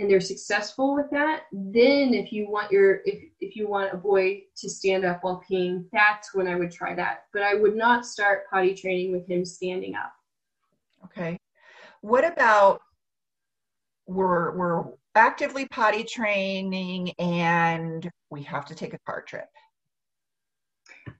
[0.00, 3.96] and they're successful with that, then if you want your if if you want a
[3.96, 7.24] boy to stand up while peeing, that's when I would try that.
[7.32, 10.12] But I would not start potty training with him standing up.
[11.04, 11.38] Okay.
[12.00, 12.80] What about
[14.06, 19.48] we're we're actively potty training and we have to take a car trip.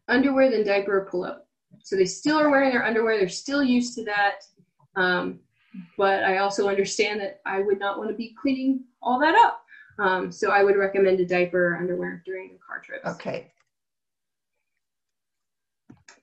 [0.08, 1.46] Underwear then diaper or pull up.
[1.82, 4.36] So they still are wearing their underwear, they're still used to that.
[4.96, 5.40] Um,
[5.96, 9.64] but I also understand that I would not want to be cleaning all that up.
[9.98, 13.06] Um, so I would recommend a diaper or underwear during the car trips.
[13.06, 13.52] Okay.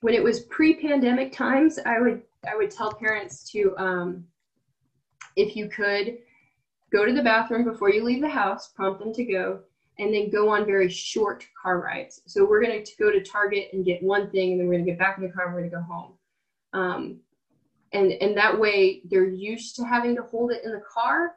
[0.00, 4.24] When it was pre-pandemic times, I would I would tell parents to, um,
[5.34, 6.18] if you could,
[6.92, 9.60] go to the bathroom before you leave the house, prompt them to go,
[9.98, 12.22] and then go on very short car rides.
[12.26, 14.86] So we're going to go to Target and get one thing, and then we're going
[14.86, 16.12] to get back in the car and we're going to go home.
[16.72, 17.20] Um,
[17.92, 21.32] and and that way they're used to having to hold it in the car,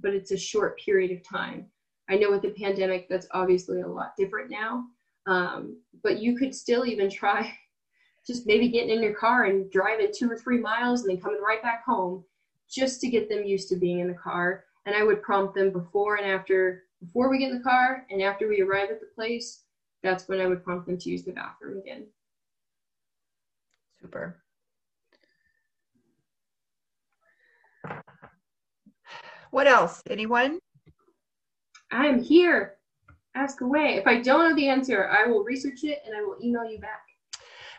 [0.00, 1.66] but it's a short period of time.
[2.08, 4.84] I know with the pandemic that's obviously a lot different now,
[5.26, 7.52] um, but you could still even try
[8.26, 11.40] just maybe getting in your car and driving two or three miles and then coming
[11.46, 12.22] right back home
[12.70, 14.64] just to get them used to being in the car.
[14.86, 18.22] And I would prompt them before and after, before we get in the car and
[18.22, 19.62] after we arrive at the place.
[20.02, 22.06] That's when I would prompt them to use the bathroom again.
[24.00, 24.41] Super.
[29.50, 30.02] What else?
[30.08, 30.58] Anyone?
[31.90, 32.76] I'm here.
[33.34, 33.96] Ask away.
[33.96, 36.78] If I don't know the answer, I will research it and I will email you
[36.78, 37.02] back.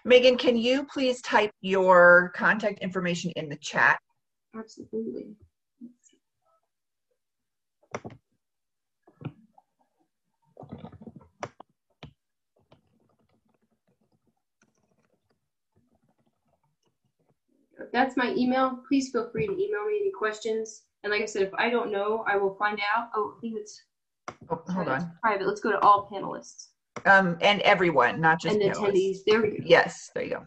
[0.06, 3.99] Megan, can you please type your contact information in the chat?
[4.56, 5.35] Absolutely.
[17.94, 18.80] That's my email.
[18.88, 20.82] Please feel free to email me any questions.
[21.03, 23.10] And like I said, if I don't know, I will find out.
[23.15, 23.84] Oh, I think it's
[24.49, 25.11] Oh, hold on.
[25.22, 25.45] private.
[25.48, 26.68] Let's go to all panelists
[27.06, 28.94] Um, and everyone, not just and panelists.
[28.94, 29.18] attendees.
[29.28, 29.64] There we go.
[29.65, 30.45] Yes, there you go.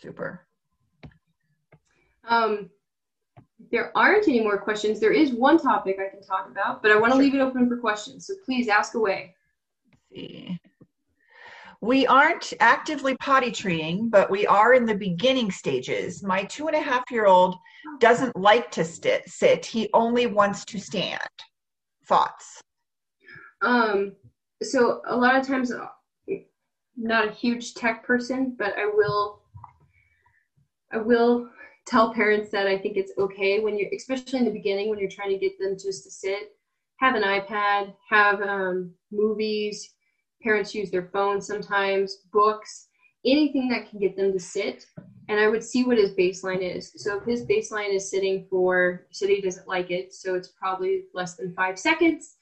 [0.00, 0.46] Super.
[2.24, 2.70] Um,
[3.70, 5.00] there aren't any more questions.
[5.00, 7.22] There is one topic I can talk about, but I want to Sure.
[7.22, 8.26] leave it open for questions.
[8.26, 9.34] So please ask away.
[10.10, 10.58] see.
[11.80, 16.24] We aren't actively potty training, but we are in the beginning stages.
[16.24, 17.54] My two and a half year old
[18.00, 19.64] doesn't like to sit, sit.
[19.64, 21.20] He only wants to stand.
[22.06, 22.60] Thoughts?
[23.62, 24.16] Um,
[24.62, 25.70] so a lot of times,
[26.96, 29.42] not a huge tech person, but I will,
[30.90, 31.48] I will
[31.88, 35.10] tell parents that I think it's okay when you're, especially in the beginning, when you're
[35.10, 36.52] trying to get them just to sit,
[36.96, 39.94] have an iPad, have um, movies.
[40.42, 42.88] Parents use their phones sometimes, books,
[43.24, 44.86] anything that can get them to sit.
[45.28, 46.92] And I would see what his baseline is.
[46.96, 51.04] So if his baseline is sitting for, said he doesn't like it, so it's probably
[51.14, 52.36] less than five seconds.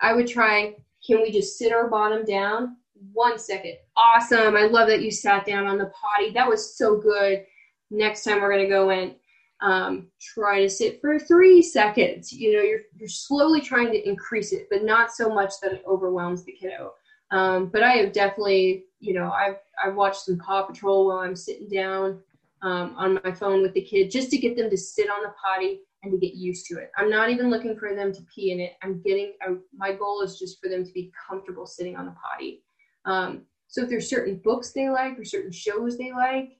[0.00, 0.74] I would try,
[1.06, 2.76] can we just sit our bottom down?
[3.12, 3.76] One second.
[3.96, 4.56] Awesome.
[4.56, 6.32] I love that you sat down on the potty.
[6.32, 7.44] That was so good.
[7.90, 9.14] Next time we're going to go in,
[9.60, 12.32] um, try to sit for three seconds.
[12.32, 15.84] You know, you're, you're slowly trying to increase it, but not so much that it
[15.86, 16.92] overwhelms the kiddo.
[17.30, 21.36] Um, but I have definitely, you know, I've, I've watched some Paw Patrol while I'm
[21.36, 22.20] sitting down
[22.62, 25.32] um, on my phone with the kid just to get them to sit on the
[25.42, 26.90] potty and to get used to it.
[26.96, 28.74] I'm not even looking for them to pee in it.
[28.82, 32.12] I'm getting, I, my goal is just for them to be comfortable sitting on the
[32.12, 32.62] potty.
[33.04, 36.58] Um, so if there's certain books they like or certain shows they like,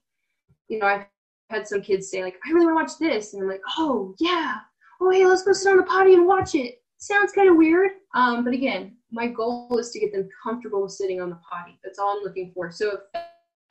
[0.67, 1.05] you know, I've
[1.49, 3.33] had some kids say like, I really want to watch this.
[3.33, 4.57] And I'm like, oh yeah.
[5.01, 6.81] Oh, hey, let's go sit on the potty and watch it.
[6.97, 7.91] Sounds kind of weird.
[8.13, 11.79] Um, but again, my goal is to get them comfortable with sitting on the potty.
[11.83, 12.71] That's all I'm looking for.
[12.71, 12.99] So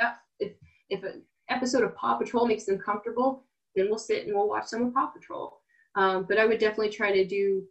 [0.00, 0.52] if if,
[0.90, 3.44] if an episode of Paw Patrol makes them comfortable,
[3.74, 5.60] then we'll sit and we'll watch some of Paw Patrol.
[5.94, 7.64] Um, but I would definitely try to do.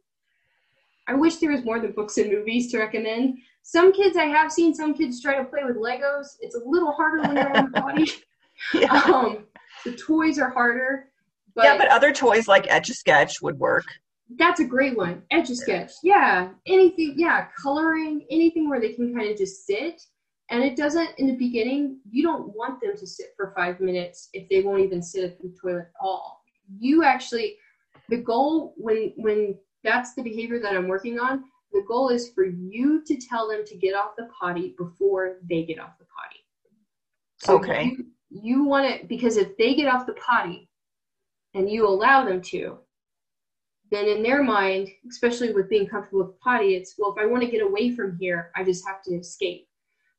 [1.08, 3.38] I wish there was more than books and movies to recommend.
[3.64, 6.38] Some kids I have seen some kids try to play with Legos.
[6.42, 8.12] It's a little harder when you're on the potty.
[8.74, 8.94] Yeah.
[8.94, 9.46] Um,
[9.92, 11.10] the toys are harder.
[11.56, 13.86] But yeah, but other toys like Etch a Sketch would work.
[14.38, 15.24] that's a great one.
[15.32, 15.92] Etch a sketch.
[16.04, 16.50] Yeah.
[16.68, 20.02] Anything, yeah, coloring, anything where they can kind of just sit.
[20.50, 24.30] And it doesn't, in the beginning, you don't want them to sit for five minutes
[24.34, 26.42] if they won't even sit at the toilet at all.
[26.78, 27.56] You actually,
[28.10, 31.44] the goal when, when that's the behavior that I'm working on,
[31.74, 35.64] the goal is for you to tell them to get off the potty before they
[35.64, 36.40] get off the potty.
[37.38, 37.84] So Okay.
[37.98, 40.70] You, you want it, because if they get off the potty
[41.54, 42.78] and you allow them to,
[43.90, 47.44] then in their mind, especially with being comfortable with potty, it's well, if I want
[47.44, 49.68] to get away from here, I just have to escape.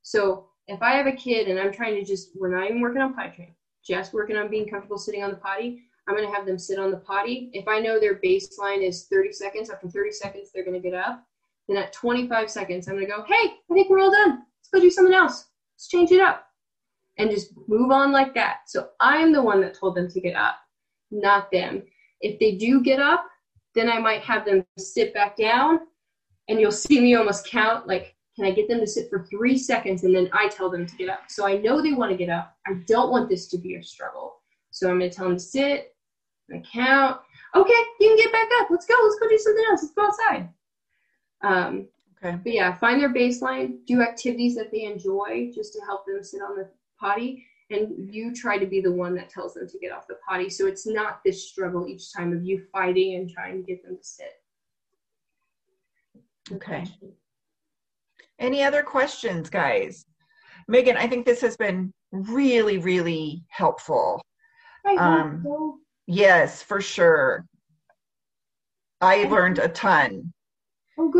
[0.02, 3.02] So if I have a kid and I'm trying to just, we're not even working
[3.02, 3.54] on potty training,
[3.86, 6.78] just working on being comfortable sitting on the potty, I'm going to have them sit
[6.78, 7.50] on the potty.
[7.52, 10.98] If I know their baseline is 30 seconds, after 30 seconds, they're going to get
[10.98, 11.22] up.
[11.68, 14.30] Then at 25 seconds, I'm going to go, hey, I think we're all done.
[14.38, 15.44] Let's go do something else.
[15.76, 16.47] Let's change it up.
[17.18, 18.60] And just move on like that.
[18.68, 20.56] So I'm the one that told them to get up,
[21.10, 21.82] not them.
[22.20, 23.26] If they do get up,
[23.74, 25.80] then I might have them sit back down
[26.48, 29.58] and you'll see me almost count like Can I get them to sit for three
[29.58, 31.22] seconds and then I tell them to get up?
[31.28, 32.56] So I know they want to get up.
[32.68, 34.36] I don't want this to be a struggle.
[34.70, 35.96] So I'm going to tell them to sit,
[36.54, 37.20] I count.
[37.56, 38.68] Okay, you can get back up.
[38.70, 38.94] Let's go.
[39.02, 39.82] Let's go do something else.
[39.82, 40.48] Let's go outside.
[41.42, 41.88] Um,
[42.20, 42.36] Okay.
[42.42, 46.42] but yeah, find their baseline, do activities that they enjoy just to help them sit
[46.42, 46.68] on the
[46.98, 47.44] potty.
[47.70, 50.48] And you try to be the one that tells them to get off the potty.
[50.48, 53.98] So it's not this struggle each time of you fighting and trying to get them
[53.98, 54.32] to sit.
[56.50, 56.84] Okay.
[58.38, 60.06] Any other questions, guys?
[60.66, 64.22] Megan, I think this has been really, really helpful.
[64.98, 65.78] Um, so.
[66.06, 67.44] Yes, for sure.
[69.00, 70.32] I learned a ton.
[70.98, 71.16] Oh, good.